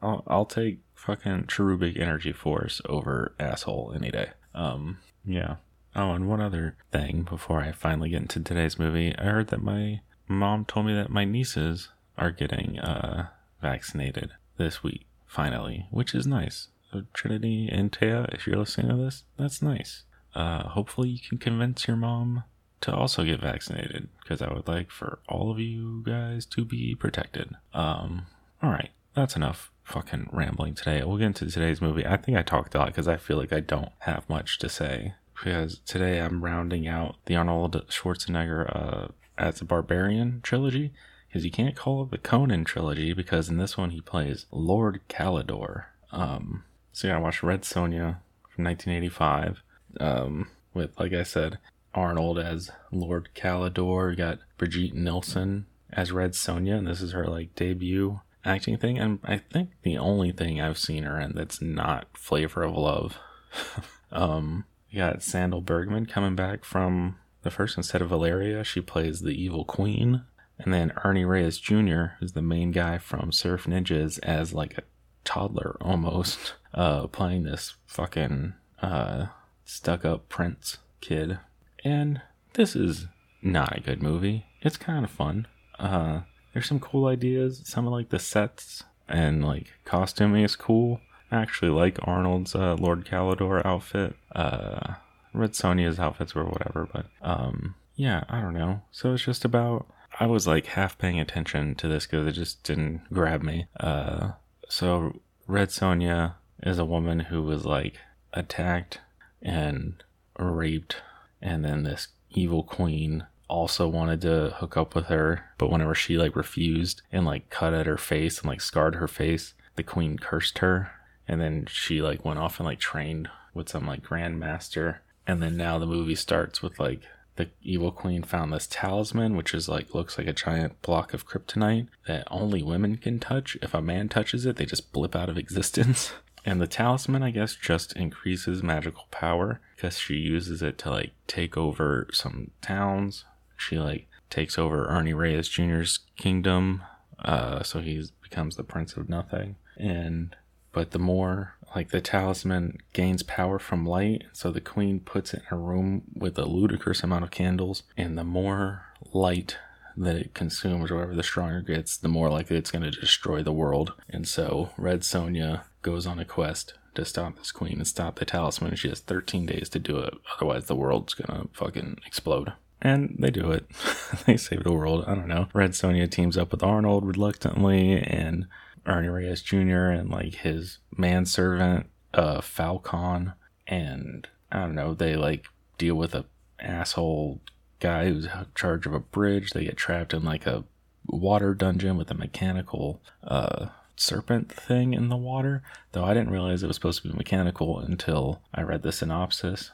I'll, 0.00 0.24
I'll 0.26 0.46
take 0.46 0.78
fucking 0.94 1.46
cherubic 1.48 1.98
energy 1.98 2.32
force 2.32 2.80
over 2.86 3.34
asshole 3.38 3.92
any 3.94 4.10
day. 4.10 4.30
Um, 4.54 4.98
yeah. 5.24 5.56
Oh, 5.94 6.12
and 6.12 6.28
one 6.28 6.40
other 6.40 6.76
thing 6.90 7.22
before 7.22 7.60
I 7.60 7.72
finally 7.72 8.10
get 8.10 8.22
into 8.22 8.40
today's 8.40 8.78
movie, 8.78 9.14
I 9.16 9.24
heard 9.24 9.48
that 9.48 9.62
my 9.62 10.00
mom 10.28 10.64
told 10.64 10.86
me 10.86 10.94
that 10.94 11.10
my 11.10 11.24
nieces 11.24 11.88
are 12.18 12.30
getting 12.30 12.78
uh, 12.78 13.28
vaccinated 13.60 14.32
this 14.56 14.82
week, 14.82 15.06
finally, 15.26 15.86
which 15.90 16.14
is 16.14 16.26
nice. 16.26 16.68
So 16.92 17.02
Trinity 17.12 17.68
and 17.70 17.92
Taya, 17.92 18.32
if 18.32 18.46
you're 18.46 18.56
listening 18.56 18.88
to 18.88 18.96
this, 18.96 19.24
that's 19.36 19.62
nice. 19.62 20.04
Uh, 20.34 20.68
hopefully, 20.68 21.08
you 21.08 21.18
can 21.18 21.38
convince 21.38 21.86
your 21.86 21.96
mom 21.96 22.44
to 22.82 22.94
also 22.94 23.24
get 23.24 23.40
vaccinated 23.40 24.08
because 24.20 24.42
I 24.42 24.52
would 24.52 24.68
like 24.68 24.90
for 24.90 25.18
all 25.28 25.50
of 25.50 25.58
you 25.58 26.02
guys 26.04 26.44
to 26.46 26.64
be 26.64 26.94
protected. 26.94 27.56
Um, 27.72 28.26
all 28.62 28.70
right, 28.70 28.90
that's 29.14 29.36
enough 29.36 29.70
fucking 29.82 30.28
rambling 30.32 30.74
today. 30.74 31.02
We'll 31.02 31.16
get 31.16 31.26
into 31.26 31.50
today's 31.50 31.80
movie. 31.80 32.06
I 32.06 32.16
think 32.16 32.36
I 32.36 32.42
talked 32.42 32.74
a 32.74 32.78
lot 32.78 32.88
because 32.88 33.08
I 33.08 33.16
feel 33.16 33.38
like 33.38 33.52
I 33.52 33.60
don't 33.60 33.92
have 34.00 34.28
much 34.28 34.58
to 34.58 34.68
say 34.68 35.14
because 35.34 35.80
today 35.86 36.20
I'm 36.20 36.44
rounding 36.44 36.86
out 36.86 37.16
the 37.26 37.36
Arnold 37.36 37.86
Schwarzenegger 37.88 38.74
uh, 38.74 39.08
as 39.38 39.60
a 39.60 39.64
Barbarian 39.64 40.40
trilogy. 40.42 40.92
Because 41.28 41.44
you 41.44 41.50
can't 41.50 41.76
call 41.76 42.02
it 42.02 42.10
the 42.10 42.18
Conan 42.18 42.64
trilogy 42.64 43.12
because 43.12 43.48
in 43.48 43.58
this 43.58 43.76
one 43.76 43.90
he 43.90 44.00
plays 44.00 44.46
Lord 44.50 45.00
Kalidor. 45.08 45.86
Um, 46.12 46.64
so 46.92 47.08
yeah, 47.08 47.16
I 47.16 47.20
watched 47.20 47.42
Red 47.42 47.62
Sonja 47.62 48.18
from 48.48 48.64
1985 48.64 49.62
um, 50.00 50.48
with, 50.72 50.98
like 50.98 51.12
I 51.12 51.24
said, 51.24 51.58
Arnold 51.94 52.38
as 52.38 52.70
Lord 52.92 53.30
Kalidor. 53.34 54.10
We 54.10 54.16
got 54.16 54.38
Brigitte 54.56 54.94
Nielsen 54.94 55.66
as 55.92 56.12
Red 56.12 56.32
Sonja, 56.32 56.78
and 56.78 56.86
this 56.86 57.00
is 57.00 57.12
her 57.12 57.26
like 57.26 57.54
debut 57.54 58.20
acting 58.44 58.76
thing. 58.78 58.98
And 58.98 59.18
I 59.24 59.38
think 59.38 59.70
the 59.82 59.98
only 59.98 60.32
thing 60.32 60.60
I've 60.60 60.78
seen 60.78 61.02
her 61.02 61.20
in 61.20 61.32
that's 61.34 61.60
not 61.60 62.06
Flavor 62.14 62.62
of 62.62 62.76
Love. 62.76 63.18
um, 64.12 64.64
you 64.90 64.98
got 64.98 65.18
Sandahl 65.18 65.64
Bergman 65.64 66.06
coming 66.06 66.36
back 66.36 66.64
from 66.64 67.16
the 67.46 67.50
first 67.50 67.76
instead 67.76 68.02
of 68.02 68.10
Valeria. 68.10 68.62
She 68.64 68.80
plays 68.80 69.20
the 69.20 69.30
evil 69.30 69.64
queen. 69.64 70.24
And 70.58 70.72
then 70.72 70.92
Ernie 71.04 71.24
Reyes 71.24 71.58
Jr. 71.58 72.16
is 72.20 72.32
the 72.32 72.42
main 72.42 72.72
guy 72.72 72.98
from 72.98 73.32
Surf 73.32 73.64
Ninjas 73.64 74.18
as 74.22 74.52
like 74.52 74.76
a 74.76 74.82
toddler 75.24 75.76
almost, 75.80 76.54
uh, 76.74 77.06
playing 77.06 77.44
this 77.44 77.74
fucking 77.86 78.54
uh, 78.82 79.26
stuck 79.64 80.04
up 80.04 80.28
prince 80.28 80.78
kid. 81.00 81.38
And 81.84 82.22
this 82.54 82.74
is 82.74 83.06
not 83.42 83.76
a 83.76 83.80
good 83.80 84.02
movie. 84.02 84.46
It's 84.62 84.76
kind 84.76 85.04
of 85.04 85.10
fun. 85.10 85.46
Uh, 85.78 86.22
there's 86.52 86.66
some 86.66 86.80
cool 86.80 87.06
ideas. 87.06 87.62
Some 87.64 87.86
of 87.86 87.92
like 87.92 88.08
the 88.08 88.18
sets 88.18 88.82
and 89.08 89.44
like 89.44 89.66
costuming 89.84 90.42
is 90.42 90.56
cool. 90.56 91.00
I 91.30 91.36
actually 91.36 91.70
like 91.70 91.98
Arnold's 92.02 92.54
uh, 92.54 92.76
Lord 92.76 93.04
Kalidor 93.04 93.64
outfit. 93.64 94.16
Uh, 94.34 94.94
Red 95.36 95.52
Sonja's 95.52 95.98
outfits 95.98 96.34
were 96.34 96.44
whatever, 96.44 96.88
but 96.92 97.06
um, 97.22 97.74
yeah, 97.94 98.24
I 98.28 98.40
don't 98.40 98.54
know. 98.54 98.82
So 98.90 99.12
it's 99.12 99.24
just 99.24 99.44
about. 99.44 99.86
I 100.18 100.26
was 100.26 100.46
like 100.46 100.66
half 100.66 100.96
paying 100.96 101.20
attention 101.20 101.74
to 101.76 101.88
this 101.88 102.06
because 102.06 102.26
it 102.26 102.32
just 102.32 102.62
didn't 102.62 103.02
grab 103.12 103.42
me. 103.42 103.66
Uh, 103.78 104.32
so 104.68 105.20
Red 105.46 105.68
Sonja 105.68 106.34
is 106.62 106.78
a 106.78 106.84
woman 106.84 107.20
who 107.20 107.42
was 107.42 107.66
like 107.66 107.98
attacked 108.32 109.00
and 109.42 110.02
raped, 110.38 110.96
and 111.42 111.64
then 111.64 111.82
this 111.82 112.08
evil 112.30 112.62
queen 112.62 113.26
also 113.48 113.86
wanted 113.86 114.20
to 114.22 114.54
hook 114.56 114.76
up 114.76 114.94
with 114.94 115.06
her, 115.06 115.44
but 115.58 115.70
whenever 115.70 115.94
she 115.94 116.16
like 116.16 116.34
refused 116.34 117.02
and 117.12 117.24
like 117.24 117.50
cut 117.50 117.74
at 117.74 117.86
her 117.86 117.98
face 117.98 118.40
and 118.40 118.48
like 118.48 118.60
scarred 118.60 118.96
her 118.96 119.08
face, 119.08 119.54
the 119.76 119.82
queen 119.82 120.18
cursed 120.18 120.58
her, 120.58 120.90
and 121.28 121.40
then 121.40 121.66
she 121.70 122.02
like 122.02 122.24
went 122.24 122.38
off 122.38 122.58
and 122.58 122.66
like 122.66 122.80
trained 122.80 123.28
with 123.54 123.68
some 123.68 123.86
like 123.86 124.02
grandmaster, 124.02 124.98
and 125.26 125.42
then 125.42 125.56
now 125.56 125.78
the 125.78 125.86
movie 125.86 126.14
starts 126.14 126.62
with 126.62 126.78
like 126.78 127.02
the 127.36 127.48
evil 127.62 127.92
queen 127.92 128.22
found 128.22 128.52
this 128.52 128.66
talisman, 128.66 129.36
which 129.36 129.54
is 129.54 129.68
like 129.68 129.94
looks 129.94 130.18
like 130.18 130.26
a 130.26 130.32
giant 130.32 130.80
block 130.82 131.14
of 131.14 131.26
kryptonite 131.26 131.88
that 132.06 132.26
only 132.30 132.62
women 132.62 132.96
can 132.96 133.18
touch. 133.18 133.56
If 133.62 133.74
a 133.74 133.82
man 133.82 134.08
touches 134.08 134.46
it, 134.46 134.56
they 134.56 134.64
just 134.64 134.92
blip 134.92 135.14
out 135.14 135.28
of 135.28 135.38
existence. 135.38 136.12
And 136.44 136.60
the 136.60 136.66
talisman, 136.66 137.22
I 137.22 137.30
guess, 137.30 137.56
just 137.56 137.94
increases 137.94 138.62
magical 138.62 139.06
power 139.10 139.60
because 139.74 139.98
she 139.98 140.14
uses 140.14 140.62
it 140.62 140.78
to 140.78 140.90
like 140.90 141.12
take 141.26 141.56
over 141.56 142.06
some 142.12 142.52
towns. 142.62 143.24
She 143.56 143.78
like 143.78 144.06
takes 144.30 144.58
over 144.58 144.86
Ernie 144.86 145.14
Reyes 145.14 145.48
Jr.'s 145.48 145.98
kingdom, 146.16 146.82
uh, 147.18 147.62
so 147.62 147.80
he 147.80 148.04
becomes 148.22 148.56
the 148.56 148.64
Prince 148.64 148.96
of 148.96 149.08
Nothing. 149.08 149.56
And 149.76 150.36
but 150.76 150.90
the 150.90 150.98
more 150.98 151.54
like 151.74 151.88
the 151.88 152.02
talisman 152.02 152.76
gains 152.92 153.22
power 153.22 153.58
from 153.58 153.86
light, 153.86 154.24
so 154.34 154.50
the 154.50 154.60
queen 154.60 155.00
puts 155.00 155.32
it 155.32 155.42
in 155.50 155.56
a 155.56 155.58
room 155.58 156.02
with 156.14 156.36
a 156.36 156.44
ludicrous 156.44 157.02
amount 157.02 157.24
of 157.24 157.30
candles, 157.30 157.84
and 157.96 158.18
the 158.18 158.24
more 158.24 158.84
light 159.14 159.56
that 159.96 160.16
it 160.16 160.34
consumes, 160.34 160.90
or 160.90 160.96
whatever 160.96 161.14
the 161.14 161.22
stronger 161.22 161.60
it 161.60 161.66
gets, 161.66 161.96
the 161.96 162.08
more 162.08 162.28
likely 162.28 162.58
it's 162.58 162.70
going 162.70 162.82
to 162.82 162.90
destroy 162.90 163.42
the 163.42 163.54
world. 163.54 163.94
And 164.10 164.28
so 164.28 164.68
Red 164.76 165.00
Sonja 165.00 165.62
goes 165.80 166.06
on 166.06 166.18
a 166.18 166.26
quest 166.26 166.74
to 166.94 167.06
stop 167.06 167.38
this 167.38 167.52
queen 167.52 167.78
and 167.78 167.88
stop 167.88 168.18
the 168.18 168.26
talisman. 168.26 168.76
She 168.76 168.90
has 168.90 169.00
13 169.00 169.46
days 169.46 169.70
to 169.70 169.78
do 169.78 169.96
it, 170.00 170.12
otherwise 170.36 170.66
the 170.66 170.76
world's 170.76 171.14
gonna 171.14 171.46
fucking 171.54 172.00
explode. 172.04 172.52
And 172.82 173.16
they 173.18 173.30
do 173.30 173.50
it. 173.50 173.64
they 174.26 174.36
save 174.36 174.64
the 174.64 174.74
world. 174.74 175.04
I 175.06 175.14
don't 175.14 175.28
know. 175.28 175.48
Red 175.54 175.70
Sonja 175.70 176.10
teams 176.10 176.36
up 176.36 176.52
with 176.52 176.62
Arnold 176.62 177.06
reluctantly, 177.06 177.98
and 177.98 178.46
Ernie 178.86 179.08
Reyes 179.08 179.42
Jr. 179.42 179.90
and 179.90 180.10
like 180.10 180.36
his 180.36 180.78
manservant, 180.96 181.86
uh, 182.14 182.40
Falkon, 182.40 183.34
and 183.66 184.28
I 184.50 184.60
don't 184.60 184.74
know. 184.74 184.94
They 184.94 185.16
like 185.16 185.46
deal 185.78 185.96
with 185.96 186.14
a 186.14 186.24
asshole 186.60 187.40
guy 187.80 188.08
who's 188.08 188.26
in 188.26 188.46
charge 188.54 188.86
of 188.86 188.94
a 188.94 189.00
bridge. 189.00 189.50
They 189.50 189.64
get 189.64 189.76
trapped 189.76 190.14
in 190.14 190.24
like 190.24 190.46
a 190.46 190.64
water 191.06 191.54
dungeon 191.54 191.96
with 191.96 192.10
a 192.10 192.14
mechanical 192.14 193.00
uh 193.22 193.66
serpent 193.96 194.52
thing 194.52 194.94
in 194.94 195.08
the 195.08 195.16
water, 195.16 195.62
though 195.92 196.04
I 196.04 196.14
didn't 196.14 196.30
realize 196.30 196.62
it 196.62 196.66
was 196.66 196.76
supposed 196.76 197.02
to 197.02 197.08
be 197.08 197.16
mechanical 197.16 197.78
until 197.78 198.42
I 198.54 198.62
read 198.62 198.82
the 198.82 198.92
synopsis. 198.92 199.70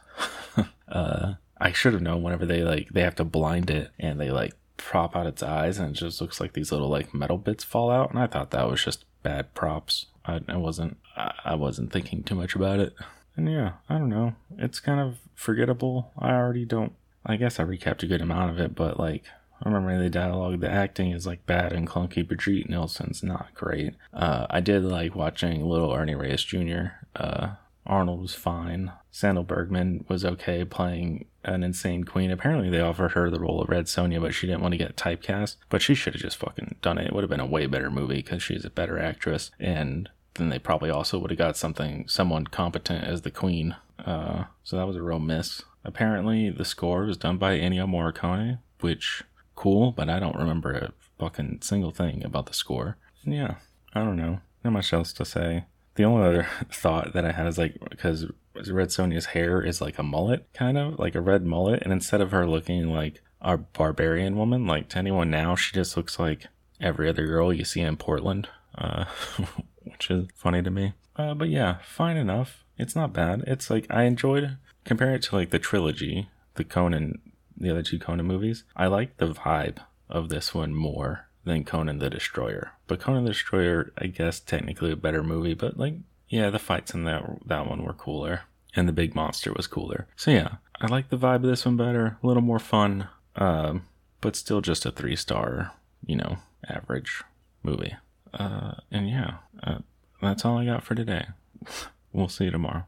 uh, 0.89 1.35
I 1.61 1.73
should 1.73 1.93
have 1.93 2.03
known 2.03 2.23
whenever 2.23 2.47
they 2.47 2.63
like 2.63 2.89
they 2.91 3.03
have 3.03 3.15
to 3.17 3.25
blind 3.25 3.71
it 3.71 3.91
and 3.99 4.21
they 4.21 4.31
like 4.31 4.55
prop 4.77 5.15
out 5.15 5.27
its 5.27 5.43
eyes 5.43 5.79
and 5.79 5.91
it 5.91 5.99
just 5.99 6.21
looks 6.21 6.41
like 6.41 6.53
these 6.53 6.73
little 6.73 6.89
like 6.89 7.15
metal 7.15 7.39
bits 7.39 7.65
fall 7.65 7.91
out 7.91 8.11
and 8.11 8.19
I 8.19 8.27
thought 8.27 8.51
that 8.51 8.69
was 8.69 8.85
just 8.85 9.05
bad 9.23 9.55
props. 9.55 10.07
I, 10.25 10.41
I 10.49 10.57
wasn't 10.57 10.99
I 11.17 11.55
wasn't 11.55 11.93
thinking 11.93 12.23
too 12.23 12.35
much 12.35 12.55
about 12.55 12.81
it. 12.81 12.95
And 13.37 13.51
yeah, 13.51 13.73
I 13.89 13.99
don't 13.99 14.09
know. 14.09 14.35
It's 14.59 14.81
kind 14.81 15.01
of 15.01 15.19
forgettable. 15.35 16.11
I 16.19 16.33
already 16.33 16.65
don't 16.65 16.93
I 17.25 17.37
guess 17.37 17.61
I 17.61 17.65
recapped 17.65 18.03
a 18.03 18.07
good 18.07 18.21
amount 18.21 18.51
of 18.51 18.59
it, 18.59 18.75
but 18.75 18.99
like 18.99 19.25
I 19.63 19.69
remember 19.69 20.03
the 20.03 20.11
dialogue. 20.11 20.61
The 20.61 20.71
acting 20.71 21.13
is 21.13 21.27
like 21.27 21.47
bad 21.47 21.73
and 21.73 21.87
clunky. 21.87 22.27
Brigitte 22.27 22.69
Nielsen's 22.69 23.23
not 23.23 23.55
great. 23.55 23.95
Uh, 24.13 24.47
I 24.51 24.61
did 24.61 24.83
like 24.85 25.15
watching 25.15 25.65
Little 25.65 25.93
Ernie 25.93 26.17
Reyes 26.17 26.43
Jr. 26.43 26.95
Uh, 27.15 27.51
Arnold 27.87 28.21
was 28.21 28.35
fine. 28.35 28.93
Sandahl 29.13 29.47
Bergman 29.47 30.05
was 30.09 30.25
okay 30.25 30.65
playing 30.65 31.27
an 31.45 31.63
insane 31.63 32.05
queen. 32.05 32.31
Apparently, 32.31 32.71
they 32.71 32.81
offered 32.81 33.13
her 33.13 33.29
the 33.29 33.41
role 33.41 33.61
of 33.61 33.69
Red 33.69 33.87
Sonja, 33.87 34.21
but 34.21 34.35
she 34.35 34.47
didn't 34.47 34.63
want 34.63 34.73
to 34.73 34.79
get 34.79 34.97
typecast. 34.97 35.57
But 35.69 35.83
she 35.83 35.95
should 35.95 36.15
have 36.15 36.23
just 36.23 36.37
fucking 36.37 36.77
done 36.81 36.99
it. 36.99 37.09
It 37.09 37.13
would 37.13 37.25
have 37.25 37.31
been 37.31 37.41
a 37.41 37.47
way 37.47 37.67
better 37.67 37.91
movie 37.91 38.17
because 38.17 38.43
she's 38.43 38.65
a 38.65 38.71
better 38.71 38.99
actress. 38.99 39.51
And 39.59 40.09
then 40.35 40.49
they 40.49 40.59
probably 40.59 40.91
also 40.91 41.19
would 41.19 41.31
have 41.31 41.39
got 41.39 41.57
something, 41.57 42.07
someone 42.09 42.47
competent 42.47 43.05
as 43.05 43.23
the 43.23 43.31
queen. 43.31 43.77
Uh, 43.99 44.45
so 44.63 44.77
that 44.77 44.87
was 44.87 44.97
a 44.97 45.03
real 45.03 45.19
miss. 45.19 45.63
Apparently, 45.85 46.51
the 46.51 46.65
score 46.65 47.05
was 47.05 47.17
done 47.17 47.39
by 47.39 47.59
Ennio 47.59 47.87
Morricone, 47.89 48.61
which 48.81 49.25
cool, 49.57 49.91
but 49.93 50.09
I 50.09 50.21
don't 50.21 50.37
remember 50.37 50.73
a 50.73 50.93
fucking 51.19 51.59
single 51.63 51.91
thing 51.91 52.25
about 52.25 52.47
the 52.47 52.55
score. 52.55 52.97
Yeah, 53.25 53.57
I 53.93 54.01
don't 54.01 54.17
know. 54.17 54.41
Not 54.65 54.73
much 54.73 54.93
else 54.93 55.13
to 55.15 55.25
say. 55.25 55.65
The 55.95 56.05
only 56.05 56.27
other 56.27 56.47
thought 56.73 57.13
that 57.13 57.25
I 57.25 57.33
had 57.33 57.47
is 57.47 57.59
like 57.59 57.77
because 57.91 58.27
Red 58.55 58.89
Sonja's 58.89 59.27
hair 59.27 59.63
is 59.63 59.81
like 59.81 59.99
a 59.99 60.03
mullet, 60.03 60.49
kind 60.55 60.79
of 60.79 60.99
like 60.99 61.15
a 61.15 61.21
red 61.21 61.45
mullet, 61.45 61.83
and 61.83 61.93
instead 61.93 62.21
of 62.21 62.31
her 62.31 62.47
looking 62.47 62.89
like 62.93 63.23
a 63.41 63.57
barbarian 63.57 64.37
woman, 64.37 64.67
like 64.67 64.89
to 64.91 64.99
anyone 64.99 65.31
now, 65.31 65.55
she 65.57 65.73
just 65.73 65.97
looks 65.97 66.19
like 66.19 66.47
every 66.81 67.09
other 67.09 67.27
girl 67.27 67.53
you 67.53 67.65
see 67.65 67.81
in 67.81 67.97
Portland, 67.97 68.49
uh, 68.77 69.05
which 69.85 70.11
is 70.11 70.27
funny 70.35 70.63
to 70.63 70.71
me. 70.71 70.95
Uh, 71.17 71.35
but 71.35 71.49
yeah, 71.49 71.79
fine 71.85 72.17
enough. 72.17 72.65
It's 72.79 72.97
not 72.97 73.13
bad. 73.13 73.45
It's 73.47 73.71
like 73.71 73.87
I 73.91 74.05
enjoyed 74.05 74.57
compare 74.85 75.15
it 75.15 75.23
to 75.23 75.37
like 75.37 75.51
the 75.51 75.59
trilogy, 75.59 76.29
the 76.55 76.65
Conan, 76.65 77.21
the 77.57 77.71
other 77.71 77.83
two 77.83 77.99
Conan 77.99 78.27
movies. 78.27 78.65
I 78.77 78.87
like 78.87 79.17
the 79.17 79.33
vibe 79.33 79.79
of 80.09 80.29
this 80.29 80.55
one 80.55 80.75
more 80.75 81.29
than 81.45 81.65
Conan 81.65 81.99
the 81.99 82.11
Destroyer. 82.11 82.73
But 82.87 83.01
Conan 83.01 83.25
the 83.25 83.31
Destroyer, 83.31 83.93
I 83.99 84.07
guess, 84.07 84.41
technically 84.41 84.93
a 84.93 84.97
better 84.97 85.23
movie. 85.23 85.55
But 85.55 85.79
like, 85.79 85.95
yeah, 86.29 86.51
the 86.51 86.59
fights 86.59 86.95
in 86.95 87.05
that 87.05 87.25
that 87.47 87.69
one 87.69 87.83
were 87.83 87.93
cooler, 87.93 88.43
and 88.75 88.89
the 88.89 88.93
big 88.93 89.15
monster 89.15 89.53
was 89.53 89.67
cooler. 89.67 90.07
So 90.17 90.31
yeah, 90.31 90.57
I 90.81 90.87
like 90.87 91.09
the 91.09 91.19
vibe 91.19 91.37
of 91.37 91.43
this 91.43 91.65
one 91.65 91.77
better. 91.77 92.19
A 92.23 92.27
little 92.27 92.43
more 92.43 92.59
fun, 92.59 93.09
um, 93.37 93.87
but 94.21 94.37
still 94.37 94.61
just 94.61 94.87
a 94.87 94.91
three 94.91 95.17
star, 95.17 95.73
you 96.07 96.17
know, 96.17 96.39
average 96.69 97.23
movie. 97.63 97.95
Uh, 98.33 98.73
and 98.91 99.09
yeah, 99.09 99.35
uh, 99.63 99.79
that's 100.21 100.45
all 100.45 100.59
I 100.59 100.65
got 100.65 100.83
for 100.83 100.95
today. 100.95 101.27
we'll 102.13 102.29
see 102.29 102.45
you 102.45 102.51
tomorrow. 102.51 102.87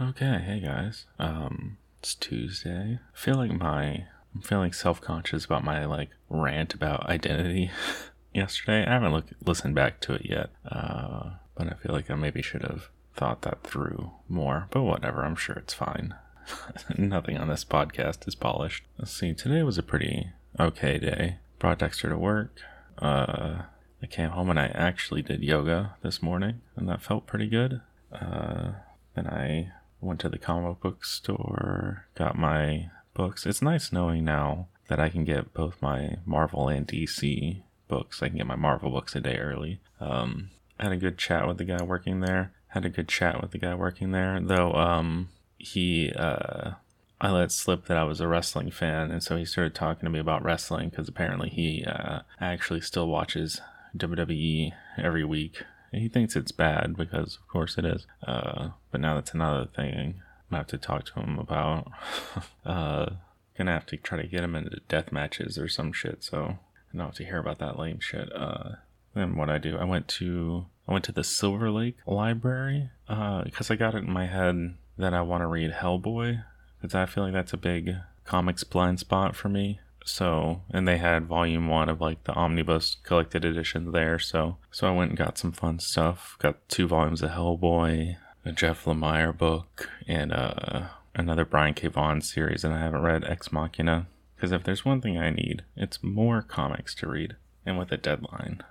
Okay, 0.00 0.42
hey 0.44 0.60
guys. 0.64 1.06
Um, 1.18 1.78
it's 2.00 2.14
Tuesday. 2.14 2.98
I 3.14 3.16
feel 3.16 3.36
like 3.36 3.52
my 3.52 4.06
I'm 4.34 4.42
feeling 4.42 4.72
self-conscious 4.72 5.44
about 5.44 5.64
my 5.64 5.84
like 5.84 6.10
rant 6.28 6.74
about 6.74 7.06
identity 7.06 7.70
yesterday. 8.34 8.86
I 8.86 8.92
haven't 8.92 9.12
look, 9.12 9.26
listened 9.44 9.74
back 9.74 10.00
to 10.00 10.14
it 10.14 10.22
yet, 10.24 10.50
uh, 10.70 11.30
but 11.54 11.68
I 11.68 11.74
feel 11.74 11.92
like 11.92 12.10
I 12.10 12.14
maybe 12.14 12.42
should 12.42 12.62
have 12.62 12.88
thought 13.14 13.42
that 13.42 13.62
through 13.62 14.12
more. 14.28 14.68
But 14.70 14.82
whatever, 14.82 15.24
I'm 15.24 15.36
sure 15.36 15.56
it's 15.56 15.74
fine. 15.74 16.14
Nothing 16.98 17.36
on 17.36 17.48
this 17.48 17.64
podcast 17.64 18.26
is 18.26 18.34
polished. 18.34 18.84
Let's 18.98 19.12
see. 19.12 19.34
Today 19.34 19.62
was 19.62 19.78
a 19.78 19.82
pretty 19.82 20.30
okay 20.58 20.98
day. 20.98 21.36
Brought 21.58 21.78
Dexter 21.78 22.08
to 22.08 22.18
work. 22.18 22.58
Uh, 22.98 23.62
I 24.02 24.06
came 24.06 24.30
home 24.30 24.50
and 24.50 24.58
I 24.58 24.66
actually 24.66 25.22
did 25.22 25.42
yoga 25.42 25.94
this 26.02 26.22
morning, 26.22 26.60
and 26.76 26.88
that 26.88 27.02
felt 27.02 27.26
pretty 27.26 27.46
good. 27.46 27.80
Uh, 28.12 28.72
then 29.14 29.28
I 29.28 29.72
went 30.00 30.20
to 30.20 30.28
the 30.28 30.38
comic 30.38 30.80
book 30.80 31.04
store, 31.04 32.06
got 32.16 32.36
my 32.36 32.90
books. 33.14 33.46
It's 33.46 33.62
nice 33.62 33.92
knowing 33.92 34.24
now 34.24 34.68
that 34.88 35.00
I 35.00 35.08
can 35.08 35.24
get 35.24 35.54
both 35.54 35.80
my 35.80 36.18
Marvel 36.26 36.68
and 36.68 36.86
DC 36.86 37.62
books. 37.88 38.22
I 38.22 38.28
can 38.28 38.38
get 38.38 38.46
my 38.46 38.56
Marvel 38.56 38.90
books 38.90 39.14
a 39.14 39.20
day 39.20 39.36
early. 39.36 39.80
Um, 40.00 40.50
I 40.78 40.84
had 40.84 40.92
a 40.92 40.96
good 40.96 41.18
chat 41.18 41.46
with 41.46 41.58
the 41.58 41.64
guy 41.64 41.82
working 41.82 42.20
there. 42.20 42.52
Had 42.68 42.84
a 42.84 42.90
good 42.90 43.08
chat 43.08 43.40
with 43.40 43.50
the 43.52 43.58
guy 43.58 43.74
working 43.74 44.10
there, 44.12 44.40
though. 44.40 44.72
Um, 44.72 45.28
he, 45.58 46.12
uh, 46.16 46.72
I 47.20 47.30
let 47.30 47.52
slip 47.52 47.86
that 47.86 47.96
I 47.96 48.04
was 48.04 48.20
a 48.20 48.26
wrestling 48.26 48.70
fan, 48.70 49.10
and 49.10 49.22
so 49.22 49.36
he 49.36 49.44
started 49.44 49.74
talking 49.74 50.06
to 50.06 50.10
me 50.10 50.18
about 50.18 50.42
wrestling 50.42 50.88
because 50.88 51.08
apparently 51.08 51.50
he 51.50 51.84
uh, 51.84 52.20
actually 52.40 52.80
still 52.80 53.06
watches 53.06 53.60
WWE 53.96 54.72
every 54.98 55.24
week. 55.24 55.62
He 55.92 56.08
thinks 56.08 56.34
it's 56.34 56.52
bad 56.52 56.96
because, 56.96 57.36
of 57.36 57.46
course, 57.48 57.76
it 57.76 57.84
is. 57.84 58.06
Uh, 58.26 58.70
but 58.90 59.00
now 59.00 59.14
that's 59.14 59.34
another 59.34 59.66
thing 59.66 60.22
I 60.54 60.58
have 60.58 60.66
to 60.68 60.78
talk 60.78 61.04
to 61.06 61.20
him 61.20 61.38
about. 61.38 61.90
uh, 62.64 63.10
gonna 63.56 63.72
have 63.72 63.86
to 63.86 63.96
try 63.96 64.20
to 64.20 64.28
get 64.28 64.44
him 64.44 64.54
into 64.54 64.80
death 64.88 65.12
matches 65.12 65.58
or 65.58 65.68
some 65.68 65.92
shit. 65.92 66.24
So 66.24 66.58
I 66.92 66.96
don't 66.96 67.06
have 67.06 67.14
to 67.16 67.24
hear 67.24 67.38
about 67.38 67.58
that 67.58 67.78
lame 67.78 68.00
shit. 68.00 68.30
Uh, 68.34 68.76
then 69.14 69.36
what 69.36 69.50
I 69.50 69.58
do, 69.58 69.76
I 69.76 69.84
went 69.84 70.08
to 70.08 70.66
I 70.88 70.92
went 70.92 71.04
to 71.06 71.12
the 71.12 71.24
Silver 71.24 71.70
Lake 71.70 71.96
Library 72.06 72.90
because 73.06 73.70
uh, 73.70 73.74
I 73.74 73.76
got 73.76 73.94
it 73.94 74.04
in 74.04 74.12
my 74.12 74.26
head 74.26 74.74
that 74.98 75.14
I 75.14 75.22
want 75.22 75.42
to 75.42 75.46
read 75.46 75.72
Hellboy 75.72 76.44
because 76.80 76.94
I 76.94 77.06
feel 77.06 77.24
like 77.24 77.32
that's 77.32 77.52
a 77.52 77.58
big 77.58 77.94
comics 78.24 78.64
blind 78.64 79.00
spot 79.00 79.36
for 79.36 79.48
me. 79.48 79.80
So, 80.04 80.62
and 80.70 80.88
they 80.88 80.98
had 80.98 81.26
volume 81.26 81.68
one 81.68 81.88
of 81.88 82.00
like 82.00 82.24
the 82.24 82.32
omnibus 82.32 82.96
collected 83.04 83.44
editions 83.44 83.92
there. 83.92 84.18
So, 84.18 84.56
so 84.72 84.88
I 84.88 84.90
went 84.90 85.10
and 85.10 85.18
got 85.18 85.38
some 85.38 85.52
fun 85.52 85.78
stuff. 85.78 86.36
Got 86.40 86.68
two 86.68 86.88
volumes 86.88 87.22
of 87.22 87.30
Hellboy, 87.30 88.16
a 88.44 88.52
Jeff 88.52 88.84
Lemire 88.84 89.36
book, 89.36 89.90
and 90.06 90.32
uh, 90.32 90.88
another 91.14 91.44
Brian 91.44 91.74
K. 91.74 91.88
Vaughan 91.88 92.20
series. 92.20 92.64
And 92.64 92.74
I 92.74 92.80
haven't 92.80 93.02
read 93.02 93.24
Ex 93.24 93.52
Machina 93.52 94.06
because 94.34 94.52
if 94.52 94.64
there's 94.64 94.84
one 94.84 95.00
thing 95.00 95.18
I 95.18 95.30
need, 95.30 95.62
it's 95.76 96.02
more 96.02 96.42
comics 96.42 96.94
to 96.96 97.08
read 97.08 97.36
and 97.64 97.78
with 97.78 97.92
a 97.92 97.96
deadline. 97.96 98.62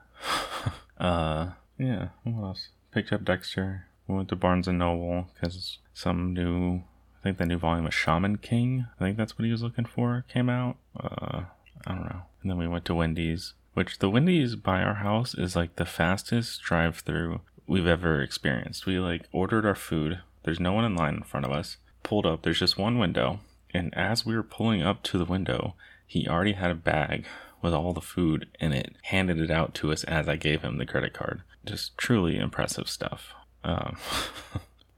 uh, 0.99 1.51
yeah. 1.77 2.09
What 2.23 2.43
else? 2.43 2.69
Picked 2.91 3.13
up 3.13 3.23
Dexter. 3.23 3.87
Went 4.07 4.27
to 4.29 4.35
Barnes 4.35 4.67
and 4.67 4.77
Noble 4.77 5.29
because 5.33 5.77
some 5.93 6.33
new 6.33 6.83
I 7.21 7.23
think 7.23 7.37
the 7.37 7.45
new 7.45 7.57
volume 7.57 7.85
of 7.85 7.93
Shaman 7.93 8.37
King, 8.39 8.87
I 8.99 9.03
think 9.03 9.15
that's 9.15 9.37
what 9.37 9.45
he 9.45 9.51
was 9.51 9.61
looking 9.61 9.85
for, 9.85 10.25
came 10.27 10.49
out. 10.49 10.77
Uh, 10.99 11.43
I 11.85 11.93
don't 11.93 12.05
know. 12.05 12.23
And 12.41 12.49
then 12.49 12.57
we 12.57 12.67
went 12.67 12.83
to 12.85 12.95
Wendy's, 12.95 13.53
which 13.75 13.99
the 13.99 14.09
Wendy's 14.09 14.55
by 14.55 14.81
our 14.81 14.95
house 14.95 15.35
is 15.35 15.55
like 15.55 15.75
the 15.75 15.85
fastest 15.85 16.63
drive 16.63 16.97
through 16.97 17.41
we've 17.71 17.87
ever 17.87 18.21
experienced. 18.21 18.85
We 18.85 18.99
like 18.99 19.27
ordered 19.31 19.65
our 19.65 19.75
food. 19.75 20.19
There's 20.43 20.59
no 20.59 20.73
one 20.73 20.85
in 20.85 20.95
line 20.95 21.15
in 21.15 21.23
front 21.23 21.45
of 21.45 21.51
us. 21.51 21.77
Pulled 22.03 22.25
up, 22.25 22.41
there's 22.41 22.59
just 22.59 22.77
one 22.77 22.97
window. 22.97 23.39
And 23.73 23.95
as 23.95 24.25
we 24.25 24.35
were 24.35 24.43
pulling 24.43 24.81
up 24.81 25.03
to 25.03 25.17
the 25.17 25.25
window, 25.25 25.75
he 26.05 26.27
already 26.27 26.53
had 26.53 26.71
a 26.71 26.75
bag 26.75 27.25
with 27.61 27.73
all 27.73 27.93
the 27.93 28.01
food 28.01 28.47
in 28.59 28.73
it, 28.73 28.95
handed 29.03 29.39
it 29.39 29.51
out 29.51 29.73
to 29.75 29.91
us 29.91 30.03
as 30.05 30.27
I 30.27 30.35
gave 30.35 30.61
him 30.61 30.77
the 30.77 30.85
credit 30.85 31.13
card. 31.13 31.41
Just 31.63 31.97
truly 31.97 32.37
impressive 32.37 32.89
stuff. 32.89 33.33
Um, 33.63 33.97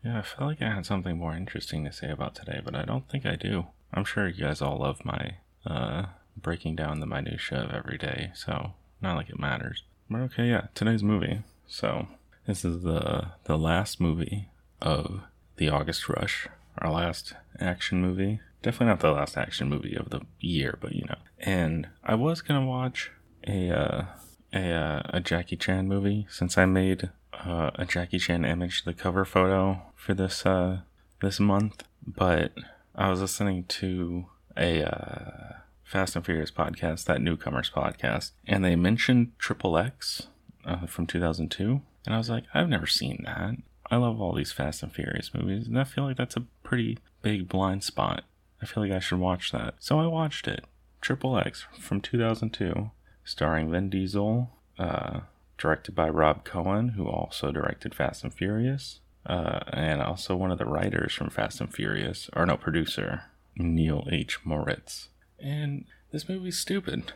Yeah, 0.03 0.19
I 0.19 0.21
felt 0.21 0.49
like 0.49 0.61
I 0.61 0.73
had 0.73 0.85
something 0.85 1.17
more 1.17 1.33
interesting 1.33 1.85
to 1.85 1.93
say 1.93 2.09
about 2.09 2.35
today, 2.35 2.59
but 2.63 2.75
I 2.75 2.83
don't 2.83 3.07
think 3.09 3.25
I 3.25 3.35
do. 3.37 3.67
I'm 3.93 4.03
sure 4.03 4.27
you 4.27 4.43
guys 4.43 4.61
all 4.61 4.79
love 4.79 5.05
my 5.05 5.35
uh, 5.65 6.07
breaking 6.35 6.75
down 6.75 6.99
the 6.99 7.05
minutia 7.05 7.63
of 7.63 7.71
every 7.71 7.97
day, 7.97 8.31
so 8.35 8.73
not 9.01 9.15
like 9.15 9.29
it 9.29 9.39
matters. 9.39 9.83
But 10.09 10.19
okay, 10.21 10.49
yeah, 10.49 10.67
today's 10.75 11.03
movie. 11.03 11.39
So 11.67 12.07
this 12.45 12.65
is 12.65 12.83
the 12.83 13.27
the 13.45 13.57
last 13.57 13.99
movie 13.99 14.49
of 14.81 15.21
the 15.57 15.69
August 15.69 16.09
Rush, 16.09 16.47
our 16.77 16.91
last 16.91 17.33
action 17.59 18.01
movie. 18.01 18.39
Definitely 18.61 18.87
not 18.87 18.99
the 19.01 19.11
last 19.11 19.37
action 19.37 19.69
movie 19.69 19.95
of 19.95 20.09
the 20.09 20.21
year, 20.39 20.77
but 20.81 20.93
you 20.93 21.05
know. 21.05 21.17
And 21.39 21.89
I 22.03 22.15
was 22.15 22.41
gonna 22.41 22.65
watch 22.65 23.11
a 23.47 23.69
uh, 23.69 24.05
a 24.53 24.71
uh, 24.71 25.01
a 25.09 25.19
Jackie 25.19 25.57
Chan 25.57 25.87
movie 25.87 26.27
since 26.29 26.57
I 26.57 26.65
made 26.65 27.09
uh, 27.33 27.71
a 27.75 27.85
Jackie 27.85 28.19
Chan 28.19 28.45
image, 28.45 28.83
the 28.83 28.93
cover 28.93 29.25
photo 29.25 29.81
for 29.95 30.13
this 30.13 30.45
uh, 30.45 30.79
this 31.21 31.39
month. 31.39 31.83
But 32.05 32.53
I 32.95 33.09
was 33.09 33.21
listening 33.21 33.65
to 33.65 34.25
a 34.57 34.83
uh, 34.83 35.53
Fast 35.83 36.15
and 36.15 36.25
Furious 36.25 36.51
podcast, 36.51 37.05
that 37.05 37.21
newcomers 37.21 37.69
podcast, 37.69 38.31
and 38.47 38.63
they 38.63 38.75
mentioned 38.75 39.31
Triple 39.39 39.77
X 39.77 40.27
uh, 40.65 40.85
from 40.85 41.07
2002, 41.07 41.81
and 42.05 42.13
I 42.13 42.17
was 42.17 42.29
like, 42.29 42.45
I've 42.53 42.69
never 42.69 42.87
seen 42.87 43.23
that. 43.25 43.55
I 43.91 43.97
love 43.97 44.19
all 44.19 44.33
these 44.33 44.51
Fast 44.51 44.83
and 44.83 44.91
Furious 44.91 45.33
movies, 45.33 45.67
and 45.67 45.79
I 45.79 45.83
feel 45.83 46.05
like 46.05 46.17
that's 46.17 46.37
a 46.37 46.45
pretty 46.63 46.97
big 47.21 47.47
blind 47.47 47.83
spot. 47.83 48.23
I 48.61 48.65
feel 48.65 48.83
like 48.83 48.93
I 48.93 48.99
should 48.99 49.19
watch 49.19 49.51
that. 49.51 49.75
So 49.79 49.99
I 49.99 50.07
watched 50.07 50.47
it. 50.47 50.65
Triple 51.01 51.37
X 51.37 51.65
from 51.79 51.99
2002, 51.99 52.91
starring 53.25 53.69
Vin 53.69 53.89
Diesel, 53.89 54.51
uh, 54.79 55.21
directed 55.57 55.93
by 55.95 56.09
Rob 56.09 56.43
Cohen, 56.45 56.89
who 56.89 57.07
also 57.07 57.51
directed 57.51 57.93
Fast 57.93 58.23
and 58.23 58.33
Furious, 58.33 59.01
uh, 59.25 59.59
and 59.71 60.01
also 60.01 60.35
one 60.35 60.51
of 60.51 60.57
the 60.57 60.65
writers 60.65 61.13
from 61.13 61.29
Fast 61.29 61.59
and 61.61 61.73
Furious, 61.73 62.29
or 62.33 62.45
no, 62.45 62.57
producer, 62.57 63.23
Neil 63.57 64.07
H. 64.11 64.39
Moritz. 64.45 65.09
And 65.39 65.85
this 66.11 66.29
movie's 66.29 66.57
stupid. 66.57 67.11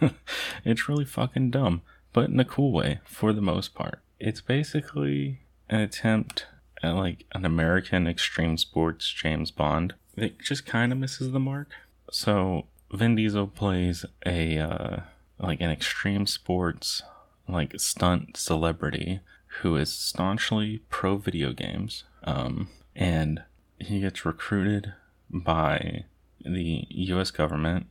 it's 0.64 0.88
really 0.88 1.04
fucking 1.04 1.50
dumb, 1.50 1.82
but 2.12 2.28
in 2.28 2.38
a 2.40 2.44
cool 2.44 2.72
way 2.72 3.00
for 3.04 3.32
the 3.32 3.40
most 3.40 3.74
part. 3.74 4.00
It's 4.18 4.40
basically 4.40 5.40
an 5.68 5.80
attempt 5.80 6.46
at 6.82 6.94
like 6.94 7.24
an 7.32 7.44
American 7.44 8.06
extreme 8.06 8.58
sports 8.58 9.10
James 9.10 9.50
Bond 9.50 9.94
that 10.16 10.38
just 10.40 10.66
kind 10.66 10.92
of 10.92 10.98
misses 10.98 11.32
the 11.32 11.40
mark. 11.40 11.70
So 12.10 12.66
Vin 12.92 13.16
Diesel 13.16 13.46
plays 13.46 14.04
a 14.26 14.58
uh, 14.58 14.96
like 15.38 15.60
an 15.60 15.70
extreme 15.70 16.26
sports 16.26 17.02
like 17.48 17.78
stunt 17.78 18.36
celebrity 18.36 19.20
who 19.60 19.76
is 19.76 19.92
staunchly 19.92 20.82
pro 20.88 21.16
video 21.16 21.52
games, 21.52 22.04
um, 22.24 22.68
and 22.96 23.42
he 23.78 24.00
gets 24.00 24.24
recruited 24.24 24.94
by 25.30 26.04
the 26.40 26.86
U.S. 26.88 27.30
government, 27.30 27.86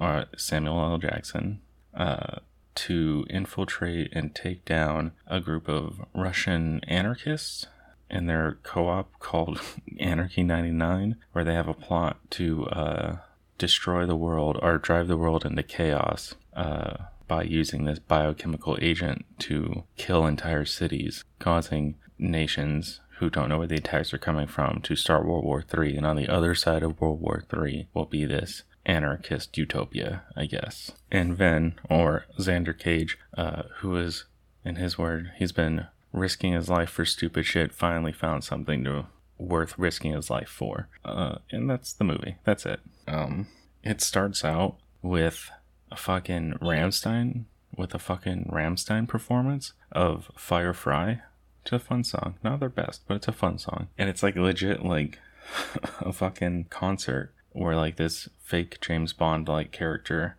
or 0.00 0.08
uh, 0.08 0.24
Samuel 0.36 0.80
L. 0.80 0.98
Jackson, 0.98 1.60
uh, 1.94 2.38
to 2.74 3.24
infiltrate 3.30 4.12
and 4.12 4.34
take 4.34 4.64
down 4.64 5.12
a 5.26 5.40
group 5.40 5.68
of 5.68 6.00
Russian 6.14 6.80
anarchists 6.84 7.66
in 8.10 8.26
their 8.26 8.58
co-op 8.62 9.18
called 9.18 9.60
Anarchy 10.00 10.42
99, 10.42 11.16
where 11.32 11.44
they 11.44 11.54
have 11.54 11.68
a 11.68 11.74
plot 11.74 12.18
to 12.30 12.66
uh, 12.66 13.16
destroy 13.58 14.06
the 14.06 14.16
world 14.16 14.58
or 14.62 14.78
drive 14.78 15.08
the 15.08 15.16
world 15.16 15.44
into 15.44 15.62
chaos 15.62 16.34
uh, 16.54 16.96
by 17.26 17.42
using 17.42 17.84
this 17.84 17.98
biochemical 17.98 18.76
agent 18.80 19.24
to 19.38 19.84
kill 19.96 20.26
entire 20.26 20.64
cities, 20.64 21.24
causing 21.38 21.94
nations 22.18 23.00
who 23.18 23.30
don't 23.30 23.48
know 23.48 23.58
where 23.58 23.66
the 23.66 23.76
attacks 23.76 24.12
are 24.12 24.18
coming 24.18 24.46
from 24.46 24.80
to 24.82 24.96
start 24.96 25.24
World 25.24 25.44
War 25.44 25.64
III. 25.72 25.96
And 25.96 26.06
on 26.06 26.16
the 26.16 26.28
other 26.28 26.54
side 26.54 26.82
of 26.82 27.00
World 27.00 27.20
War 27.20 27.44
III 27.54 27.88
will 27.94 28.04
be 28.04 28.24
this 28.24 28.64
anarchist 28.84 29.56
utopia, 29.56 30.22
I 30.36 30.46
guess. 30.46 30.92
And 31.10 31.36
Ven, 31.36 31.74
or 31.88 32.26
Xander 32.38 32.76
Cage, 32.76 33.18
uh, 33.36 33.64
who 33.76 33.96
is, 33.96 34.24
in 34.64 34.76
his 34.76 34.98
word, 34.98 35.32
he's 35.36 35.52
been 35.52 35.86
risking 36.12 36.52
his 36.52 36.68
life 36.68 36.90
for 36.90 37.04
stupid 37.04 37.46
shit, 37.46 37.72
finally 37.72 38.12
found 38.12 38.44
something 38.44 38.84
to 38.84 39.06
worth 39.38 39.78
risking 39.78 40.12
his 40.12 40.30
life 40.30 40.48
for. 40.48 40.88
Uh, 41.04 41.38
and 41.50 41.68
that's 41.68 41.92
the 41.92 42.04
movie. 42.04 42.36
That's 42.44 42.66
it. 42.66 42.80
Um, 43.08 43.48
it 43.82 44.00
starts 44.00 44.44
out 44.44 44.76
with 45.02 45.50
a 45.90 45.96
fucking 45.96 46.54
Rammstein, 46.60 47.44
with 47.76 47.94
a 47.94 47.98
fucking 47.98 48.50
Rammstein 48.52 49.08
performance 49.08 49.72
of 49.90 50.30
frei. 50.36 51.20
It's 51.62 51.72
a 51.72 51.78
fun 51.78 52.04
song. 52.04 52.34
Not 52.42 52.60
their 52.60 52.68
best, 52.68 53.02
but 53.06 53.16
it's 53.16 53.28
a 53.28 53.32
fun 53.32 53.58
song. 53.58 53.88
And 53.96 54.08
it's 54.08 54.22
like 54.22 54.36
legit 54.36 54.84
like 54.84 55.18
a 56.00 56.12
fucking 56.12 56.66
concert 56.70 57.32
where 57.52 57.76
like 57.76 57.96
this 57.96 58.28
fake 58.42 58.80
James 58.80 59.12
Bond 59.12 59.48
like 59.48 59.72
character 59.72 60.36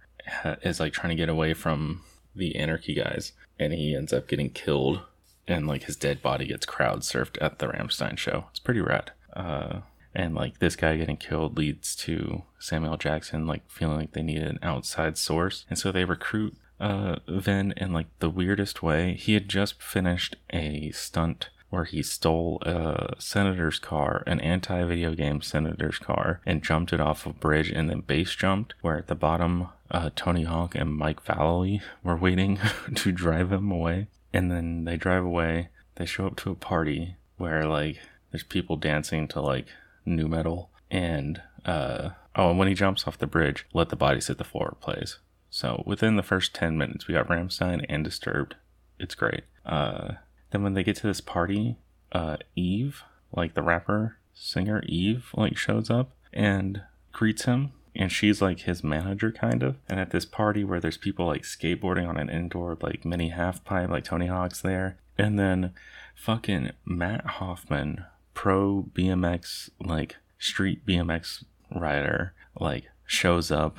is 0.61 0.79
like 0.79 0.93
trying 0.93 1.09
to 1.09 1.15
get 1.15 1.29
away 1.29 1.53
from 1.53 2.03
the 2.35 2.55
anarchy 2.55 2.93
guys 2.93 3.33
and 3.59 3.73
he 3.73 3.95
ends 3.95 4.13
up 4.13 4.27
getting 4.27 4.49
killed 4.49 5.01
and 5.47 5.67
like 5.67 5.83
his 5.83 5.95
dead 5.95 6.21
body 6.21 6.47
gets 6.47 6.65
crowd 6.65 7.01
surfed 7.01 7.37
at 7.41 7.59
the 7.59 7.67
Rammstein 7.67 8.17
show. 8.17 8.45
It's 8.51 8.59
pretty 8.59 8.81
rad. 8.81 9.11
Uh, 9.33 9.81
and 10.15 10.35
like 10.35 10.59
this 10.59 10.75
guy 10.75 10.95
getting 10.97 11.17
killed 11.17 11.57
leads 11.57 11.95
to 11.97 12.43
Samuel 12.59 12.97
Jackson 12.97 13.47
like 13.47 13.69
feeling 13.69 13.97
like 13.97 14.13
they 14.13 14.21
need 14.23 14.41
an 14.43 14.59
outside 14.61 15.17
source, 15.17 15.65
and 15.69 15.77
so 15.77 15.91
they 15.91 16.05
recruit 16.05 16.55
uh, 16.79 17.17
in 17.27 17.73
like 17.91 18.07
the 18.19 18.29
weirdest 18.29 18.83
way. 18.83 19.15
He 19.15 19.33
had 19.33 19.49
just 19.49 19.81
finished 19.81 20.35
a 20.51 20.91
stunt 20.91 21.49
where 21.73 21.85
he 21.85 22.03
stole 22.03 22.59
a 22.61 23.15
senator's 23.17 23.79
car, 23.79 24.21
an 24.27 24.39
anti 24.41 24.83
video 24.83 25.15
game 25.15 25.41
senator's 25.41 25.97
car, 25.97 26.39
and 26.45 26.61
jumped 26.61 26.93
it 26.93 27.01
off 27.01 27.25
a 27.25 27.33
bridge 27.33 27.71
and 27.71 27.89
then 27.89 28.01
base 28.01 28.35
jumped, 28.35 28.75
where 28.81 28.99
at 28.99 29.07
the 29.07 29.15
bottom, 29.15 29.69
uh, 29.89 30.11
Tony 30.15 30.43
Hawk 30.43 30.75
and 30.75 30.95
Mike 30.95 31.25
Vallely 31.25 31.81
were 32.03 32.15
waiting 32.15 32.59
to 32.95 33.11
drive 33.11 33.51
him 33.51 33.71
away. 33.71 34.05
And 34.31 34.51
then 34.51 34.85
they 34.85 34.97
drive 34.97 35.25
away. 35.25 35.69
They 35.95 36.05
show 36.05 36.27
up 36.27 36.35
to 36.37 36.51
a 36.51 36.55
party 36.55 37.15
where, 37.37 37.65
like, 37.65 37.97
there's 38.31 38.43
people 38.43 38.75
dancing 38.75 39.27
to, 39.29 39.41
like, 39.41 39.65
nu 40.05 40.27
metal. 40.27 40.69
And, 40.91 41.41
uh, 41.65 42.09
oh, 42.35 42.51
and 42.51 42.59
when 42.59 42.67
he 42.67 42.75
jumps 42.75 43.07
off 43.07 43.17
the 43.17 43.25
bridge, 43.25 43.65
Let 43.73 43.89
the 43.89 43.95
Bodies 43.95 44.27
Hit 44.27 44.37
the 44.37 44.43
Floor 44.43 44.77
plays. 44.79 45.17
So 45.49 45.81
within 45.87 46.17
the 46.17 46.23
first 46.23 46.53
10 46.53 46.77
minutes, 46.77 47.07
we 47.07 47.15
got 47.15 47.29
Rammstein 47.29 47.83
and 47.89 48.03
Disturbed. 48.03 48.57
It's 48.99 49.15
great. 49.15 49.45
Uh, 49.65 50.13
then 50.53 50.61
when 50.63 50.75
they 50.75 50.83
get 50.83 50.95
to 50.97 51.07
this 51.07 51.19
party, 51.19 51.77
uh, 52.11 52.37
Eve, 52.55 53.01
like 53.35 53.55
the 53.55 53.63
rapper 53.63 54.17
singer 54.35 54.83
Eve, 54.85 55.31
like 55.33 55.57
shows 55.57 55.89
up 55.89 56.11
and 56.31 56.83
greets 57.11 57.45
him. 57.45 57.71
And 57.95 58.11
she's 58.11 58.41
like 58.41 58.61
his 58.61 58.83
manager, 58.83 59.31
kind 59.31 59.63
of. 59.63 59.77
And 59.89 59.99
at 59.99 60.11
this 60.11 60.25
party 60.25 60.63
where 60.63 60.79
there's 60.79 60.97
people 60.97 61.25
like 61.25 61.41
skateboarding 61.41 62.07
on 62.07 62.17
an 62.17 62.29
indoor 62.29 62.77
like 62.81 63.03
mini 63.03 63.29
half 63.29 63.63
pipe, 63.63 63.89
like 63.89 64.03
Tony 64.03 64.27
Hawk's 64.27 64.61
there. 64.61 64.97
And 65.17 65.37
then 65.37 65.73
fucking 66.15 66.71
Matt 66.85 67.25
Hoffman, 67.25 68.05
pro 68.35 68.85
BMX, 68.93 69.71
like 69.79 70.17
street 70.37 70.85
BMX 70.85 71.43
rider, 71.73 72.33
like 72.59 72.85
shows 73.05 73.51
up 73.51 73.77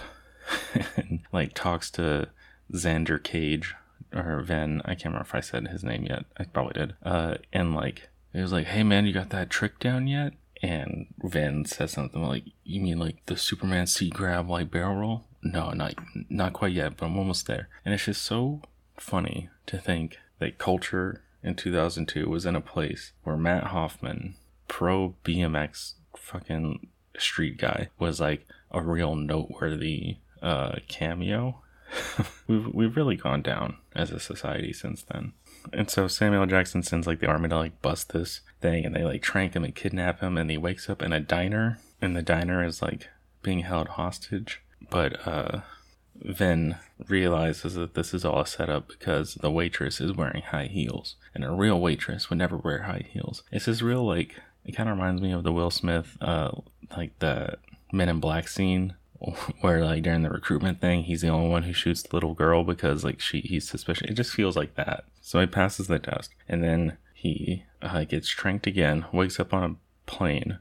and 0.96 1.20
like 1.32 1.54
talks 1.54 1.90
to 1.92 2.28
Xander 2.72 3.22
Cage 3.22 3.74
or 4.14 4.40
Ven. 4.42 4.80
I 4.84 4.94
can't 4.94 5.06
remember 5.06 5.26
if 5.26 5.34
I 5.34 5.40
said 5.40 5.68
his 5.68 5.84
name 5.84 6.04
yet. 6.04 6.24
I 6.36 6.44
probably 6.44 6.74
did. 6.74 6.94
Uh, 7.02 7.36
and 7.52 7.74
like 7.74 8.08
it 8.32 8.40
was 8.40 8.52
like, 8.52 8.66
"Hey 8.66 8.82
man, 8.82 9.06
you 9.06 9.12
got 9.12 9.30
that 9.30 9.50
trick 9.50 9.78
down 9.78 10.06
yet?" 10.06 10.34
And 10.62 11.06
Ven 11.22 11.64
says 11.64 11.92
something 11.92 12.22
like, 12.22 12.44
"You 12.64 12.80
mean 12.80 12.98
like 12.98 13.24
the 13.26 13.36
Superman 13.36 13.86
C 13.86 14.10
grab 14.10 14.48
like 14.48 14.70
barrel 14.70 14.96
roll?" 14.96 15.24
No, 15.42 15.70
not 15.70 15.94
not 16.30 16.52
quite 16.52 16.72
yet, 16.72 16.96
but 16.96 17.06
I'm 17.06 17.18
almost 17.18 17.46
there. 17.46 17.68
And 17.84 17.92
it's 17.92 18.06
just 18.06 18.22
so 18.22 18.62
funny 18.96 19.50
to 19.66 19.78
think 19.78 20.18
that 20.38 20.58
culture 20.58 21.22
in 21.42 21.54
2002 21.54 22.28
was 22.28 22.46
in 22.46 22.56
a 22.56 22.60
place 22.60 23.12
where 23.22 23.36
Matt 23.36 23.64
Hoffman, 23.64 24.34
pro 24.66 25.14
BMX 25.24 25.94
fucking 26.16 26.88
street 27.18 27.58
guy, 27.58 27.90
was 27.98 28.20
like 28.20 28.46
a 28.70 28.82
real 28.82 29.14
noteworthy 29.14 30.16
uh, 30.42 30.76
cameo. 30.88 31.60
we've 32.46 32.66
we've 32.68 32.96
really 32.96 33.16
gone 33.16 33.42
down 33.42 33.76
as 33.94 34.10
a 34.10 34.20
society 34.20 34.72
since 34.72 35.02
then. 35.02 35.32
And 35.72 35.90
so 35.90 36.08
Samuel 36.08 36.46
Jackson 36.46 36.82
sends 36.82 37.06
like 37.06 37.20
the 37.20 37.26
army 37.26 37.48
to 37.48 37.56
like 37.56 37.82
bust 37.82 38.12
this 38.12 38.40
thing, 38.60 38.84
and 38.84 38.94
they 38.94 39.04
like 39.04 39.22
trank 39.22 39.54
him 39.54 39.64
and 39.64 39.74
kidnap 39.74 40.20
him, 40.20 40.36
and 40.36 40.50
he 40.50 40.56
wakes 40.56 40.88
up 40.88 41.02
in 41.02 41.12
a 41.12 41.20
diner, 41.20 41.78
and 42.00 42.16
the 42.16 42.22
diner 42.22 42.64
is 42.64 42.82
like 42.82 43.08
being 43.42 43.60
held 43.60 43.88
hostage. 43.88 44.62
But 44.90 45.26
uh, 45.26 45.60
Ven 46.16 46.78
realizes 47.08 47.74
that 47.74 47.94
this 47.94 48.12
is 48.12 48.24
all 48.24 48.40
a 48.40 48.46
setup 48.46 48.88
because 48.88 49.34
the 49.34 49.50
waitress 49.50 50.00
is 50.00 50.12
wearing 50.12 50.42
high 50.42 50.66
heels, 50.66 51.16
and 51.34 51.44
a 51.44 51.50
real 51.50 51.80
waitress 51.80 52.28
would 52.28 52.38
never 52.38 52.56
wear 52.56 52.82
high 52.82 53.06
heels. 53.10 53.42
It's 53.50 53.66
this 53.66 53.82
real 53.82 54.04
like 54.04 54.34
it 54.64 54.72
kind 54.72 54.88
of 54.88 54.96
reminds 54.96 55.22
me 55.22 55.32
of 55.32 55.44
the 55.44 55.52
Will 55.52 55.70
Smith, 55.70 56.16
uh, 56.20 56.50
like 56.96 57.18
the 57.18 57.58
Men 57.92 58.08
in 58.08 58.20
Black 58.20 58.48
scene 58.48 58.94
where 59.60 59.84
like 59.84 60.02
during 60.02 60.22
the 60.22 60.30
recruitment 60.30 60.80
thing 60.80 61.04
he's 61.04 61.22
the 61.22 61.28
only 61.28 61.48
one 61.48 61.64
who 61.64 61.72
shoots 61.72 62.02
the 62.02 62.14
little 62.14 62.34
girl 62.34 62.64
because 62.64 63.04
like 63.04 63.20
she 63.20 63.40
he's 63.40 63.68
suspicious. 63.68 64.08
It 64.10 64.14
just 64.14 64.32
feels 64.32 64.56
like 64.56 64.74
that. 64.74 65.04
So 65.20 65.40
he 65.40 65.46
passes 65.46 65.86
the 65.86 65.98
test 65.98 66.30
and 66.48 66.62
then 66.62 66.98
he 67.14 67.64
uh, 67.80 68.04
gets 68.04 68.28
tranked 68.28 68.66
again 68.66 69.06
wakes 69.12 69.40
up 69.40 69.54
on 69.54 69.64
a 69.64 70.10
plane 70.10 70.58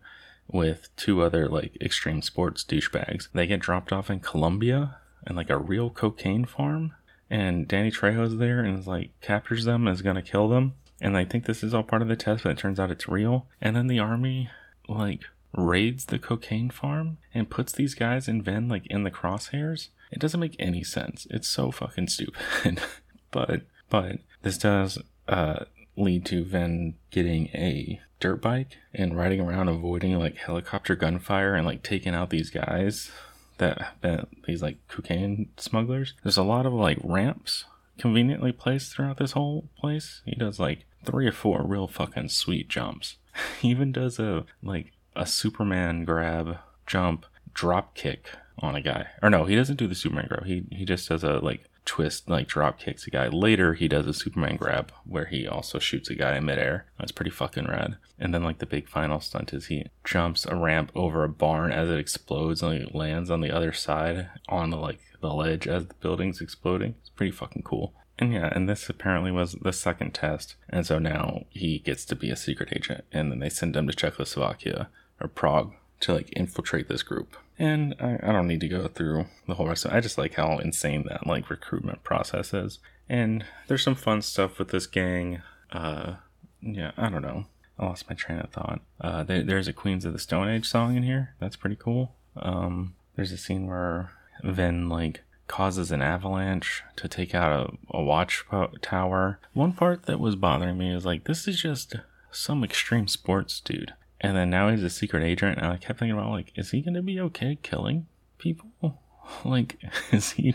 with 0.47 0.89
two 0.95 1.21
other 1.21 1.47
like 1.47 1.75
extreme 1.81 2.21
sports 2.21 2.63
douchebags. 2.63 3.27
They 3.33 3.47
get 3.47 3.59
dropped 3.59 3.91
off 3.91 4.09
in 4.09 4.19
colombia 4.19 4.97
and 5.25 5.35
like 5.35 5.49
a 5.49 5.57
real 5.57 5.89
cocaine 5.89 6.45
farm 6.45 6.93
and 7.29 7.67
danny 7.67 7.89
trejo's 7.89 8.37
there 8.37 8.59
and 8.59 8.77
is 8.77 8.87
like 8.87 9.09
captures 9.21 9.65
them 9.65 9.87
and 9.87 9.93
is 9.95 10.01
gonna 10.01 10.21
kill 10.21 10.47
them. 10.47 10.73
And 11.01 11.17
i 11.17 11.25
think 11.25 11.45
this 11.45 11.63
is 11.63 11.73
all 11.73 11.83
part 11.83 12.01
of 12.01 12.07
the 12.07 12.15
test 12.15 12.43
but 12.43 12.51
it 12.51 12.57
turns 12.57 12.79
out 12.79 12.91
it's 12.91 13.07
real. 13.07 13.47
And 13.61 13.75
then 13.75 13.87
the 13.87 13.99
army 13.99 14.49
like 14.87 15.25
raids 15.55 16.05
the 16.05 16.19
cocaine 16.19 16.69
farm 16.69 17.17
and 17.33 17.49
puts 17.49 17.71
these 17.71 17.95
guys 17.95 18.27
in 18.27 18.41
Ven 18.41 18.67
like 18.67 18.85
in 18.87 19.03
the 19.03 19.11
crosshairs. 19.11 19.89
It 20.11 20.19
doesn't 20.19 20.39
make 20.39 20.55
any 20.59 20.83
sense. 20.83 21.27
It's 21.29 21.47
so 21.47 21.71
fucking 21.71 22.07
stupid. 22.07 22.81
but 23.31 23.61
but 23.89 24.19
this 24.41 24.57
does 24.57 24.99
uh, 25.27 25.65
lead 25.95 26.25
to 26.25 26.43
Ven 26.43 26.95
getting 27.11 27.47
a 27.49 28.01
dirt 28.19 28.41
bike 28.41 28.77
and 28.93 29.17
riding 29.17 29.41
around 29.41 29.67
avoiding 29.67 30.17
like 30.17 30.37
helicopter 30.37 30.95
gunfire 30.95 31.55
and 31.55 31.65
like 31.65 31.83
taking 31.83 32.15
out 32.15 32.29
these 32.29 32.49
guys 32.49 33.11
that, 33.57 33.95
that 34.01 34.27
these 34.45 34.61
like 34.61 34.77
cocaine 34.87 35.49
smugglers. 35.57 36.13
There's 36.23 36.37
a 36.37 36.43
lot 36.43 36.65
of 36.65 36.73
like 36.73 36.97
ramps 37.03 37.65
conveniently 37.97 38.51
placed 38.51 38.93
throughout 38.93 39.17
this 39.17 39.33
whole 39.33 39.69
place. 39.77 40.21
He 40.25 40.35
does 40.35 40.59
like 40.59 40.85
three 41.05 41.27
or 41.27 41.31
four 41.31 41.63
real 41.63 41.87
fucking 41.87 42.29
sweet 42.29 42.69
jumps. 42.69 43.17
He 43.61 43.69
even 43.69 43.91
does 43.91 44.19
a 44.19 44.45
like 44.61 44.91
a 45.15 45.25
Superman 45.25 46.05
grab, 46.05 46.57
jump, 46.85 47.25
drop 47.53 47.95
kick 47.95 48.29
on 48.59 48.75
a 48.75 48.81
guy. 48.81 49.07
Or 49.21 49.29
no, 49.29 49.45
he 49.45 49.55
doesn't 49.55 49.77
do 49.77 49.87
the 49.87 49.95
Superman 49.95 50.27
grab. 50.27 50.45
He 50.45 50.63
he 50.71 50.85
just 50.85 51.09
does 51.09 51.23
a 51.23 51.39
like 51.39 51.69
twist, 51.85 52.29
like 52.29 52.47
drop 52.47 52.79
kicks 52.79 53.07
a 53.07 53.09
guy. 53.09 53.27
Later, 53.27 53.73
he 53.73 53.87
does 53.87 54.07
a 54.07 54.13
Superman 54.13 54.55
grab 54.55 54.91
where 55.05 55.25
he 55.25 55.47
also 55.47 55.79
shoots 55.79 56.09
a 56.09 56.15
guy 56.15 56.37
in 56.37 56.45
midair. 56.45 56.85
That's 56.97 57.11
pretty 57.11 57.31
fucking 57.31 57.67
rad. 57.67 57.97
And 58.19 58.33
then 58.33 58.43
like 58.43 58.59
the 58.59 58.65
big 58.65 58.87
final 58.87 59.19
stunt 59.19 59.53
is 59.53 59.65
he 59.65 59.87
jumps 60.03 60.45
a 60.45 60.55
ramp 60.55 60.91
over 60.95 61.23
a 61.23 61.29
barn 61.29 61.71
as 61.71 61.89
it 61.89 61.99
explodes 61.99 62.61
and 62.61 62.85
like, 62.85 62.93
lands 62.93 63.29
on 63.29 63.41
the 63.41 63.51
other 63.51 63.73
side 63.73 64.29
on 64.47 64.69
the 64.69 64.77
like 64.77 64.99
the 65.21 65.33
ledge 65.33 65.67
as 65.67 65.87
the 65.87 65.93
building's 65.95 66.41
exploding. 66.41 66.95
It's 67.01 67.09
pretty 67.09 67.31
fucking 67.31 67.63
cool. 67.63 67.93
And 68.19 68.31
yeah, 68.31 68.49
and 68.53 68.69
this 68.69 68.89
apparently 68.89 69.31
was 69.31 69.53
the 69.53 69.73
second 69.73 70.13
test. 70.13 70.55
And 70.69 70.85
so 70.85 70.99
now 70.99 71.45
he 71.49 71.79
gets 71.79 72.05
to 72.05 72.15
be 72.15 72.29
a 72.29 72.35
secret 72.35 72.69
agent. 72.71 73.05
And 73.11 73.31
then 73.31 73.39
they 73.39 73.49
send 73.49 73.75
him 73.75 73.87
to 73.87 73.93
Czechoslovakia 73.93 74.89
or 75.23 75.27
Prague 75.29 75.73
to 76.01 76.13
like 76.13 76.31
infiltrate 76.35 76.87
this 76.87 77.03
group. 77.03 77.37
And 77.57 77.95
I, 77.99 78.19
I 78.21 78.31
don't 78.31 78.47
need 78.47 78.59
to 78.61 78.67
go 78.67 78.87
through 78.87 79.25
the 79.47 79.55
whole 79.55 79.67
rest 79.67 79.85
of 79.85 79.91
it. 79.91 79.95
I 79.95 80.01
just 80.01 80.17
like 80.17 80.33
how 80.35 80.57
insane 80.57 81.05
that 81.07 81.25
like 81.25 81.49
recruitment 81.49 82.03
process 82.03 82.53
is. 82.53 82.79
And 83.07 83.45
there's 83.67 83.83
some 83.83 83.95
fun 83.95 84.21
stuff 84.21 84.59
with 84.59 84.69
this 84.69 84.87
gang. 84.87 85.41
Uh, 85.71 86.15
yeah, 86.61 86.91
I 86.97 87.09
don't 87.09 87.21
know. 87.21 87.45
I 87.77 87.85
lost 87.85 88.09
my 88.09 88.15
train 88.15 88.39
of 88.39 88.49
thought. 88.49 88.81
Uh, 89.01 89.23
there, 89.23 89.43
there's 89.43 89.67
a 89.67 89.73
Queens 89.73 90.05
of 90.05 90.13
the 90.13 90.19
Stone 90.19 90.49
Age 90.49 90.67
song 90.67 90.95
in 90.95 91.03
here. 91.03 91.35
That's 91.39 91.55
pretty 91.55 91.75
cool. 91.75 92.15
Um, 92.35 92.95
there's 93.15 93.31
a 93.31 93.37
scene 93.37 93.67
where 93.67 94.11
Ven 94.43 94.89
like 94.89 95.21
causes 95.47 95.91
an 95.91 96.01
avalanche 96.01 96.83
to 96.95 97.07
take 97.07 97.35
out 97.35 97.77
a, 97.91 97.97
a 97.97 98.01
watch 98.01 98.45
tower. 98.81 99.39
One 99.53 99.73
part 99.73 100.03
that 100.03 100.19
was 100.19 100.35
bothering 100.35 100.77
me 100.77 100.93
is 100.93 101.05
like 101.05 101.25
this 101.25 101.47
is 101.47 101.61
just 101.61 101.95
some 102.31 102.63
extreme 102.63 103.07
sports 103.07 103.59
dude. 103.59 103.93
And 104.23 104.37
then 104.37 104.49
now 104.49 104.69
he's 104.69 104.83
a 104.83 104.89
secret 104.89 105.21
agent, 105.21 105.57
and 105.57 105.67
I 105.67 105.75
kept 105.75 105.99
thinking 105.99 106.17
about 106.17 106.31
like, 106.31 106.53
is 106.55 106.71
he 106.71 106.81
gonna 106.81 107.01
be 107.01 107.19
okay 107.19 107.57
killing 107.61 108.07
people? 108.37 108.69
Like, 109.45 109.77
is 110.11 110.31
he 110.31 110.53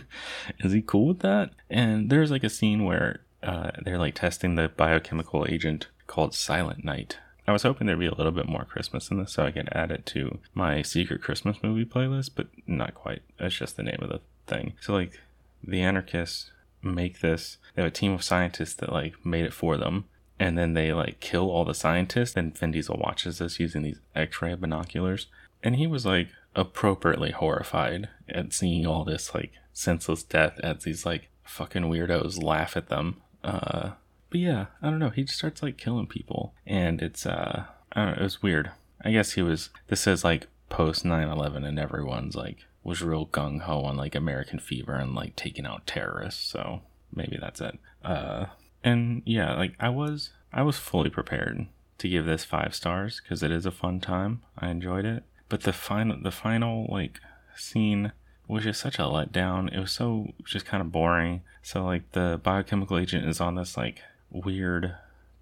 is 0.58 0.72
he 0.72 0.82
cool 0.82 1.06
with 1.06 1.20
that? 1.20 1.52
And 1.70 2.10
there's 2.10 2.30
like 2.30 2.44
a 2.44 2.50
scene 2.50 2.84
where 2.84 3.20
uh, 3.42 3.70
they're 3.82 3.98
like 3.98 4.14
testing 4.14 4.56
the 4.56 4.68
biochemical 4.68 5.46
agent 5.48 5.86
called 6.06 6.34
Silent 6.34 6.84
Night. 6.84 7.16
I 7.46 7.52
was 7.52 7.62
hoping 7.62 7.86
there'd 7.86 7.98
be 7.98 8.06
a 8.06 8.14
little 8.14 8.30
bit 8.30 8.46
more 8.46 8.66
Christmas 8.66 9.10
in 9.10 9.18
this 9.18 9.32
so 9.32 9.44
I 9.46 9.52
could 9.52 9.70
add 9.72 9.90
it 9.90 10.04
to 10.06 10.38
my 10.52 10.82
secret 10.82 11.22
Christmas 11.22 11.56
movie 11.62 11.86
playlist, 11.86 12.32
but 12.34 12.48
not 12.66 12.92
quite. 12.92 13.22
That's 13.38 13.54
just 13.54 13.78
the 13.78 13.82
name 13.82 14.00
of 14.02 14.10
the 14.10 14.20
thing. 14.46 14.74
So 14.82 14.92
like 14.92 15.18
the 15.64 15.80
anarchists 15.80 16.50
make 16.82 17.20
this 17.20 17.56
they 17.74 17.82
have 17.82 17.90
a 17.90 17.94
team 17.94 18.12
of 18.12 18.22
scientists 18.22 18.74
that 18.74 18.92
like 18.92 19.14
made 19.24 19.46
it 19.46 19.54
for 19.54 19.78
them 19.78 20.04
and 20.38 20.56
then 20.56 20.74
they 20.74 20.92
like 20.92 21.20
kill 21.20 21.50
all 21.50 21.64
the 21.64 21.74
scientists 21.74 22.36
and 22.36 22.56
Vin 22.56 22.70
Diesel 22.70 22.96
watches 22.96 23.38
this 23.38 23.58
using 23.58 23.82
these 23.82 24.00
x-ray 24.14 24.54
binoculars. 24.54 25.26
And 25.62 25.76
he 25.76 25.86
was 25.86 26.06
like 26.06 26.28
appropriately 26.54 27.32
horrified 27.32 28.08
at 28.28 28.52
seeing 28.52 28.86
all 28.86 29.04
this 29.04 29.34
like 29.34 29.52
senseless 29.72 30.22
death 30.22 30.58
as 30.62 30.84
these 30.84 31.04
like 31.04 31.28
fucking 31.44 31.84
weirdos 31.84 32.42
laugh 32.42 32.76
at 32.76 32.88
them. 32.88 33.20
Uh 33.42 33.92
but 34.30 34.40
yeah 34.40 34.66
i 34.82 34.90
don't 34.90 34.98
know. 34.98 35.10
He 35.10 35.24
just 35.24 35.38
starts 35.38 35.62
like 35.62 35.76
killing 35.76 36.06
people. 36.06 36.54
And 36.66 37.02
it's 37.02 37.26
uh 37.26 37.64
i 37.92 38.04
don't 38.04 38.16
know 38.16 38.20
it 38.20 38.24
was 38.24 38.42
weird. 38.42 38.70
I 39.02 39.10
guess 39.10 39.32
he 39.32 39.42
was 39.42 39.70
this 39.88 40.06
is 40.06 40.22
like 40.24 40.46
post 40.68 41.04
9-11 41.04 41.66
and 41.66 41.78
everyone's 41.78 42.36
like 42.36 42.58
was 42.84 43.02
real 43.02 43.26
gung-ho 43.26 43.80
on 43.80 43.96
like 43.96 44.14
american 44.14 44.58
fever 44.58 44.94
and 44.94 45.14
like 45.14 45.34
taking 45.34 45.66
out 45.66 45.86
terrorists. 45.86 46.48
So 46.48 46.82
maybe 47.12 47.38
that's 47.40 47.60
it. 47.60 47.78
Uh 48.04 48.46
and 48.84 49.22
yeah 49.24 49.54
like 49.54 49.74
i 49.80 49.88
was 49.88 50.30
i 50.52 50.62
was 50.62 50.76
fully 50.78 51.10
prepared 51.10 51.66
to 51.98 52.08
give 52.08 52.24
this 52.24 52.44
five 52.44 52.74
stars 52.74 53.20
because 53.20 53.42
it 53.42 53.50
is 53.50 53.66
a 53.66 53.70
fun 53.70 54.00
time. 54.00 54.42
I 54.56 54.70
enjoyed 54.70 55.04
it. 55.04 55.24
But 55.48 55.62
the 55.62 55.72
final 55.72 56.16
the 56.20 56.30
final 56.30 56.86
like 56.88 57.20
scene 57.56 58.12
was 58.46 58.64
just 58.64 58.80
such 58.80 58.98
a 58.98 59.02
letdown. 59.02 59.74
It 59.74 59.80
was 59.80 59.92
so 59.92 60.32
just 60.44 60.64
kind 60.64 60.80
of 60.80 60.92
boring. 60.92 61.42
So 61.62 61.84
like 61.84 62.12
the 62.12 62.40
biochemical 62.42 62.98
agent 62.98 63.28
is 63.28 63.40
on 63.40 63.56
this 63.56 63.76
like 63.76 64.02
weird 64.30 64.94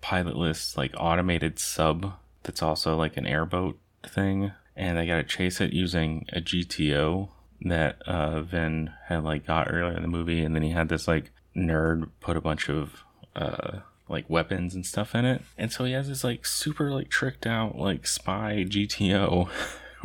pilotless 0.03 0.76
like 0.76 0.95
automated 0.97 1.59
sub 1.59 2.14
that's 2.45 2.62
also 2.62 2.97
like 2.97 3.16
an 3.16 3.26
airboat 3.26 3.78
thing. 4.05 4.53
And 4.74 4.97
they 4.97 5.07
gotta 5.07 5.24
chase 5.24 5.61
it 5.61 5.72
using 5.72 6.26
a 6.32 6.41
gto 6.41 7.28
that 7.62 8.01
uh 8.03 8.43
vin 8.43 8.93
had 9.07 9.24
like 9.24 9.47
got 9.47 9.68
earlier 9.70 9.97
in 9.97 10.03
the 10.03 10.09
movie. 10.09 10.43
And 10.43 10.55
then 10.55 10.62
he 10.62 10.70
had 10.70 10.89
this 10.89 11.09
like 11.09 11.32
nerd 11.55 12.11
put 12.20 12.37
a 12.37 12.41
bunch 12.41 12.68
of 12.70 13.03
uh 13.37 13.78
like 14.09 14.28
weapons 14.30 14.74
and 14.74 14.87
stuff 14.87 15.14
in 15.14 15.24
it 15.24 15.43
and 15.59 15.72
so 15.72 15.84
he 15.84 15.93
has 15.93 16.09
this 16.09 16.24
like 16.24 16.47
super 16.47 16.91
like 16.93 17.09
tricked 17.09 17.47
out 17.47 17.76
like 17.76 18.07
spy 18.07 18.64
gto 18.68 19.49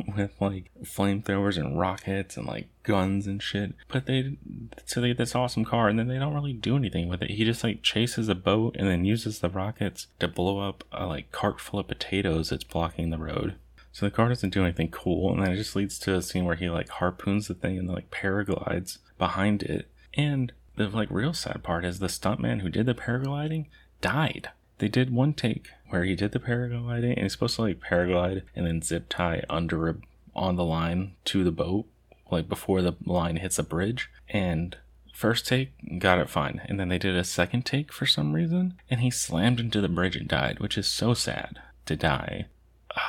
with 0.15 0.31
like 0.39 0.71
flamethrowers 0.83 1.57
and 1.57 1.79
rockets 1.79 2.37
and 2.37 2.47
like 2.47 2.67
guns 2.83 3.27
and 3.27 3.41
shit. 3.41 3.73
But 3.87 4.05
they 4.05 4.37
so 4.85 5.01
they 5.01 5.09
get 5.09 5.17
this 5.17 5.35
awesome 5.35 5.65
car 5.65 5.87
and 5.87 5.97
then 5.97 6.07
they 6.07 6.17
don't 6.17 6.33
really 6.33 6.53
do 6.53 6.75
anything 6.75 7.07
with 7.07 7.21
it. 7.21 7.31
He 7.31 7.45
just 7.45 7.63
like 7.63 7.81
chases 7.81 8.29
a 8.29 8.35
boat 8.35 8.75
and 8.77 8.87
then 8.87 9.05
uses 9.05 9.39
the 9.39 9.49
rockets 9.49 10.07
to 10.19 10.27
blow 10.27 10.59
up 10.59 10.83
a 10.91 11.05
like 11.05 11.31
cart 11.31 11.59
full 11.59 11.79
of 11.79 11.87
potatoes 11.87 12.49
that's 12.49 12.63
blocking 12.63 13.09
the 13.09 13.17
road. 13.17 13.55
So 13.91 14.05
the 14.05 14.11
car 14.11 14.29
doesn't 14.29 14.53
do 14.53 14.63
anything 14.63 14.89
cool, 14.89 15.33
and 15.33 15.43
then 15.43 15.51
it 15.51 15.57
just 15.57 15.75
leads 15.75 15.99
to 15.99 16.15
a 16.15 16.21
scene 16.21 16.45
where 16.45 16.55
he 16.55 16.69
like 16.69 16.87
harpoons 16.87 17.47
the 17.47 17.53
thing 17.53 17.77
and 17.77 17.89
like 17.89 18.09
paraglides 18.09 18.99
behind 19.17 19.63
it. 19.63 19.89
And 20.13 20.53
the 20.75 20.87
like 20.87 21.09
real 21.11 21.33
sad 21.33 21.63
part 21.63 21.85
is 21.85 21.99
the 21.99 22.07
stuntman 22.07 22.61
who 22.61 22.69
did 22.69 22.85
the 22.85 22.93
paragliding 22.93 23.65
died. 23.99 24.49
They 24.77 24.87
did 24.87 25.13
one 25.13 25.33
take 25.33 25.69
where 25.89 26.03
he 26.03 26.15
did 26.15 26.31
the 26.31 26.39
paragliding 26.39 27.13
and 27.13 27.21
he's 27.21 27.33
supposed 27.33 27.55
to 27.57 27.63
like 27.63 27.79
paraglide 27.79 28.43
and 28.55 28.65
then 28.65 28.81
zip 28.81 29.07
tie 29.09 29.43
under 29.49 29.89
a, 29.89 29.95
on 30.35 30.55
the 30.55 30.63
line 30.63 31.13
to 31.25 31.43
the 31.43 31.51
boat 31.51 31.85
like 32.31 32.47
before 32.47 32.81
the 32.81 32.93
line 33.05 33.37
hits 33.37 33.59
a 33.59 33.63
bridge. 33.63 34.09
And 34.29 34.77
first 35.13 35.45
take 35.47 35.99
got 35.99 36.19
it 36.19 36.29
fine. 36.29 36.61
And 36.65 36.79
then 36.79 36.89
they 36.89 36.97
did 36.97 37.15
a 37.15 37.23
second 37.23 37.65
take 37.65 37.91
for 37.91 38.05
some 38.05 38.33
reason 38.33 38.75
and 38.89 39.01
he 39.01 39.11
slammed 39.11 39.59
into 39.59 39.81
the 39.81 39.89
bridge 39.89 40.15
and 40.15 40.27
died 40.27 40.59
which 40.59 40.77
is 40.77 40.87
so 40.87 41.13
sad 41.13 41.59
to 41.85 41.95
die. 41.95 42.47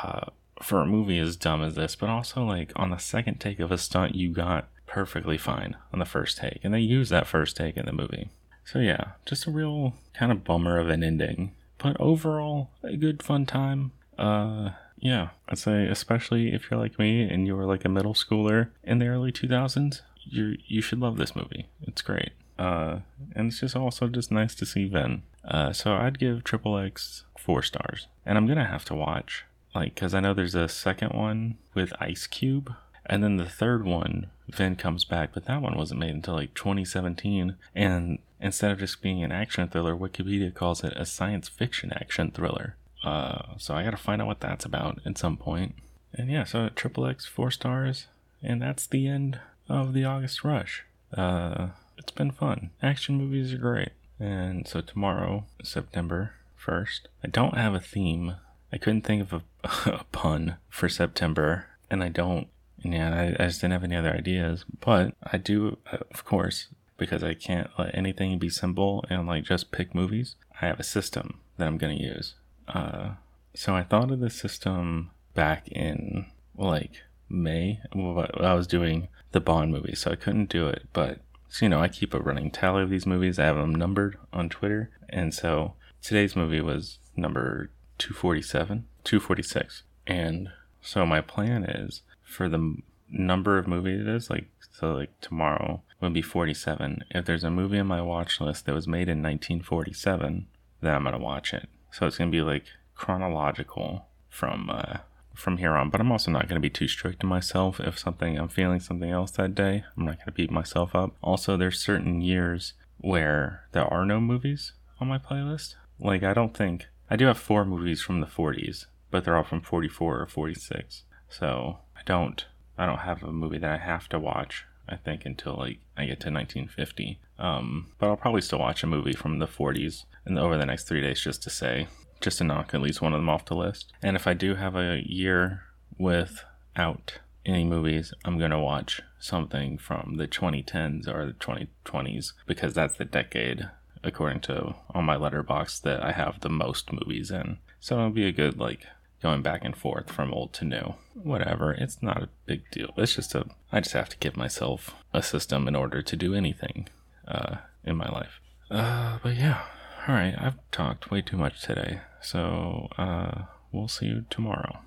Uh, 0.02 0.26
for 0.62 0.80
a 0.80 0.86
movie 0.86 1.18
as 1.18 1.36
dumb 1.36 1.62
as 1.62 1.74
this 1.74 1.96
but 1.96 2.08
also 2.08 2.44
like 2.44 2.70
on 2.76 2.90
the 2.90 2.98
second 2.98 3.40
take 3.40 3.58
of 3.58 3.72
a 3.72 3.78
stunt 3.78 4.14
you 4.14 4.30
got 4.30 4.68
perfectly 4.92 5.38
fine 5.38 5.76
on 5.92 5.98
the 5.98 6.04
first 6.04 6.38
take 6.38 6.60
and 6.62 6.74
they 6.74 6.80
use 6.80 7.08
that 7.08 7.26
first 7.26 7.56
take 7.56 7.76
in 7.76 7.86
the 7.86 7.92
movie 7.92 8.28
so 8.64 8.78
yeah 8.78 9.12
just 9.26 9.46
a 9.46 9.50
real 9.50 9.94
kind 10.14 10.30
of 10.30 10.44
bummer 10.44 10.78
of 10.78 10.88
an 10.88 11.02
ending 11.02 11.52
but 11.82 12.00
overall, 12.00 12.70
a 12.82 12.96
good 12.96 13.22
fun 13.22 13.44
time. 13.44 13.90
Uh, 14.16 14.70
yeah, 14.98 15.30
I'd 15.48 15.58
say 15.58 15.86
especially 15.88 16.54
if 16.54 16.70
you're 16.70 16.78
like 16.78 16.98
me 16.98 17.22
and 17.22 17.46
you 17.46 17.56
were 17.56 17.66
like 17.66 17.84
a 17.84 17.88
middle 17.88 18.14
schooler 18.14 18.68
in 18.84 19.00
the 19.00 19.08
early 19.08 19.32
2000s, 19.32 20.02
you 20.24 20.56
you 20.66 20.80
should 20.80 21.00
love 21.00 21.16
this 21.16 21.34
movie. 21.34 21.66
It's 21.82 22.02
great. 22.02 22.30
Uh, 22.56 23.00
and 23.34 23.48
it's 23.48 23.60
just 23.60 23.74
also 23.74 24.06
just 24.06 24.30
nice 24.30 24.54
to 24.54 24.64
see 24.66 24.86
Vin. 24.86 25.22
Uh, 25.44 25.72
so 25.72 25.94
I'd 25.94 26.20
give 26.20 26.44
Triple 26.44 26.78
X 26.78 27.24
four 27.36 27.62
stars, 27.62 28.06
and 28.24 28.38
I'm 28.38 28.46
gonna 28.46 28.64
have 28.64 28.84
to 28.86 28.94
watch 28.94 29.44
like 29.74 29.96
because 29.96 30.14
I 30.14 30.20
know 30.20 30.34
there's 30.34 30.54
a 30.54 30.68
second 30.68 31.12
one 31.12 31.56
with 31.74 31.92
Ice 31.98 32.28
Cube, 32.28 32.72
and 33.12 33.22
then 33.22 33.36
the 33.36 33.48
third 33.48 33.84
one, 33.84 34.26
Vin 34.48 34.76
comes 34.76 35.04
back, 35.04 35.30
but 35.34 35.44
that 35.46 35.62
one 35.62 35.76
wasn't 35.76 36.00
made 36.00 36.14
until 36.14 36.34
like 36.34 36.54
2017, 36.54 37.56
and 37.74 38.18
Instead 38.42 38.72
of 38.72 38.80
just 38.80 39.00
being 39.00 39.22
an 39.22 39.30
action 39.30 39.68
thriller, 39.68 39.94
Wikipedia 39.94 40.52
calls 40.52 40.82
it 40.82 40.92
a 40.96 41.06
science 41.06 41.48
fiction 41.48 41.92
action 41.92 42.32
thriller. 42.32 42.74
Uh, 43.04 43.42
so 43.56 43.74
I 43.74 43.84
gotta 43.84 43.96
find 43.96 44.20
out 44.20 44.26
what 44.26 44.40
that's 44.40 44.64
about 44.64 44.98
at 45.06 45.16
some 45.16 45.36
point. 45.36 45.76
And 46.12 46.28
yeah, 46.28 46.42
so 46.42 46.68
Triple 46.68 47.06
X 47.06 47.24
four 47.24 47.52
stars, 47.52 48.08
and 48.42 48.60
that's 48.60 48.88
the 48.88 49.06
end 49.06 49.38
of 49.68 49.94
the 49.94 50.04
August 50.04 50.42
rush. 50.42 50.84
Uh, 51.16 51.68
it's 51.96 52.10
been 52.10 52.32
fun. 52.32 52.70
Action 52.82 53.14
movies 53.14 53.54
are 53.54 53.58
great. 53.58 53.90
And 54.18 54.66
so 54.66 54.80
tomorrow, 54.80 55.44
September 55.62 56.32
1st, 56.64 57.00
I 57.24 57.28
don't 57.28 57.56
have 57.56 57.74
a 57.74 57.80
theme. 57.80 58.36
I 58.72 58.78
couldn't 58.78 59.02
think 59.02 59.22
of 59.22 59.32
a, 59.32 59.42
a 59.90 60.04
pun 60.10 60.56
for 60.68 60.88
September, 60.88 61.66
and 61.90 62.02
I 62.02 62.08
don't. 62.08 62.48
Yeah, 62.82 63.14
I, 63.14 63.42
I 63.42 63.46
just 63.46 63.60
didn't 63.60 63.72
have 63.72 63.84
any 63.84 63.96
other 63.96 64.12
ideas. 64.12 64.64
But 64.80 65.14
I 65.22 65.38
do, 65.38 65.78
of 66.10 66.24
course, 66.24 66.68
because 66.96 67.22
I 67.22 67.34
can't 67.34 67.70
let 67.78 67.96
anything 67.96 68.38
be 68.38 68.48
simple 68.48 69.04
and 69.08 69.26
like 69.26 69.44
just 69.44 69.72
pick 69.72 69.94
movies. 69.94 70.36
I 70.60 70.66
have 70.66 70.80
a 70.80 70.84
system 70.84 71.38
that 71.56 71.66
I'm 71.66 71.78
to 71.78 72.02
use. 72.02 72.34
Uh, 72.68 73.10
so 73.54 73.74
I 73.74 73.82
thought 73.82 74.10
of 74.10 74.20
the 74.20 74.30
system 74.30 75.10
back 75.34 75.68
in 75.68 76.26
like 76.56 77.02
May. 77.28 77.80
I 77.94 78.54
was 78.54 78.66
doing 78.66 79.08
the 79.32 79.40
Bond 79.40 79.72
movie, 79.72 79.94
so 79.94 80.10
I 80.10 80.16
couldn't 80.16 80.48
do 80.48 80.68
it. 80.68 80.88
But 80.92 81.20
so, 81.48 81.66
you 81.66 81.68
know, 81.68 81.80
I 81.80 81.88
keep 81.88 82.14
a 82.14 82.20
running 82.20 82.50
tally 82.50 82.82
of 82.82 82.90
these 82.90 83.06
movies. 83.06 83.38
I 83.38 83.44
have 83.44 83.56
them 83.56 83.74
numbered 83.74 84.16
on 84.32 84.48
Twitter, 84.48 84.90
and 85.08 85.34
so 85.34 85.74
today's 86.02 86.36
movie 86.36 86.60
was 86.60 86.98
number 87.16 87.70
247, 87.98 88.86
246, 89.04 89.82
and 90.06 90.48
so 90.80 91.04
my 91.04 91.20
plan 91.20 91.64
is 91.64 92.02
for 92.32 92.48
the 92.48 92.76
number 93.10 93.58
of 93.58 93.68
movies 93.68 94.00
it 94.00 94.08
is 94.08 94.30
like 94.30 94.46
so 94.70 94.94
like 94.94 95.20
tomorrow 95.20 95.82
would 96.00 96.12
be 96.14 96.22
47. 96.22 97.04
If 97.10 97.24
there's 97.24 97.44
a 97.44 97.50
movie 97.50 97.78
on 97.78 97.86
my 97.86 98.02
watch 98.02 98.40
list 98.40 98.66
that 98.66 98.74
was 98.74 98.88
made 98.88 99.08
in 99.08 99.22
1947, 99.22 100.46
then 100.80 100.94
I'm 100.94 101.04
gonna 101.04 101.18
watch 101.18 101.54
it. 101.54 101.68
So 101.92 102.06
it's 102.06 102.18
gonna 102.18 102.30
be 102.30 102.40
like 102.40 102.64
chronological 102.94 104.06
from 104.28 104.70
uh, 104.70 104.98
from 105.34 105.58
here 105.58 105.72
on. 105.72 105.90
But 105.90 106.00
I'm 106.00 106.10
also 106.10 106.30
not 106.30 106.48
gonna 106.48 106.60
be 106.60 106.70
too 106.70 106.88
strict 106.88 107.20
to 107.20 107.26
myself. 107.26 107.80
If 107.80 107.98
something 107.98 108.38
I'm 108.38 108.48
feeling 108.48 108.80
something 108.80 109.10
else 109.10 109.30
that 109.32 109.54
day, 109.54 109.84
I'm 109.96 110.04
not 110.04 110.18
gonna 110.18 110.32
beat 110.32 110.50
myself 110.50 110.94
up. 110.94 111.14
Also, 111.22 111.56
there's 111.56 111.78
certain 111.78 112.20
years 112.20 112.74
where 112.98 113.64
there 113.72 113.86
are 113.86 114.04
no 114.04 114.20
movies 114.20 114.72
on 115.00 115.08
my 115.08 115.18
playlist. 115.18 115.74
Like 116.00 116.22
I 116.22 116.34
don't 116.34 116.56
think 116.56 116.86
I 117.10 117.16
do 117.16 117.26
have 117.26 117.38
four 117.38 117.64
movies 117.64 118.00
from 118.02 118.20
the 118.20 118.26
40s, 118.26 118.86
but 119.10 119.24
they're 119.24 119.36
all 119.36 119.44
from 119.44 119.60
44 119.60 120.20
or 120.20 120.26
46. 120.26 121.04
So 121.28 121.78
I 122.06 122.12
don't 122.12 122.44
I 122.78 122.86
don't 122.86 122.98
have 122.98 123.22
a 123.22 123.32
movie 123.32 123.58
that 123.58 123.70
I 123.70 123.78
have 123.78 124.08
to 124.10 124.18
watch 124.18 124.64
I 124.88 124.96
think, 124.96 125.24
until 125.24 125.56
like 125.56 125.78
I 125.96 126.02
get 126.06 126.20
to 126.20 126.30
1950. 126.30 127.20
Um, 127.38 127.92
but 127.98 128.08
I'll 128.08 128.16
probably 128.16 128.40
still 128.40 128.58
watch 128.58 128.82
a 128.82 128.86
movie 128.86 129.12
from 129.12 129.38
the 129.38 129.46
40s 129.46 130.04
and 130.24 130.38
over 130.38 130.56
the 130.56 130.66
next 130.66 130.84
three 130.84 131.00
days 131.00 131.20
just 131.20 131.42
to 131.44 131.50
say, 131.50 131.88
just 132.20 132.38
to 132.38 132.44
knock 132.44 132.74
at 132.74 132.82
least 132.82 133.02
one 133.02 133.12
of 133.12 133.18
them 133.18 133.28
off 133.28 133.46
the 133.46 133.56
list. 133.56 133.92
And 134.02 134.16
if 134.16 134.26
I 134.26 134.34
do 134.34 134.54
have 134.54 134.76
a 134.76 135.02
year 135.04 135.62
without 135.98 137.18
any 137.44 137.64
movies, 137.64 138.12
I'm 138.24 138.38
gonna 138.38 138.60
watch 138.60 139.00
something 139.18 139.78
from 139.78 140.16
the 140.16 140.28
2010s 140.28 141.08
or 141.08 141.26
the 141.26 141.32
2020s 141.32 142.32
because 142.46 142.74
that's 142.74 142.96
the 142.96 143.04
decade, 143.04 143.68
according 144.04 144.40
to 144.42 144.74
on 144.90 145.04
my 145.04 145.16
Letterboxd 145.16 145.82
that 145.82 146.02
I 146.02 146.12
have 146.12 146.40
the 146.40 146.48
most 146.48 146.92
movies 146.92 147.30
in. 147.30 147.58
So 147.80 147.96
it'll 147.96 148.10
be 148.10 148.26
a 148.26 148.32
good 148.32 148.58
like 148.58 148.86
going 149.22 149.40
back 149.42 149.64
and 149.64 149.76
forth 149.76 150.10
from 150.10 150.34
old 150.34 150.52
to 150.54 150.64
new. 150.64 150.94
Whatever, 151.14 151.72
it's 151.72 152.02
not 152.02 152.22
a 152.22 152.28
big 152.44 152.62
deal. 152.70 152.92
It's 152.96 153.14
just 153.14 153.34
a, 153.34 153.46
I 153.70 153.80
just 153.80 153.94
have 153.94 154.08
to 154.10 154.18
give 154.18 154.36
myself 154.36 154.94
a 155.14 155.22
system 155.22 155.68
in 155.68 155.76
order 155.76 156.02
to 156.02 156.16
do 156.16 156.34
anything 156.34 156.88
uh, 157.28 157.56
in 157.84 157.96
my 157.96 158.08
life. 158.08 158.40
Uh, 158.70 159.18
but 159.22 159.36
yeah, 159.36 159.62
all 160.08 160.14
right, 160.14 160.34
I've 160.36 160.58
talked 160.70 161.10
way 161.10 161.22
too 161.22 161.36
much 161.36 161.62
today, 161.62 162.00
so 162.20 162.88
uh, 162.98 163.42
we'll 163.70 163.88
see 163.88 164.06
you 164.06 164.24
tomorrow. 164.28 164.80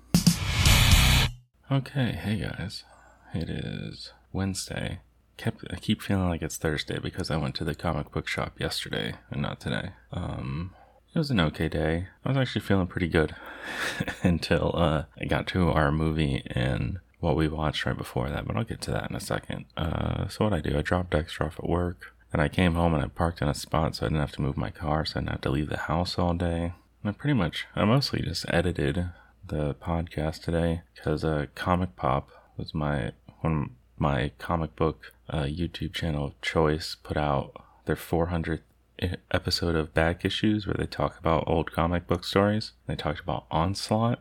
Okay, 1.70 2.12
hey 2.12 2.40
guys, 2.40 2.84
it 3.34 3.48
is 3.48 4.12
Wednesday, 4.32 5.00
kept 5.36 5.64
I 5.70 5.76
keep 5.76 6.02
feeling 6.02 6.28
like 6.28 6.42
it's 6.42 6.56
Thursday 6.56 6.98
because 6.98 7.30
I 7.30 7.36
went 7.36 7.54
to 7.56 7.64
the 7.64 7.74
comic 7.74 8.12
book 8.12 8.28
shop 8.28 8.60
yesterday 8.60 9.14
and 9.30 9.42
not 9.42 9.60
today. 9.60 9.90
Um, 10.12 10.74
it 11.16 11.18
was 11.18 11.30
an 11.30 11.40
okay 11.40 11.66
day. 11.66 12.08
I 12.26 12.28
was 12.28 12.36
actually 12.36 12.60
feeling 12.60 12.88
pretty 12.88 13.08
good 13.08 13.34
until 14.22 14.72
uh, 14.76 15.04
I 15.18 15.24
got 15.24 15.46
to 15.48 15.70
our 15.70 15.90
movie 15.90 16.42
and 16.48 16.98
what 17.20 17.36
we 17.36 17.48
watched 17.48 17.86
right 17.86 17.96
before 17.96 18.28
that. 18.28 18.46
But 18.46 18.54
I'll 18.54 18.64
get 18.64 18.82
to 18.82 18.90
that 18.90 19.08
in 19.08 19.16
a 19.16 19.20
second. 19.20 19.64
Uh, 19.78 20.28
so 20.28 20.44
what 20.44 20.52
I 20.52 20.60
do, 20.60 20.76
I 20.76 20.82
dropped 20.82 21.12
Dexter 21.12 21.44
off 21.44 21.58
at 21.58 21.66
work. 21.66 22.12
And 22.34 22.42
I 22.42 22.48
came 22.48 22.74
home 22.74 22.92
and 22.92 23.02
I 23.02 23.06
parked 23.06 23.40
in 23.40 23.48
a 23.48 23.54
spot 23.54 23.96
so 23.96 24.04
I 24.04 24.08
didn't 24.10 24.20
have 24.20 24.32
to 24.32 24.42
move 24.42 24.58
my 24.58 24.68
car, 24.68 25.06
so 25.06 25.12
I 25.12 25.20
didn't 25.20 25.30
have 25.30 25.40
to 25.42 25.50
leave 25.50 25.70
the 25.70 25.78
house 25.78 26.18
all 26.18 26.34
day. 26.34 26.74
And 27.02 27.08
I 27.08 27.12
pretty 27.12 27.32
much, 27.32 27.66
I 27.74 27.86
mostly 27.86 28.20
just 28.20 28.44
edited 28.50 29.08
the 29.46 29.74
podcast 29.76 30.42
today 30.42 30.82
because 30.94 31.24
uh, 31.24 31.46
Comic 31.54 31.96
Pop 31.96 32.28
was 32.58 32.74
my 32.74 33.12
one 33.40 33.70
my 33.98 34.32
comic 34.38 34.76
book 34.76 35.12
uh, 35.30 35.44
YouTube 35.44 35.94
channel 35.94 36.26
of 36.26 36.40
choice 36.42 36.96
put 37.02 37.16
out 37.16 37.64
their 37.86 37.96
400th 37.96 38.60
episode 39.30 39.76
of 39.76 39.94
Back 39.94 40.24
Issues 40.24 40.66
where 40.66 40.76
they 40.78 40.86
talk 40.86 41.18
about 41.18 41.44
old 41.46 41.72
comic 41.72 42.06
book 42.06 42.24
stories. 42.24 42.72
They 42.86 42.96
talked 42.96 43.20
about 43.20 43.46
Onslaught, 43.50 44.20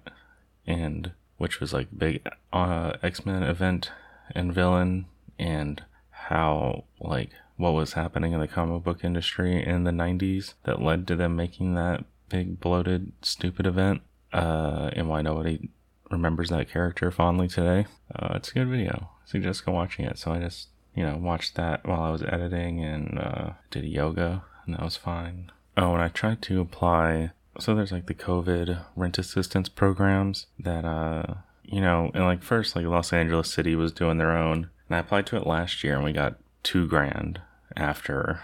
and 0.66 1.12
which 1.38 1.60
was 1.60 1.74
like 1.74 1.98
big 1.98 2.28
uh, 2.52 2.94
X 3.02 3.26
Men 3.26 3.44
event 3.44 3.92
and 4.34 4.54
villain, 4.54 5.06
and 5.40 5.84
how 6.10 6.86
like 7.00 7.32
what 7.58 7.72
was 7.72 7.94
happening 7.94 8.34
in 8.34 8.40
the 8.40 8.48
comic 8.48 8.84
book 8.84 9.04
industry 9.04 9.66
in 9.66 9.86
the 9.86 9.92
90s 9.92 10.56
that 10.64 10.82
led 10.82 11.08
to 11.08 11.16
them 11.16 11.36
making 11.36 11.76
that 11.76 12.04
big 12.28 12.60
bloated 12.60 13.14
stupid 13.22 13.66
event. 13.66 14.02
Uh, 14.34 14.90
and 14.94 15.08
why 15.08 15.22
nobody 15.22 15.70
remembers 16.12 16.50
that 16.50 16.70
character 16.70 17.10
fondly 17.10 17.48
today. 17.48 17.86
Uh, 18.14 18.34
it's 18.36 18.52
a 18.52 18.54
good 18.54 18.68
video. 18.68 19.10
I 19.26 19.30
suggest 19.30 19.66
go 19.66 19.72
watching 19.72 20.06
it. 20.06 20.18
So 20.18 20.32
i 20.32 20.40
just 20.40 20.68
you 20.96 21.06
know 21.06 21.18
watched 21.18 21.56
that 21.56 21.86
while 21.86 22.02
i 22.02 22.10
was 22.10 22.24
editing 22.24 22.84
and 22.84 23.20
uh, 23.20 23.50
did 23.70 23.84
yoga 23.84 24.44
and 24.66 24.76
that 24.76 24.84
was 24.84 24.98
fine 24.98 25.52
oh 25.78 25.94
and 25.94 26.02
i 26.02 26.08
tried 26.08 26.42
to 26.42 26.62
apply 26.62 27.32
so 27.60 27.74
there's 27.74 27.92
like 27.92 28.08
the 28.08 28.14
covid 28.14 28.84
rent 28.96 29.18
assistance 29.18 29.70
programs 29.70 30.48
that 30.60 30.86
uh 30.86 31.36
you 31.64 31.82
know 31.82 32.12
and 32.14 32.24
like 32.24 32.44
first 32.44 32.76
like 32.76 32.86
los 32.86 33.14
angeles 33.14 33.52
city 33.52 33.76
was 33.76 33.92
doing 33.92 34.18
their 34.18 34.36
own 34.36 34.70
and 34.88 34.96
i 34.96 35.00
applied 35.00 35.26
to 35.26 35.36
it 35.36 35.48
last 35.48 35.84
year 35.84 35.96
and 35.96 36.04
we 36.04 36.12
got 36.12 36.38
two 36.64 36.88
grand 36.88 37.42
after 37.76 38.42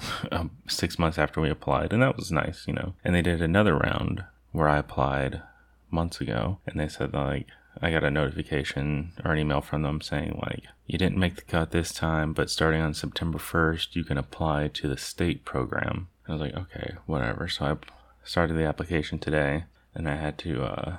um, 0.32 0.50
six 0.68 0.98
months 0.98 1.18
after 1.18 1.40
we 1.40 1.50
applied, 1.50 1.92
and 1.92 2.02
that 2.02 2.16
was 2.16 2.32
nice, 2.32 2.66
you 2.66 2.74
know. 2.74 2.94
And 3.04 3.14
they 3.14 3.22
did 3.22 3.42
another 3.42 3.76
round 3.76 4.24
where 4.52 4.68
I 4.68 4.78
applied 4.78 5.42
months 5.90 6.20
ago, 6.20 6.58
and 6.66 6.78
they 6.78 6.88
said 6.88 7.12
like 7.12 7.46
I 7.80 7.90
got 7.90 8.04
a 8.04 8.10
notification 8.10 9.12
or 9.24 9.32
an 9.32 9.38
email 9.38 9.60
from 9.60 9.82
them 9.82 10.00
saying 10.00 10.40
like 10.46 10.64
you 10.86 10.98
didn't 10.98 11.18
make 11.18 11.36
the 11.36 11.42
cut 11.42 11.70
this 11.70 11.92
time, 11.92 12.32
but 12.32 12.50
starting 12.50 12.80
on 12.80 12.94
September 12.94 13.38
first, 13.38 13.96
you 13.96 14.04
can 14.04 14.18
apply 14.18 14.68
to 14.68 14.88
the 14.88 14.96
state 14.96 15.44
program. 15.44 16.08
I 16.28 16.32
was 16.32 16.40
like, 16.40 16.56
okay, 16.56 16.94
whatever. 17.06 17.48
So 17.48 17.64
I 17.64 17.76
started 18.24 18.54
the 18.54 18.66
application 18.66 19.18
today, 19.18 19.64
and 19.94 20.08
I 20.08 20.16
had 20.16 20.38
to 20.38 20.62
uh, 20.62 20.96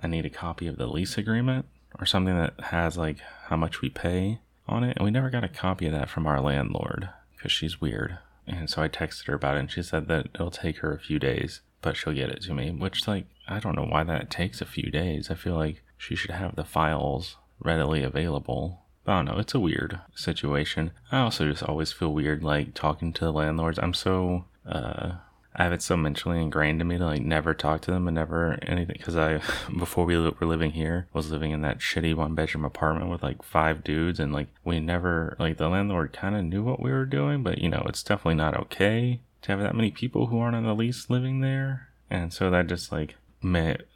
I 0.00 0.06
need 0.06 0.26
a 0.26 0.30
copy 0.30 0.66
of 0.66 0.76
the 0.76 0.86
lease 0.86 1.16
agreement 1.16 1.66
or 1.98 2.06
something 2.06 2.36
that 2.36 2.54
has 2.60 2.98
like 2.98 3.18
how 3.44 3.56
much 3.56 3.80
we 3.80 3.88
pay 3.88 4.40
on 4.68 4.84
it, 4.84 4.96
and 4.96 5.04
we 5.04 5.10
never 5.10 5.30
got 5.30 5.44
a 5.44 5.48
copy 5.48 5.86
of 5.86 5.92
that 5.92 6.10
from 6.10 6.26
our 6.26 6.40
landlord 6.40 7.08
because 7.36 7.52
she's 7.52 7.80
weird. 7.80 8.18
And 8.46 8.70
so 8.70 8.82
I 8.82 8.88
texted 8.88 9.26
her 9.26 9.34
about 9.34 9.56
it, 9.56 9.60
and 9.60 9.70
she 9.70 9.82
said 9.82 10.08
that 10.08 10.28
it'll 10.34 10.50
take 10.50 10.78
her 10.78 10.92
a 10.92 11.00
few 11.00 11.18
days, 11.18 11.60
but 11.82 11.96
she'll 11.96 12.12
get 12.12 12.30
it 12.30 12.42
to 12.42 12.54
me. 12.54 12.70
Which, 12.70 13.08
like, 13.08 13.26
I 13.48 13.58
don't 13.58 13.76
know 13.76 13.86
why 13.86 14.04
that 14.04 14.30
takes 14.30 14.60
a 14.60 14.66
few 14.66 14.90
days. 14.90 15.30
I 15.30 15.34
feel 15.34 15.56
like 15.56 15.82
she 15.96 16.14
should 16.14 16.30
have 16.30 16.56
the 16.56 16.64
files 16.64 17.36
readily 17.60 18.02
available. 18.02 18.82
I 19.06 19.16
don't 19.16 19.26
know, 19.26 19.38
it's 19.38 19.54
a 19.54 19.60
weird 19.60 20.00
situation. 20.14 20.90
I 21.12 21.20
also 21.20 21.48
just 21.48 21.62
always 21.62 21.92
feel 21.92 22.12
weird, 22.12 22.42
like, 22.42 22.74
talking 22.74 23.12
to 23.14 23.24
the 23.24 23.32
landlords. 23.32 23.78
I'm 23.78 23.94
so, 23.94 24.46
uh, 24.68 25.12
I 25.58 25.62
have 25.62 25.72
it 25.72 25.80
so 25.80 25.96
mentally 25.96 26.40
ingrained 26.42 26.82
in 26.82 26.88
me 26.88 26.98
to 26.98 27.06
like 27.06 27.22
never 27.22 27.54
talk 27.54 27.80
to 27.82 27.90
them 27.90 28.06
and 28.06 28.14
never 28.14 28.58
anything 28.60 28.96
because 28.98 29.16
I 29.16 29.40
before 29.78 30.04
we 30.04 30.18
were 30.18 30.32
living 30.42 30.72
here 30.72 31.08
was 31.14 31.30
living 31.30 31.50
in 31.50 31.62
that 31.62 31.78
shitty 31.78 32.14
one 32.14 32.34
bedroom 32.34 32.64
apartment 32.64 33.10
with 33.10 33.22
like 33.22 33.42
five 33.42 33.82
dudes 33.82 34.20
and 34.20 34.34
like 34.34 34.48
we 34.64 34.80
never 34.80 35.34
like 35.38 35.56
the 35.56 35.68
landlord 35.68 36.12
kind 36.12 36.36
of 36.36 36.44
knew 36.44 36.62
what 36.62 36.80
we 36.80 36.90
were 36.90 37.06
doing 37.06 37.42
but 37.42 37.58
you 37.58 37.70
know 37.70 37.82
it's 37.88 38.02
definitely 38.02 38.34
not 38.34 38.54
okay 38.54 39.20
to 39.40 39.50
have 39.50 39.60
that 39.60 39.74
many 39.74 39.90
people 39.90 40.26
who 40.26 40.38
aren't 40.38 40.56
on 40.56 40.64
the 40.64 40.74
lease 40.74 41.08
living 41.08 41.40
there 41.40 41.88
and 42.10 42.34
so 42.34 42.50
that 42.50 42.66
just 42.66 42.92
like 42.92 43.14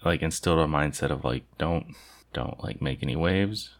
like 0.04 0.22
instilled 0.22 0.58
a 0.58 0.66
mindset 0.66 1.10
of 1.10 1.24
like 1.24 1.44
don't 1.58 1.94
don't 2.32 2.62
like 2.62 2.80
make 2.80 3.02
any 3.02 3.16
waves 3.16 3.70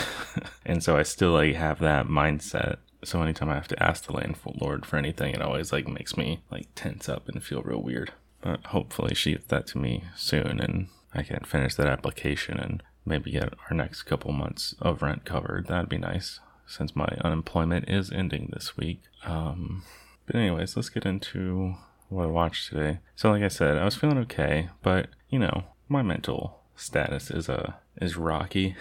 and 0.66 0.82
so 0.82 0.96
I 0.96 1.02
still 1.02 1.32
like 1.32 1.54
have 1.54 1.78
that 1.80 2.06
mindset 2.06 2.78
so 3.04 3.22
anytime 3.22 3.50
I 3.50 3.54
have 3.54 3.68
to 3.68 3.82
ask 3.82 4.06
the 4.06 4.12
landlord 4.12 4.86
for 4.86 4.96
anything, 4.96 5.34
it 5.34 5.42
always 5.42 5.72
like 5.72 5.86
makes 5.86 6.16
me 6.16 6.40
like 6.50 6.66
tense 6.74 7.08
up 7.08 7.28
and 7.28 7.42
feel 7.42 7.62
real 7.62 7.82
weird. 7.82 8.12
But 8.40 8.66
hopefully 8.66 9.14
she 9.14 9.32
gets 9.32 9.46
that 9.46 9.66
to 9.68 9.78
me 9.78 10.04
soon 10.16 10.60
and 10.60 10.88
I 11.12 11.22
can 11.22 11.44
finish 11.44 11.74
that 11.76 11.86
application 11.86 12.58
and 12.58 12.82
maybe 13.06 13.30
get 13.30 13.54
our 13.70 13.76
next 13.76 14.02
couple 14.04 14.32
months 14.32 14.74
of 14.80 15.02
rent 15.02 15.24
covered. 15.24 15.66
That'd 15.66 15.88
be 15.88 15.98
nice 15.98 16.40
since 16.66 16.96
my 16.96 17.16
unemployment 17.22 17.88
is 17.88 18.10
ending 18.10 18.50
this 18.52 18.76
week. 18.76 19.02
Um, 19.24 19.84
but 20.26 20.36
anyways, 20.36 20.76
let's 20.76 20.88
get 20.88 21.06
into 21.06 21.76
what 22.08 22.24
I 22.24 22.26
watched 22.26 22.68
today. 22.68 22.98
So 23.16 23.30
like 23.30 23.42
I 23.42 23.48
said, 23.48 23.76
I 23.76 23.84
was 23.84 23.96
feeling 23.96 24.18
okay, 24.18 24.70
but 24.82 25.08
you 25.28 25.38
know, 25.38 25.64
my 25.88 26.02
mental 26.02 26.60
status 26.76 27.30
is 27.30 27.48
a 27.48 27.68
uh, 27.68 27.72
is 28.00 28.16
rocky 28.16 28.74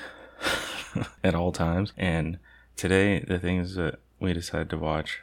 at 1.24 1.36
all 1.36 1.52
times 1.52 1.94
and 1.98 2.40
today 2.76 3.20
the 3.20 3.40
things 3.40 3.76
that 3.76 4.00
we 4.20 4.34
decided 4.34 4.70
to 4.70 4.78
watch 4.78 5.20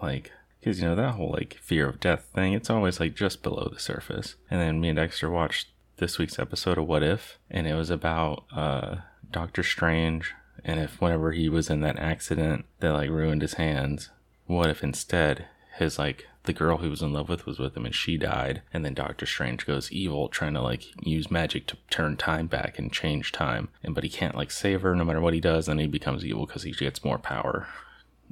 like 0.00 0.30
because 0.60 0.80
you 0.80 0.86
know 0.86 0.94
that 0.94 1.14
whole 1.14 1.32
like 1.32 1.58
fear 1.60 1.88
of 1.88 2.00
death 2.00 2.28
thing 2.34 2.52
it's 2.52 2.70
always 2.70 3.00
like 3.00 3.14
just 3.14 3.42
below 3.42 3.68
the 3.72 3.80
surface 3.80 4.36
and 4.50 4.60
then 4.60 4.80
me 4.80 4.88
and 4.88 4.96
dexter 4.96 5.28
watched 5.28 5.68
this 5.96 6.18
week's 6.18 6.38
episode 6.38 6.78
of 6.78 6.86
what 6.86 7.02
if 7.02 7.38
and 7.50 7.66
it 7.66 7.74
was 7.74 7.90
about 7.90 8.44
uh 8.54 8.96
doctor 9.30 9.62
strange 9.62 10.32
and 10.64 10.78
if 10.78 11.00
whenever 11.00 11.32
he 11.32 11.48
was 11.48 11.68
in 11.68 11.80
that 11.80 11.98
accident 11.98 12.64
that 12.80 12.92
like 12.92 13.10
ruined 13.10 13.42
his 13.42 13.54
hands 13.54 14.10
what 14.46 14.70
if 14.70 14.82
instead 14.82 15.46
his 15.78 15.98
like 15.98 16.28
the 16.44 16.52
girl 16.52 16.78
he 16.78 16.88
was 16.88 17.02
in 17.02 17.12
love 17.12 17.28
with 17.28 17.46
was 17.46 17.58
with 17.58 17.76
him 17.76 17.84
and 17.84 17.94
she 17.94 18.16
died 18.16 18.62
and 18.72 18.84
then 18.84 18.94
doctor 18.94 19.26
strange 19.26 19.64
goes 19.64 19.92
evil 19.92 20.28
trying 20.28 20.54
to 20.54 20.60
like 20.60 20.86
use 21.06 21.30
magic 21.30 21.66
to 21.66 21.76
turn 21.88 22.16
time 22.16 22.46
back 22.46 22.78
and 22.78 22.92
change 22.92 23.30
time 23.30 23.68
and 23.82 23.94
but 23.94 24.02
he 24.02 24.10
can't 24.10 24.34
like 24.34 24.50
save 24.50 24.82
her 24.82 24.94
no 24.96 25.04
matter 25.04 25.20
what 25.20 25.34
he 25.34 25.40
does 25.40 25.68
and 25.68 25.80
he 25.80 25.86
becomes 25.86 26.24
evil 26.24 26.46
because 26.46 26.64
he 26.64 26.72
gets 26.72 27.04
more 27.04 27.18
power 27.18 27.68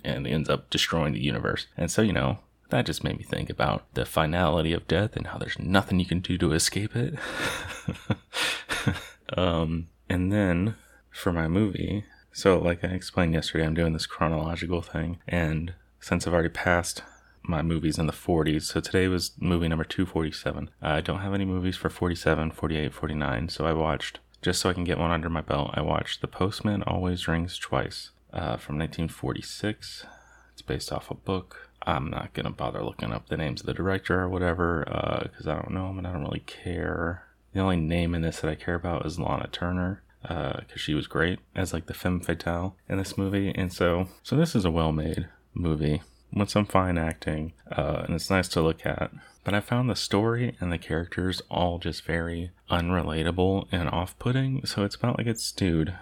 and 0.05 0.27
ends 0.27 0.49
up 0.49 0.71
destroying 0.71 1.13
the 1.13 1.23
universe. 1.23 1.67
And 1.77 1.91
so, 1.91 2.03
you 2.03 2.13
know, 2.13 2.39
that 2.71 2.87
just 2.87 3.05
made 3.05 3.19
me 3.19 3.25
think 3.25 3.51
about 3.51 3.85
the 3.95 4.05
finality 4.05 4.73
of 4.73 4.87
death 4.87 5.17
and 5.17 5.29
how 5.29 5.39
there's 5.39 5.59
nothing 5.59 5.99
you 5.99 6.07
can 6.07 6.21
do 6.21 6.39
to 6.39 6.53
escape 6.53 6.95
it. 6.95 7.15
um, 9.37 9.89
and 10.09 10.33
then 10.33 10.77
for 11.11 11.33
my 11.33 11.49
movie, 11.49 12.05
so 12.33 12.59
like 12.59 12.85
I 12.85 12.89
explained 12.89 13.35
yesterday, 13.35 13.67
I'm 13.67 13.75
doing 13.75 13.93
this 13.93 14.07
chronological 14.07 14.83
thing, 14.83 15.19
and 15.27 15.75
since 15.99 16.27
I've 16.27 16.33
already 16.33 16.49
passed 16.49 17.03
my 17.43 17.63
movies 17.63 17.99
in 17.99 18.07
the 18.07 18.13
40s, 18.13 18.63
so 18.63 18.81
today 18.81 19.09
was 19.09 19.33
movie 19.39 19.69
number 19.69 19.85
247. 19.85 20.71
I 20.83 21.01
don't 21.01 21.21
have 21.21 21.35
any 21.35 21.45
movies 21.45 21.77
for 21.77 21.91
47, 21.91 22.51
48, 22.51 22.93
49, 22.93 23.49
so 23.49 23.67
I 23.67 23.73
watched, 23.73 24.21
just 24.43 24.61
so 24.61 24.71
I 24.71 24.73
can 24.73 24.85
get 24.85 24.99
one 24.99 25.11
under 25.11 25.29
my 25.29 25.41
belt, 25.41 25.71
I 25.75 25.83
watched 25.83 26.21
The 26.21 26.29
Postman 26.29 26.83
Always 26.83 27.27
Rings 27.27 27.59
Twice 27.59 28.11
uh, 28.33 28.57
from 28.57 28.79
1946. 28.79 30.07
It's 30.53 30.63
based 30.63 30.93
off 30.93 31.11
a 31.11 31.15
book. 31.15 31.69
I'm 31.83 32.11
not 32.11 32.35
gonna 32.35 32.51
bother 32.51 32.83
looking 32.83 33.13
up 33.13 33.29
the 33.29 33.37
names 33.37 33.61
of 33.61 33.67
the 33.67 33.75
director 33.75 34.21
or 34.21 34.29
whatever 34.29 34.85
because 35.31 35.47
uh, 35.47 35.53
I 35.53 35.55
don't 35.55 35.73
know 35.73 35.87
them 35.89 35.99
and 35.99 36.07
I 36.07 36.13
don't 36.13 36.25
really 36.25 36.41
care. 36.41 37.25
The 37.53 37.61
only 37.61 37.77
name 37.77 38.15
in 38.15 38.23
this 38.23 38.41
that 38.41 38.51
I 38.51 38.55
care 38.55 38.75
about 38.75 39.07
is 39.07 39.19
Lana 39.19 39.49
Turner 39.51 40.03
because 40.23 40.65
uh, 40.71 40.77
she 40.77 40.95
was 40.95 41.07
great 41.07 41.39
as 41.55 41.73
like 41.73 41.87
the 41.87 41.95
femme 41.95 42.21
fatale 42.21 42.77
in 42.89 42.99
this 42.99 43.17
movie, 43.17 43.53
and 43.55 43.73
so 43.73 44.09
so 44.23 44.37
this 44.37 44.55
is 44.55 44.67
a 44.67 44.71
well-made 44.71 45.29
movie 45.55 46.03
with 46.33 46.51
some 46.51 46.67
fine 46.67 46.99
acting, 46.99 47.53
uh, 47.71 48.03
and 48.05 48.15
it's 48.15 48.31
nice 48.31 48.49
to 48.49 48.61
look 48.61 48.85
at. 48.87 49.11
But 49.45 49.55
I 49.55 49.61
found 49.61 49.89
the 49.89 49.97
story 49.97 50.57
and 50.61 50.71
the 50.71 50.79
characters 50.79 51.41
all 51.51 51.79
just 51.79 52.05
very 52.05 52.51
unrelatable 52.71 53.69
and 53.73 53.89
off-putting. 53.89 54.67
So 54.67 54.85
it's 54.85 54.97
about 54.97 55.19
like 55.19 55.27
it's 55.27 55.51
dude 55.51 55.95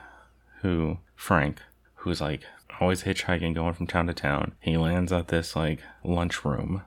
who 0.62 0.98
Frank 1.14 1.62
who's 1.96 2.20
like 2.20 2.42
always 2.80 3.02
hitchhiking, 3.02 3.54
going 3.54 3.74
from 3.74 3.86
town 3.86 4.06
to 4.06 4.14
town. 4.14 4.52
He 4.60 4.76
lands 4.76 5.12
at 5.12 5.28
this 5.28 5.56
like 5.56 5.80
lunchroom 6.04 6.82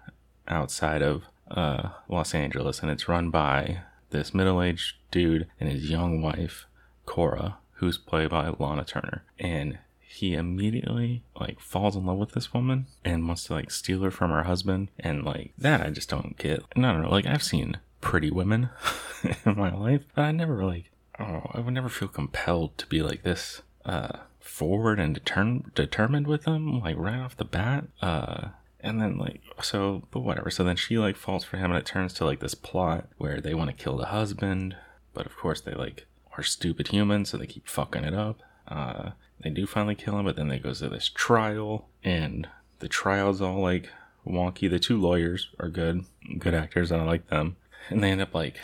outside 0.47 1.01
of 1.01 1.23
uh, 1.49 1.89
Los 2.07 2.33
Angeles, 2.33 2.79
and 2.79 2.89
it's 2.89 3.09
run 3.09 3.29
by 3.29 3.81
this 4.11 4.33
middle-aged 4.33 4.95
dude 5.09 5.47
and 5.59 5.69
his 5.69 5.89
young 5.89 6.21
wife, 6.21 6.65
Cora, 7.05 7.57
who's 7.73 7.97
played 7.97 8.29
by 8.29 8.53
Lana 8.57 8.85
Turner, 8.85 9.23
and 9.39 9.79
he 10.11 10.33
immediately 10.33 11.23
like 11.39 11.59
falls 11.59 11.95
in 11.95 12.05
love 12.05 12.17
with 12.17 12.31
this 12.31 12.53
woman 12.53 12.87
and 13.03 13.27
wants 13.27 13.45
to 13.45 13.53
like 13.53 13.71
steal 13.71 14.01
her 14.01 14.11
from 14.11 14.31
her 14.31 14.43
husband 14.43 14.89
and 14.99 15.23
like 15.23 15.53
that 15.57 15.81
I 15.81 15.89
just 15.89 16.09
don't 16.09 16.37
get. 16.37 16.63
And 16.75 16.85
I 16.85 16.93
don't 16.93 17.03
know, 17.03 17.09
like 17.09 17.25
I've 17.25 17.43
seen 17.43 17.77
pretty 18.01 18.29
women 18.31 18.69
in 19.45 19.57
my 19.57 19.73
life, 19.73 20.03
but 20.15 20.23
I 20.23 20.31
never 20.31 20.63
like 20.63 20.91
oh 21.19 21.49
I 21.53 21.59
would 21.59 21.73
never 21.73 21.89
feel 21.89 22.07
compelled 22.07 22.77
to 22.77 22.85
be 22.87 23.01
like 23.01 23.23
this 23.23 23.61
uh 23.85 24.19
forward 24.39 24.99
and 24.99 25.19
determ- 25.19 25.73
determined 25.73 26.27
with 26.27 26.43
them 26.43 26.81
like 26.81 26.97
right 26.97 27.19
off 27.19 27.37
the 27.37 27.45
bat. 27.45 27.85
Uh, 28.01 28.49
and 28.81 28.99
then 28.99 29.17
like 29.17 29.41
so, 29.61 30.03
but 30.11 30.21
whatever. 30.21 30.49
So 30.49 30.63
then 30.63 30.75
she 30.75 30.97
like 30.97 31.15
falls 31.15 31.43
for 31.43 31.57
him, 31.57 31.71
and 31.71 31.79
it 31.79 31.85
turns 31.85 32.13
to 32.13 32.25
like 32.25 32.39
this 32.39 32.55
plot 32.55 33.07
where 33.17 33.39
they 33.39 33.53
want 33.53 33.69
to 33.69 33.83
kill 33.83 33.97
the 33.97 34.07
husband, 34.07 34.75
but 35.13 35.25
of 35.25 35.37
course 35.37 35.61
they 35.61 35.73
like 35.73 36.07
are 36.37 36.43
stupid 36.43 36.87
humans, 36.87 37.29
so 37.29 37.37
they 37.37 37.45
keep 37.45 37.67
fucking 37.67 38.03
it 38.03 38.13
up. 38.13 38.41
Uh, 38.67 39.11
they 39.43 39.49
do 39.49 39.65
finally 39.65 39.95
kill 39.95 40.17
him, 40.17 40.25
but 40.25 40.35
then 40.35 40.47
they 40.47 40.59
goes 40.59 40.79
to 40.79 40.89
this 40.89 41.09
trial, 41.09 41.87
and 42.03 42.47
the 42.79 42.87
trial's 42.87 43.41
all 43.41 43.61
like 43.61 43.89
wonky. 44.25 44.69
The 44.69 44.79
two 44.79 44.99
lawyers 44.99 45.49
are 45.59 45.69
good, 45.69 46.05
good 46.37 46.53
actors, 46.53 46.91
and 46.91 47.01
I 47.01 47.05
like 47.05 47.27
them. 47.27 47.57
And 47.89 48.03
they 48.03 48.11
end 48.11 48.21
up 48.21 48.33
like 48.33 48.59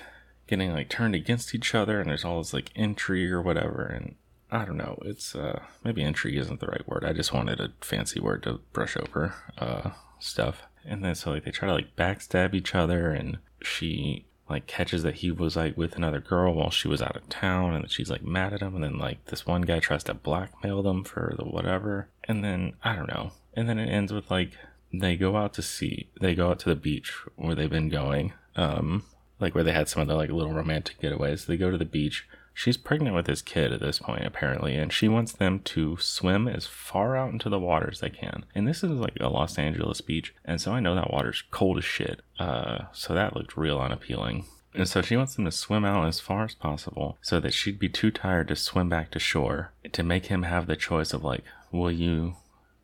getting 0.48 0.72
like 0.72 0.90
turned 0.90 1.16
against 1.16 1.54
each 1.56 1.76
other, 1.76 2.00
and 2.00 2.10
there's 2.10 2.26
all 2.26 2.40
this 2.40 2.54
like 2.54 2.72
intrigue 2.76 3.32
or 3.32 3.42
whatever. 3.42 3.84
And 3.84 4.16
I 4.52 4.66
don't 4.66 4.78
know, 4.78 4.98
it's 5.04 5.36
uh 5.36 5.62
maybe 5.84 6.04
intrigue 6.04 6.38
isn't 6.38 6.60
the 6.60 6.68
right 6.68 6.88
word. 6.88 7.04
I 7.06 7.14
just 7.14 7.34
wanted 7.34 7.60
a 7.60 7.74
fancy 7.82 8.20
word 8.20 8.44
to 8.44 8.60
brush 8.74 8.96
over 8.98 9.36
uh 9.58 9.92
stuff. 10.20 10.64
And 10.86 11.04
then 11.04 11.16
so 11.16 11.32
like 11.32 11.44
they 11.44 11.52
try 11.52 11.68
to 11.68 11.76
like 11.76 11.96
backstab 11.96 12.54
each 12.54 12.74
other, 12.74 13.12
and 13.12 13.40
she 13.62 14.26
like 14.50 14.68
catches 14.68 15.04
that 15.04 15.16
he 15.16 15.32
was 15.32 15.56
like 15.56 15.76
with 15.78 15.95
another 15.95 16.20
girl 16.20 16.54
while 16.54 16.70
she 16.70 16.88
was 16.88 17.02
out 17.02 17.16
of 17.16 17.28
town 17.30 17.74
and 17.74 17.84
that 17.84 17.91
she's 17.91 18.10
like 18.10 18.24
mad 18.24 18.54
at 18.54 18.62
him 18.62 18.76
and 18.76 18.84
then 18.84 18.98
like 18.98 19.26
this 19.26 19.45
one 19.45 19.62
guy 19.62 19.80
tries 19.80 20.04
to 20.06 20.14
blackmail 20.14 20.82
them 20.82 21.04
for 21.04 21.34
the 21.38 21.45
whatever. 21.45 22.10
And 22.24 22.43
then 22.43 22.74
i 22.84 22.95
don't 22.95 23.08
know. 23.08 23.32
And 23.54 23.68
then 23.68 23.80
it 23.80 23.89
ends 23.89 24.14
with 24.14 24.30
like 24.32 24.52
they 24.93 25.18
go 25.18 25.36
out 25.36 25.54
to 25.54 25.62
sea 25.62 26.10
they 26.22 26.34
go 26.34 26.50
out 26.50 26.60
to 26.60 26.70
the 26.70 26.76
beach 26.76 27.14
where 27.36 27.56
they've 27.56 27.70
been 27.70 27.89
going 27.89 28.32
um 28.56 29.04
like 29.39 29.54
where 29.54 29.64
they 29.64 29.74
had 29.74 29.89
some 29.89 30.02
of 30.02 30.08
the 30.08 30.16
like 30.16 30.30
little 30.30 30.54
romantic 30.54 31.00
getaways. 31.00 31.45
They 31.45 31.58
go 31.58 31.70
to 31.70 31.78
the 31.78 31.86
beach 31.86 32.28
She's 32.58 32.76
pregnant 32.76 33.16
with 33.16 33.28
his 33.28 33.43
kid 33.43 33.72
at 33.72 33.82
this 33.82 33.99
point, 33.99 34.26
apparently, 34.26 34.74
and 34.78 34.91
she 34.91 35.08
wants 35.08 35.32
them 35.32 35.60
to 35.66 35.95
swim 35.97 36.47
as 36.47 36.66
far 36.66 37.16
out 37.16 37.32
into 37.32 37.49
the 37.49 37.60
water 37.60 37.88
as 37.91 37.99
they 37.99 38.10
can. 38.10 38.45
And 38.55 38.68
this 38.68 38.84
is 38.84 38.89
like 38.89 39.16
a 39.20 39.30
Los 39.30 39.60
Angeles 39.60 40.01
beach, 40.01 40.34
and 40.43 40.60
so 40.60 40.72
I 40.72 40.80
know 40.80 40.95
that 40.95 41.14
water's 41.14 41.43
cold 41.51 41.78
as 41.78 41.86
shit. 41.86 42.22
Uh, 42.39 42.86
so 42.91 43.14
that 43.14 43.36
looked 43.36 43.58
real 43.58 43.78
unappealing. 43.80 44.45
And 44.74 44.89
so 44.89 45.03
she 45.03 45.16
wants 45.16 45.36
them 45.36 45.45
to 45.45 45.51
swim 45.51 45.86
out 45.86 46.08
as 46.08 46.20
far 46.20 46.45
as 46.45 46.55
possible 46.55 47.20
so 47.22 47.39
that 47.39 47.53
she'd 47.53 47.78
be 47.78 47.89
too 47.89 48.10
tired 48.10 48.47
to 48.47 48.55
swim 48.55 48.89
back 48.89 49.12
to 49.12 49.20
shore 49.20 49.72
to 49.91 50.01
make 50.01 50.26
him 50.26 50.41
have 50.41 50.66
the 50.66 50.76
choice 50.76 51.14
of 51.14 51.24
like, 51.24 51.43
will 51.72 51.91
you 51.91 52.38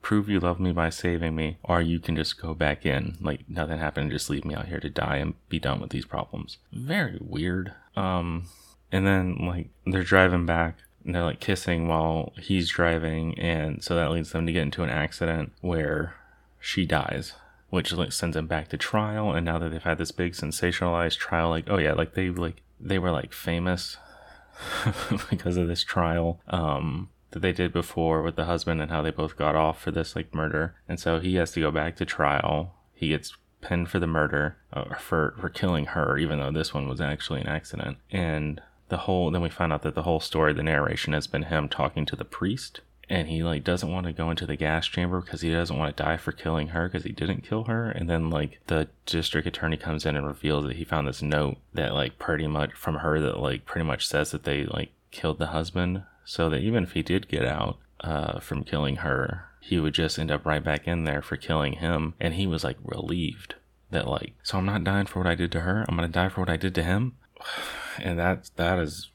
prove 0.04 0.30
you 0.30 0.40
love 0.40 0.60
me 0.60 0.72
by 0.72 0.92
saving 0.92 1.36
me, 1.36 1.58
or 1.64 1.82
you 1.82 2.00
can 2.00 2.16
just 2.16 2.40
go 2.40 2.54
back 2.54 2.86
in, 2.86 3.18
like 3.20 3.50
nothing 3.50 3.80
happened, 3.80 4.12
just 4.12 4.30
leave 4.30 4.46
me 4.46 4.54
out 4.54 4.68
here 4.68 4.80
to 4.80 4.90
die 4.90 5.18
and 5.18 5.34
be 5.50 5.58
done 5.58 5.82
with 5.82 5.90
these 5.90 6.06
problems. 6.06 6.60
Very 6.72 7.18
weird. 7.20 7.74
Um, 7.96 8.50
and 8.94 9.06
then 9.06 9.36
like 9.46 9.68
they're 9.86 10.04
driving 10.04 10.46
back 10.46 10.78
and 11.04 11.14
they're 11.14 11.24
like 11.24 11.40
kissing 11.40 11.88
while 11.88 12.32
he's 12.40 12.70
driving 12.70 13.38
and 13.38 13.84
so 13.84 13.96
that 13.96 14.12
leads 14.12 14.32
them 14.32 14.46
to 14.46 14.54
get 14.54 14.62
into 14.62 14.84
an 14.84 14.90
accident 14.90 15.52
where 15.62 16.16
she 16.60 16.86
dies 16.86 17.34
which 17.70 17.92
like 17.92 18.12
sends 18.12 18.36
them 18.36 18.48
back 18.48 18.70
to 18.70 18.78
trial 18.78 19.34
and 19.34 19.46
now 19.46 19.60
that 19.60 19.70
they've 19.70 19.84
had 19.84 19.98
this 19.98 20.12
big 20.12 20.34
sensationalized 20.34 21.18
trial 21.18 21.50
like 21.50 21.66
oh 21.70 21.78
yeah 21.78 21.94
like 21.94 22.14
they 22.14 22.30
like 22.30 22.62
they 22.80 23.00
were 23.00 23.12
like 23.12 23.34
famous 23.34 23.98
because 25.30 25.58
of 25.58 25.68
this 25.68 25.84
trial 25.84 26.40
um 26.48 27.10
that 27.34 27.42
they 27.42 27.52
did 27.52 27.74
before 27.74 28.22
with 28.22 28.36
the 28.36 28.46
husband 28.46 28.82
and 28.82 28.90
how 28.90 29.02
they 29.02 29.12
both 29.12 29.36
got 29.36 29.56
off 29.56 29.82
for 29.82 29.92
this 29.92 30.16
like 30.16 30.34
murder. 30.34 30.76
And 30.88 31.00
so 31.00 31.20
he 31.20 31.36
has 31.36 31.52
to 31.52 31.60
go 31.60 31.72
back 31.72 31.98
to 31.98 32.06
trial. 32.06 32.76
He 32.94 33.10
gets 33.10 33.36
pinned 33.62 33.90
for 33.90 34.00
the 34.00 34.08
murder 34.08 34.58
uh, 34.72 34.96
for 34.96 35.36
for 35.40 35.50
killing 35.50 35.86
her 35.88 36.18
even 36.18 36.40
though 36.40 36.52
this 36.52 36.74
one 36.74 36.88
was 36.88 37.02
actually 37.02 37.42
an 37.42 37.48
accident. 37.48 37.98
And 38.12 38.62
the 38.90 38.98
whole 38.98 39.32
then 39.32 39.42
we 39.42 39.50
find 39.50 39.72
out 39.72 39.82
that 39.82 39.96
the 39.96 40.04
whole 40.04 40.20
story 40.20 40.54
the 40.54 40.64
narration 40.64 41.14
has 41.14 41.28
been 41.28 41.44
him 41.44 41.68
talking 41.68 42.06
to 42.06 42.16
the 42.16 42.26
priest 42.26 42.82
and 43.10 43.28
he 43.28 43.44
like 43.44 43.64
doesn't 43.64 43.92
want 43.92 44.06
to 44.06 44.14
go 44.14 44.30
into 44.30 44.46
the 44.46 44.56
gas 44.56 44.88
chamber 44.88 45.20
because 45.20 45.42
he 45.42 45.52
doesn't 45.52 45.78
want 45.78 45.96
to 45.96 46.04
die 46.04 46.18
for 46.18 46.32
killing 46.32 46.70
her 46.70 46.88
because 46.88 47.04
he 47.04 47.12
didn't 47.12 47.44
kill 47.44 47.66
her 47.66 47.90
and 47.90 48.10
then 48.10 48.30
like 48.30 48.60
the 48.68 48.88
district 49.06 49.48
attorney 49.48 49.78
comes 49.78 50.06
in 50.06 50.16
and 50.16 50.26
reveals 50.26 50.66
that 50.66 50.78
he 50.78 50.84
found 50.84 51.08
this 51.08 51.22
note 51.22 51.58
that 51.74 51.94
like 51.94 52.18
pretty 52.18 52.48
much 52.48 52.74
from 52.74 52.96
her 52.96 53.20
that 53.20 53.40
like 53.40 53.66
pretty 53.66 53.86
much 53.86 54.08
says 54.08 54.32
that 54.32 54.44
they 54.44 54.64
like 54.66 54.92
killed 55.12 55.38
the 55.38 55.48
husband 55.48 56.04
so 56.26 56.50
that 56.50 56.62
even 56.62 56.84
if 56.84 56.94
he 56.94 57.04
did 57.04 57.28
get 57.28 57.46
out 57.46 57.78
uh, 58.02 58.40
from 58.40 58.64
killing 58.64 58.98
her 58.98 59.46
he 59.60 59.80
would 59.80 59.94
just 59.94 60.18
end 60.18 60.32
up 60.32 60.46
right 60.46 60.64
back 60.64 60.88
in 60.88 61.04
there 61.04 61.22
for 61.22 61.38
killing 61.38 61.74
him 61.74 62.14
and 62.20 62.34
he 62.34 62.48
was 62.48 62.64
like 62.64 62.78
relieved 62.84 63.56
that 63.92 64.08
like 64.08 64.34
so 64.44 64.58
i'm 64.58 64.66
not 64.66 64.84
dying 64.84 65.06
for 65.06 65.20
what 65.20 65.28
i 65.28 65.36
did 65.36 65.52
to 65.52 65.62
her? 65.62 65.86
I'm 65.88 65.96
gonna 65.96 66.08
die 66.08 66.30
for 66.30 66.42
what 66.42 66.50
i 66.50 66.58
did 66.58 66.74
to 66.76 66.84
him 66.84 67.16
and 68.00 68.18
that 68.20 68.50
that 68.56 68.80
is 68.80 69.10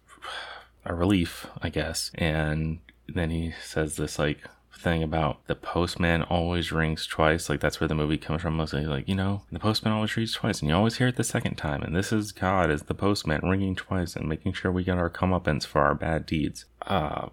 a 0.85 0.95
relief, 0.95 1.47
I 1.63 1.69
guess. 1.69 2.11
And 2.15 2.81
then 3.09 3.31
he 3.31 3.55
says 3.63 3.97
this 3.97 4.19
like 4.19 4.39
thing 4.79 5.03
about 5.03 5.45
the 5.47 5.55
postman 5.55 6.23
always 6.23 6.73
rings 6.73 7.07
twice. 7.07 7.49
Like 7.49 7.61
that's 7.61 7.81
where 7.81 7.89
the 7.89 7.95
movie 7.95 8.19
comes 8.19 8.43
from. 8.43 8.57
Mostly 8.57 8.87
like, 8.87 9.09
you 9.09 9.15
know, 9.15 9.43
the 9.51 9.59
postman 9.59 9.93
always 9.93 10.17
rings 10.17 10.33
twice 10.33 10.61
and 10.61 10.69
you 10.69 10.77
always 10.77 10.97
hear 10.99 11.09
it 11.09 11.17
the 11.17 11.25
second 11.25 11.57
time. 11.57 11.83
And 11.83 11.95
this 11.95 12.13
is 12.13 12.33
God 12.33 12.71
is 12.71 12.83
the 12.83 12.95
postman 12.95 13.41
ringing 13.43 13.75
twice 13.75 14.17
and 14.17 14.29
making 14.29 14.53
sure 14.53 14.73
we 14.73 14.85
get 14.85 14.99
our 14.99 15.11
comeuppance 15.11 15.67
for 15.67 15.83
our 15.83 15.95
bad 15.95 16.27
deeds. 16.27 16.65
Uh, 16.83 17.29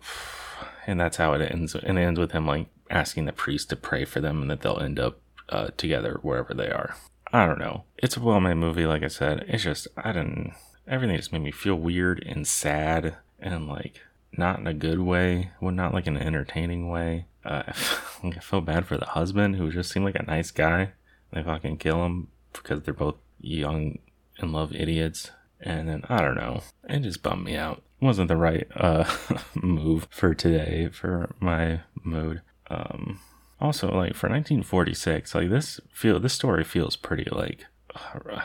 and 0.88 1.00
that's 1.00 1.18
how 1.18 1.34
it 1.34 1.41
ends. 1.41 1.76
And 1.76 1.98
it 1.98 2.02
ends 2.02 2.20
with 2.20 2.32
him 2.32 2.46
like 2.46 2.68
asking 2.89 3.26
the 3.26 3.32
priest 3.32 3.70
to 3.70 3.76
pray 3.76 4.06
for 4.06 4.20
them 4.20 4.41
and 4.41 4.52
that 4.52 4.62
they'll 4.62 4.80
end 4.80 5.00
up 5.00 5.20
uh, 5.50 5.70
together 5.78 6.20
wherever 6.22 6.54
they 6.54 6.70
are. 6.70 6.96
I 7.32 7.46
don't 7.46 7.60
know. 7.60 7.84
It's 7.98 8.18
a 8.18 8.22
well 8.22 8.39
made 8.39 8.56
movie, 8.56 8.86
like 8.86 9.04
I 9.04 9.08
said. 9.08 9.46
It's 9.48 9.64
just, 9.64 9.88
I 9.98 10.14
didn't 10.14 10.54
everything 10.88 11.17
just 11.17 11.31
made 11.31 11.41
me 11.41 11.51
feel 11.51 11.75
weird 11.75 12.23
and 12.25 12.47
sad 12.47 13.17
and 13.39 13.67
like 13.67 14.01
not 14.38 14.59
in 14.59 14.67
a 14.67 14.73
good 14.73 14.99
way, 14.99 15.51
well, 15.61 15.71
not 15.71 15.93
like 15.93 16.07
an 16.07 16.17
entertaining 16.17 16.89
way. 16.89 17.25
Uh, 17.43 17.63
I 18.23 18.39
felt 18.41 18.65
bad 18.65 18.86
for 18.86 18.97
the 18.97 19.05
husband 19.05 19.55
who 19.55 19.71
just 19.71 19.91
seemed 19.91 20.05
like 20.05 20.19
a 20.19 20.23
nice 20.23 20.51
guy. 20.51 20.91
They 21.31 21.43
fucking 21.43 21.77
kill 21.77 22.05
him 22.05 22.27
because 22.53 22.81
they're 22.83 22.93
both 22.93 23.15
young 23.39 23.99
in 24.39 24.51
love 24.51 24.73
idiots. 24.73 25.31
And 25.61 25.88
then 25.88 26.03
I 26.09 26.21
don't 26.21 26.36
know, 26.36 26.61
it 26.88 26.99
just 26.99 27.23
bummed 27.23 27.45
me 27.45 27.55
out. 27.55 27.81
It 28.01 28.05
wasn't 28.05 28.27
the 28.27 28.38
right 28.38 28.67
uh, 28.75 29.09
move 29.55 30.07
for 30.09 30.33
today 30.33 30.89
for 30.91 31.33
my 31.39 31.81
mood. 32.03 32.41
Um, 32.69 33.19
also, 33.59 33.88
like 33.88 34.15
for 34.15 34.27
1946, 34.29 35.33
like 35.33 35.49
this 35.49 35.79
feel 35.93 36.19
this 36.19 36.33
story 36.33 36.63
feels 36.63 36.95
pretty 36.95 37.27
like. 37.31 37.65
Uh, 37.95 38.41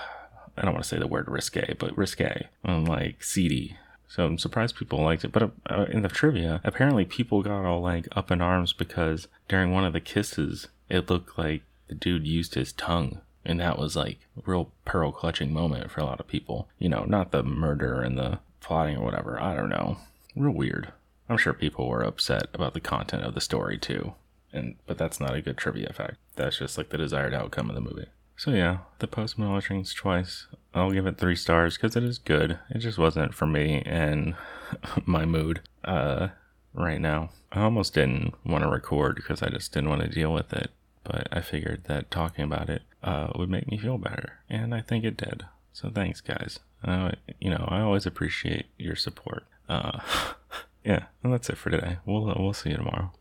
I 0.60 0.64
don't 0.64 0.74
want 0.74 0.84
to 0.84 0.88
say 0.88 0.98
the 0.98 1.06
word 1.06 1.28
risque, 1.28 1.74
but 1.78 1.96
risque, 1.96 2.48
and 2.62 2.86
like 2.86 3.24
seedy. 3.24 3.76
So 4.06 4.26
I'm 4.26 4.38
surprised 4.38 4.76
people 4.76 5.02
liked 5.02 5.24
it. 5.24 5.32
But 5.32 5.52
uh, 5.70 5.86
in 5.90 6.02
the 6.02 6.08
trivia, 6.08 6.60
apparently 6.64 7.06
people 7.06 7.42
got 7.42 7.64
all 7.64 7.80
like 7.80 8.06
up 8.12 8.30
in 8.30 8.42
arms 8.42 8.74
because 8.74 9.26
during 9.48 9.72
one 9.72 9.84
of 9.84 9.94
the 9.94 10.00
kisses, 10.00 10.68
it 10.90 11.08
looked 11.08 11.38
like 11.38 11.62
the 11.88 11.94
dude 11.94 12.26
used 12.26 12.56
his 12.56 12.72
tongue. 12.72 13.20
And 13.42 13.58
that 13.58 13.78
was 13.78 13.96
like 13.96 14.18
a 14.36 14.42
real 14.44 14.70
pearl 14.84 15.12
clutching 15.12 15.52
moment 15.52 15.90
for 15.90 16.00
a 16.00 16.04
lot 16.04 16.20
of 16.20 16.28
people. 16.28 16.68
You 16.78 16.90
know, 16.90 17.04
not 17.04 17.30
the 17.30 17.42
murder 17.42 18.02
and 18.02 18.18
the 18.18 18.40
plotting 18.60 18.98
or 18.98 19.04
whatever. 19.04 19.40
I 19.40 19.54
don't 19.54 19.70
know. 19.70 19.96
Real 20.36 20.52
weird. 20.52 20.92
I'm 21.28 21.38
sure 21.38 21.54
people 21.54 21.88
were 21.88 22.02
upset 22.02 22.48
about 22.52 22.74
the 22.74 22.80
content 22.80 23.24
of 23.24 23.34
the 23.34 23.40
story 23.40 23.78
too. 23.78 24.12
And 24.52 24.74
but 24.86 24.98
that's 24.98 25.20
not 25.20 25.34
a 25.34 25.40
good 25.40 25.56
trivia 25.56 25.92
fact. 25.94 26.16
That's 26.36 26.58
just 26.58 26.76
like 26.76 26.90
the 26.90 26.98
desired 26.98 27.32
outcome 27.32 27.70
of 27.70 27.76
the 27.76 27.80
movie. 27.80 28.08
So 28.40 28.52
yeah, 28.52 28.78
the 29.00 29.06
Postman 29.06 29.48
always 29.48 29.68
rings 29.68 29.92
twice. 29.92 30.46
I'll 30.72 30.92
give 30.92 31.04
it 31.04 31.18
three 31.18 31.36
stars 31.36 31.76
because 31.76 31.94
it 31.94 32.02
is 32.02 32.16
good. 32.16 32.58
It 32.70 32.78
just 32.78 32.96
wasn't 32.96 33.34
for 33.34 33.46
me 33.46 33.82
and 33.84 34.34
my 35.04 35.26
mood 35.26 35.60
uh, 35.84 36.28
right 36.72 37.02
now. 37.02 37.32
I 37.52 37.60
almost 37.60 37.92
didn't 37.92 38.32
want 38.46 38.64
to 38.64 38.70
record 38.70 39.16
because 39.16 39.42
I 39.42 39.50
just 39.50 39.74
didn't 39.74 39.90
want 39.90 40.00
to 40.00 40.08
deal 40.08 40.32
with 40.32 40.54
it. 40.54 40.70
But 41.04 41.28
I 41.30 41.42
figured 41.42 41.84
that 41.84 42.10
talking 42.10 42.42
about 42.42 42.70
it 42.70 42.80
uh, 43.02 43.28
would 43.34 43.50
make 43.50 43.70
me 43.70 43.76
feel 43.76 43.98
better, 43.98 44.38
and 44.48 44.74
I 44.74 44.80
think 44.80 45.04
it 45.04 45.18
did. 45.18 45.42
So 45.74 45.90
thanks, 45.90 46.22
guys. 46.22 46.60
Uh, 46.82 47.10
you 47.40 47.50
know, 47.50 47.66
I 47.68 47.80
always 47.80 48.06
appreciate 48.06 48.64
your 48.78 48.96
support. 48.96 49.44
Uh, 49.68 50.00
yeah, 50.82 51.04
and 51.22 51.30
that's 51.30 51.50
it 51.50 51.58
for 51.58 51.68
today. 51.68 51.98
We'll 52.06 52.34
we'll 52.38 52.54
see 52.54 52.70
you 52.70 52.78
tomorrow. 52.78 53.12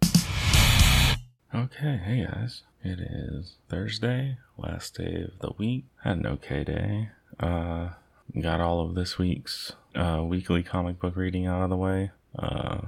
Okay, 1.53 1.99
hey 2.05 2.25
guys. 2.25 2.61
It 2.83 2.99
is 3.01 3.55
Thursday, 3.67 4.37
last 4.57 4.95
day 4.95 5.23
of 5.23 5.39
the 5.39 5.51
week. 5.57 5.85
Had 6.03 6.17
an 6.17 6.27
okay 6.27 6.63
day. 6.63 7.09
Uh, 7.37 7.89
got 8.39 8.61
all 8.61 8.81
of 8.81 8.95
this 8.95 9.17
week's 9.17 9.73
uh, 9.95 10.23
weekly 10.23 10.63
comic 10.63 10.99
book 10.99 11.17
reading 11.17 11.45
out 11.45 11.61
of 11.61 11.69
the 11.69 11.75
way. 11.75 12.11
Uh, 12.37 12.79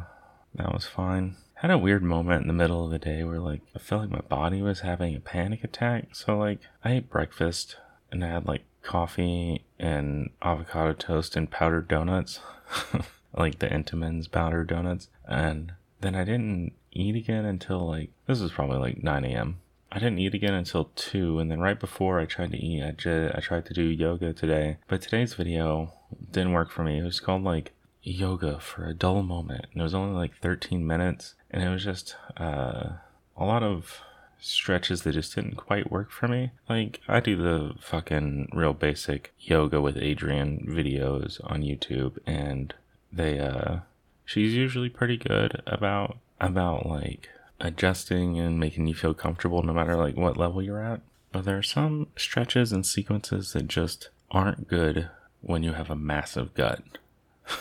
that 0.56 0.72
was 0.74 0.86
fine. 0.86 1.36
Had 1.56 1.72
a 1.72 1.78
weird 1.78 2.04
moment 2.04 2.44
in 2.44 2.48
the 2.48 2.54
middle 2.54 2.86
of 2.86 2.92
the 2.92 3.00
day 3.00 3.24
where 3.24 3.40
like 3.40 3.62
I 3.76 3.80
felt 3.80 4.02
like 4.02 4.12
my 4.12 4.22
body 4.22 4.62
was 4.62 4.80
having 4.80 5.16
a 5.16 5.20
panic 5.20 5.64
attack. 5.64 6.16
So 6.16 6.38
like 6.38 6.60
I 6.86 6.94
ate 6.94 7.10
breakfast 7.10 7.76
and 8.12 8.24
I 8.24 8.30
had 8.30 8.48
like 8.48 8.64
coffee 8.84 9.66
and 9.78 10.30
avocado 10.42 10.94
toast 10.94 11.36
and 11.36 11.52
powdered 11.52 11.88
donuts, 11.88 12.40
like 13.34 13.60
the 13.60 13.68
Entenmann's 13.68 14.28
powdered 14.28 14.68
donuts, 14.68 15.10
and 15.28 15.74
then 16.00 16.16
I 16.16 16.24
didn't 16.24 16.74
eat 16.92 17.16
again 17.16 17.46
until 17.46 17.88
like 17.88 18.10
this 18.26 18.40
was 18.40 18.52
probably 18.52 18.78
like 18.78 19.04
9 19.04 19.26
a.m. 19.26 19.58
I 19.92 20.00
didn't 20.00 20.20
eat 20.20 20.34
again 20.34 20.54
until 20.54 20.86
2, 20.96 21.40
and 21.40 21.52
then 21.52 21.60
right 21.60 21.80
before 21.80 22.20
I 22.20 22.26
tried 22.26 22.52
to 22.52 22.58
eat, 22.58 22.82
I, 22.82 23.32
I 23.36 23.40
tried 23.42 23.66
to 23.66 23.74
do 23.74 23.84
yoga 23.84 24.32
today. 24.32 24.78
But 24.88 25.02
today's 25.02 25.34
video 25.34 25.92
didn't 26.32 26.54
work 26.54 26.72
for 26.72 26.84
me. 26.84 27.00
It 27.00 27.04
was 27.04 27.20
called 27.20 27.44
like 27.44 27.74
yoga 28.02 28.60
for 28.60 28.86
a 28.86 28.94
dull 28.94 29.22
moment. 29.22 29.66
And 29.72 29.82
it 29.82 29.84
was 29.84 29.94
only 29.94 30.16
like 30.16 30.38
13 30.42 30.88
minutes. 30.88 31.36
And 31.50 31.62
it 31.62 31.70
was 31.70 31.84
just 31.84 32.16
uh, 32.38 32.94
a 33.36 33.46
lot 33.46 33.64
of 33.64 34.00
stretches 34.40 35.04
that 35.04 35.12
just 35.12 35.36
didn't 35.36 35.56
quite 35.56 35.92
work 35.92 36.10
for 36.10 36.28
me. 36.28 36.52
Like, 36.70 37.02
I 37.08 37.20
do 37.20 37.36
the 37.36 37.74
fucking 37.80 38.50
real 38.54 38.74
basic 38.74 39.34
yoga 39.40 39.82
with 39.82 39.96
Adriene 39.98 40.68
videos 40.68 41.40
on 41.44 41.62
YouTube, 41.62 42.18
and 42.26 42.74
they, 43.14 43.40
uh, 43.40 43.80
she's 44.26 44.56
usually 44.56 44.90
pretty 44.90 45.18
good 45.18 45.62
about, 45.68 46.18
about 46.40 46.88
like 46.88 47.30
adjusting 47.62 48.40
and 48.40 48.60
making 48.60 48.88
you 48.88 48.96
feel 48.96 49.14
comfortable 49.14 49.62
no 49.64 49.74
matter 49.74 49.96
like 49.96 50.18
what 50.18 50.38
level 50.38 50.62
you're 50.62 50.84
at. 50.84 51.02
But 51.32 51.46
there 51.46 51.58
are 51.58 51.64
some 51.64 52.08
stretches 52.18 52.72
and 52.72 52.86
sequences 52.86 53.54
that 53.54 53.68
just 53.68 54.10
aren't 54.30 54.68
good 54.68 55.10
when 55.42 55.64
you 55.64 55.74
have 55.74 55.90
a 55.90 55.96
massive 55.96 56.54
gut. 56.54 56.84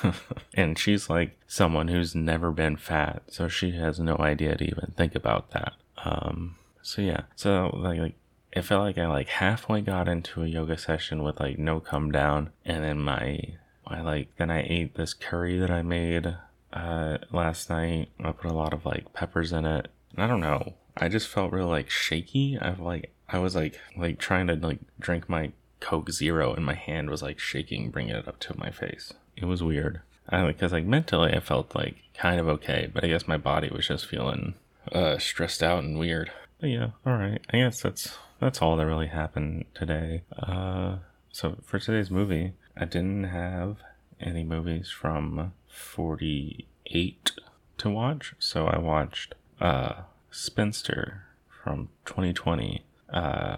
and 0.54 0.78
she's 0.78 1.08
like 1.08 1.38
someone 1.46 1.88
who's 1.88 2.14
never 2.14 2.50
been 2.50 2.76
fat, 2.76 3.22
so 3.28 3.48
she 3.48 3.72
has 3.72 3.98
no 3.98 4.16
idea 4.18 4.56
to 4.56 4.64
even 4.64 4.92
think 4.96 5.14
about 5.14 5.50
that. 5.50 5.72
Um, 6.04 6.56
so 6.82 7.02
yeah, 7.02 7.22
so 7.36 7.70
like, 7.74 7.98
like 7.98 8.14
it 8.52 8.62
felt 8.62 8.82
like 8.82 8.98
I 8.98 9.06
like 9.06 9.28
halfway 9.28 9.80
got 9.80 10.08
into 10.08 10.42
a 10.42 10.46
yoga 10.46 10.76
session 10.78 11.22
with 11.22 11.40
like 11.40 11.58
no 11.58 11.80
come 11.80 12.10
down, 12.10 12.50
and 12.64 12.84
then 12.84 12.98
my 12.98 13.40
I 13.86 14.00
like 14.00 14.36
then 14.36 14.50
I 14.50 14.64
ate 14.68 14.94
this 14.94 15.14
curry 15.14 15.58
that 15.58 15.70
I 15.70 15.82
made 15.82 16.36
uh 16.72 17.18
last 17.32 17.70
night. 17.70 18.08
I 18.22 18.32
put 18.32 18.50
a 18.50 18.54
lot 18.54 18.72
of 18.72 18.86
like 18.86 19.12
peppers 19.12 19.52
in 19.52 19.64
it. 19.64 19.88
I 20.16 20.26
don't 20.26 20.40
know. 20.40 20.74
I 20.96 21.08
just 21.08 21.28
felt 21.28 21.52
real 21.52 21.68
like 21.68 21.90
shaky. 21.90 22.58
I've 22.58 22.80
like 22.80 23.12
I 23.28 23.38
was 23.38 23.54
like 23.54 23.78
like 23.96 24.18
trying 24.18 24.46
to 24.48 24.54
like 24.54 24.80
drink 24.98 25.28
my 25.28 25.52
Coke 25.80 26.10
Zero, 26.10 26.52
and 26.52 26.64
my 26.64 26.74
hand 26.74 27.08
was 27.10 27.22
like 27.22 27.38
shaking, 27.38 27.90
bringing 27.90 28.14
it 28.14 28.28
up 28.28 28.38
to 28.40 28.58
my 28.58 28.70
face. 28.70 29.12
It 29.36 29.46
was 29.46 29.62
weird. 29.62 30.00
I 30.28 30.46
because 30.46 30.72
like 30.72 30.84
mentally 30.84 31.32
I 31.32 31.40
felt 31.40 31.74
like 31.74 31.96
kind 32.14 32.40
of 32.40 32.48
okay, 32.48 32.90
but 32.92 33.04
I 33.04 33.08
guess 33.08 33.26
my 33.26 33.38
body 33.38 33.70
was 33.70 33.88
just 33.88 34.06
feeling 34.06 34.54
uh 34.92 35.18
stressed 35.18 35.62
out 35.62 35.82
and 35.82 35.98
weird. 35.98 36.30
But 36.60 36.68
yeah, 36.70 36.90
all 37.06 37.14
right. 37.14 37.40
I 37.50 37.58
guess 37.58 37.80
that's 37.80 38.16
that's 38.40 38.60
all 38.60 38.76
that 38.76 38.86
really 38.86 39.08
happened 39.08 39.66
today. 39.74 40.22
Uh, 40.36 40.96
so 41.32 41.58
for 41.62 41.78
today's 41.78 42.10
movie, 42.10 42.52
I 42.76 42.84
didn't 42.84 43.24
have 43.24 43.78
any 44.20 44.44
movies 44.44 44.90
from 44.90 45.52
48 45.70 47.32
to 47.78 47.90
watch, 47.90 48.34
so 48.38 48.66
I 48.66 48.78
watched 48.78 49.34
uh, 49.60 50.02
Spinster 50.30 51.24
from 51.62 51.88
2020 52.04 52.84
uh, 53.12 53.56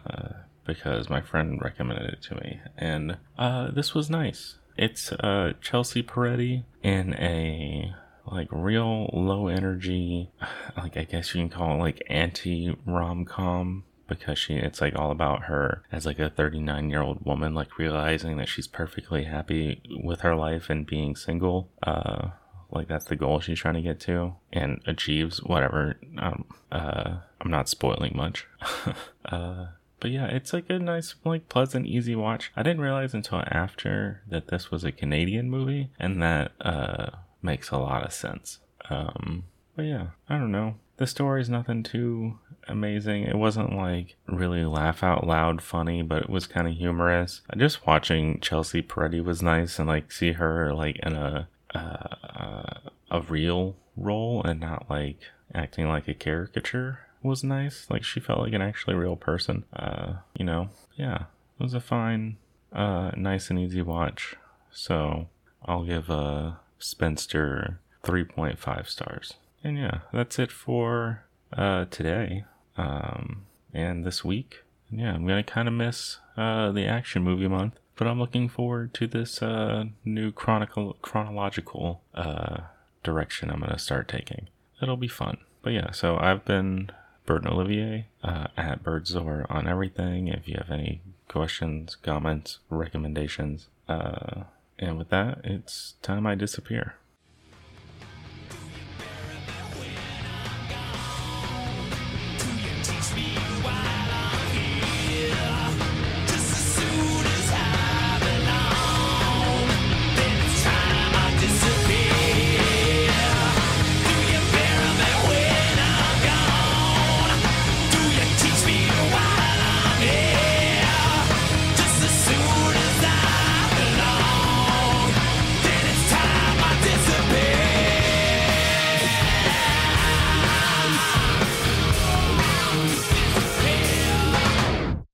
because 0.64 1.10
my 1.10 1.20
friend 1.20 1.60
recommended 1.60 2.14
it 2.14 2.22
to 2.22 2.34
me, 2.36 2.60
and 2.76 3.18
uh, 3.38 3.70
this 3.70 3.94
was 3.94 4.08
nice. 4.08 4.58
It's 4.76 5.12
uh, 5.12 5.52
Chelsea 5.60 6.02
Peretti 6.02 6.64
in 6.82 7.14
a 7.14 7.94
like 8.26 8.48
real 8.50 9.10
low 9.12 9.48
energy 9.48 10.30
like 10.76 10.96
i 10.96 11.04
guess 11.04 11.34
you 11.34 11.40
can 11.40 11.48
call 11.48 11.74
it 11.74 11.78
like 11.78 12.02
anti 12.08 12.74
rom-com 12.86 13.84
because 14.18 14.38
she 14.38 14.54
it's 14.54 14.80
like 14.80 14.96
all 14.96 15.10
about 15.10 15.44
her 15.44 15.82
as 15.90 16.06
like 16.06 16.18
a 16.18 16.30
39 16.30 16.90
year 16.90 17.02
old 17.02 17.24
woman 17.24 17.54
like 17.54 17.78
realizing 17.78 18.36
that 18.36 18.48
she's 18.48 18.66
perfectly 18.66 19.24
happy 19.24 19.82
with 20.02 20.20
her 20.20 20.34
life 20.34 20.70
and 20.70 20.86
being 20.86 21.16
single 21.16 21.70
uh 21.82 22.28
like 22.70 22.88
that's 22.88 23.06
the 23.06 23.16
goal 23.16 23.40
she's 23.40 23.58
trying 23.58 23.74
to 23.74 23.82
get 23.82 24.00
to 24.00 24.34
and 24.52 24.80
achieves 24.86 25.42
whatever 25.42 25.98
um 26.18 26.44
uh 26.70 27.16
i'm 27.40 27.50
not 27.50 27.68
spoiling 27.68 28.12
much 28.14 28.46
uh 29.26 29.66
but 30.02 30.10
yeah, 30.10 30.26
it's 30.26 30.52
like 30.52 30.68
a 30.68 30.80
nice, 30.80 31.14
like 31.24 31.48
pleasant, 31.48 31.86
easy 31.86 32.16
watch. 32.16 32.50
I 32.56 32.64
didn't 32.64 32.80
realize 32.80 33.14
until 33.14 33.44
after 33.46 34.20
that 34.28 34.48
this 34.48 34.68
was 34.68 34.82
a 34.82 34.90
Canadian 34.90 35.48
movie 35.48 35.90
and 35.96 36.20
that 36.20 36.50
uh 36.60 37.10
makes 37.40 37.70
a 37.70 37.78
lot 37.78 38.04
of 38.04 38.12
sense. 38.12 38.58
Um, 38.90 39.44
but 39.76 39.84
yeah, 39.84 40.08
I 40.28 40.38
don't 40.38 40.50
know. 40.50 40.74
The 40.96 41.06
story's 41.06 41.48
nothing 41.48 41.84
too 41.84 42.38
amazing. 42.68 43.24
It 43.24 43.36
wasn't 43.36 43.74
like 43.74 44.16
really 44.26 44.64
laugh 44.64 45.02
out 45.02 45.26
loud 45.26 45.62
funny, 45.62 46.02
but 46.02 46.22
it 46.22 46.30
was 46.30 46.46
kind 46.46 46.68
of 46.68 46.74
humorous. 46.74 47.42
Just 47.56 47.86
watching 47.86 48.40
Chelsea 48.40 48.82
Peretti 48.82 49.22
was 49.22 49.42
nice 49.42 49.78
and 49.78 49.88
like 49.88 50.12
see 50.12 50.32
her 50.32 50.74
like 50.74 50.98
in 51.02 51.14
a 51.14 51.48
uh, 51.74 52.90
a 53.10 53.20
real 53.28 53.76
role 53.96 54.42
and 54.42 54.60
not 54.60 54.86
like 54.88 55.18
acting 55.54 55.88
like 55.88 56.08
a 56.08 56.14
caricature 56.14 57.00
was 57.22 57.44
nice. 57.44 57.86
Like 57.90 58.04
she 58.04 58.20
felt 58.20 58.40
like 58.40 58.52
an 58.52 58.62
actually 58.62 58.94
real 58.94 59.16
person. 59.16 59.64
Uh, 59.72 60.14
you 60.36 60.44
know, 60.44 60.70
yeah, 60.96 61.24
it 61.58 61.62
was 61.62 61.74
a 61.74 61.80
fine, 61.80 62.36
uh, 62.72 63.12
nice 63.16 63.50
and 63.50 63.58
easy 63.58 63.82
watch. 63.82 64.36
So 64.70 65.28
I'll 65.64 65.84
give 65.84 66.10
a 66.10 66.60
Spinster 66.78 67.78
3.5 68.02 68.88
stars. 68.88 69.34
And 69.62 69.78
yeah, 69.78 70.00
that's 70.12 70.38
it 70.38 70.50
for 70.50 71.24
uh, 71.52 71.84
today 71.90 72.44
um, 72.76 73.44
and 73.72 74.04
this 74.04 74.24
week. 74.24 74.62
Yeah, 74.90 75.14
I'm 75.14 75.26
to 75.42 75.50
kind 75.50 75.68
of 75.68 75.74
miss 75.74 76.18
uh, 76.36 76.70
the 76.70 76.86
action 76.86 77.22
movie 77.22 77.48
month, 77.48 77.74
but 77.96 78.06
I'm 78.06 78.18
looking 78.18 78.48
forward 78.48 78.92
to 78.94 79.06
this 79.06 79.42
uh, 79.42 79.84
new 80.04 80.32
chronicle, 80.32 80.96
chronological 81.00 82.02
uh, 82.14 82.62
direction 83.02 83.50
I'm 83.50 83.60
to 83.72 83.78
start 83.78 84.08
taking. 84.08 84.48
It'll 84.82 84.96
be 84.96 85.08
fun. 85.08 85.38
But 85.62 85.72
yeah, 85.72 85.92
so 85.92 86.18
I've 86.18 86.44
been 86.44 86.90
Burton 87.24 87.48
Olivier 87.48 88.06
uh, 88.22 88.48
at 88.56 88.82
Birdzor 88.82 89.46
on 89.48 89.66
everything. 89.66 90.28
If 90.28 90.48
you 90.48 90.56
have 90.58 90.70
any 90.70 91.00
questions, 91.28 91.96
comments, 91.96 92.58
recommendations, 92.68 93.68
uh, 93.88 94.44
and 94.78 94.98
with 94.98 95.08
that, 95.10 95.40
it's 95.44 95.94
time 96.02 96.26
I 96.26 96.34
disappear. 96.34 96.96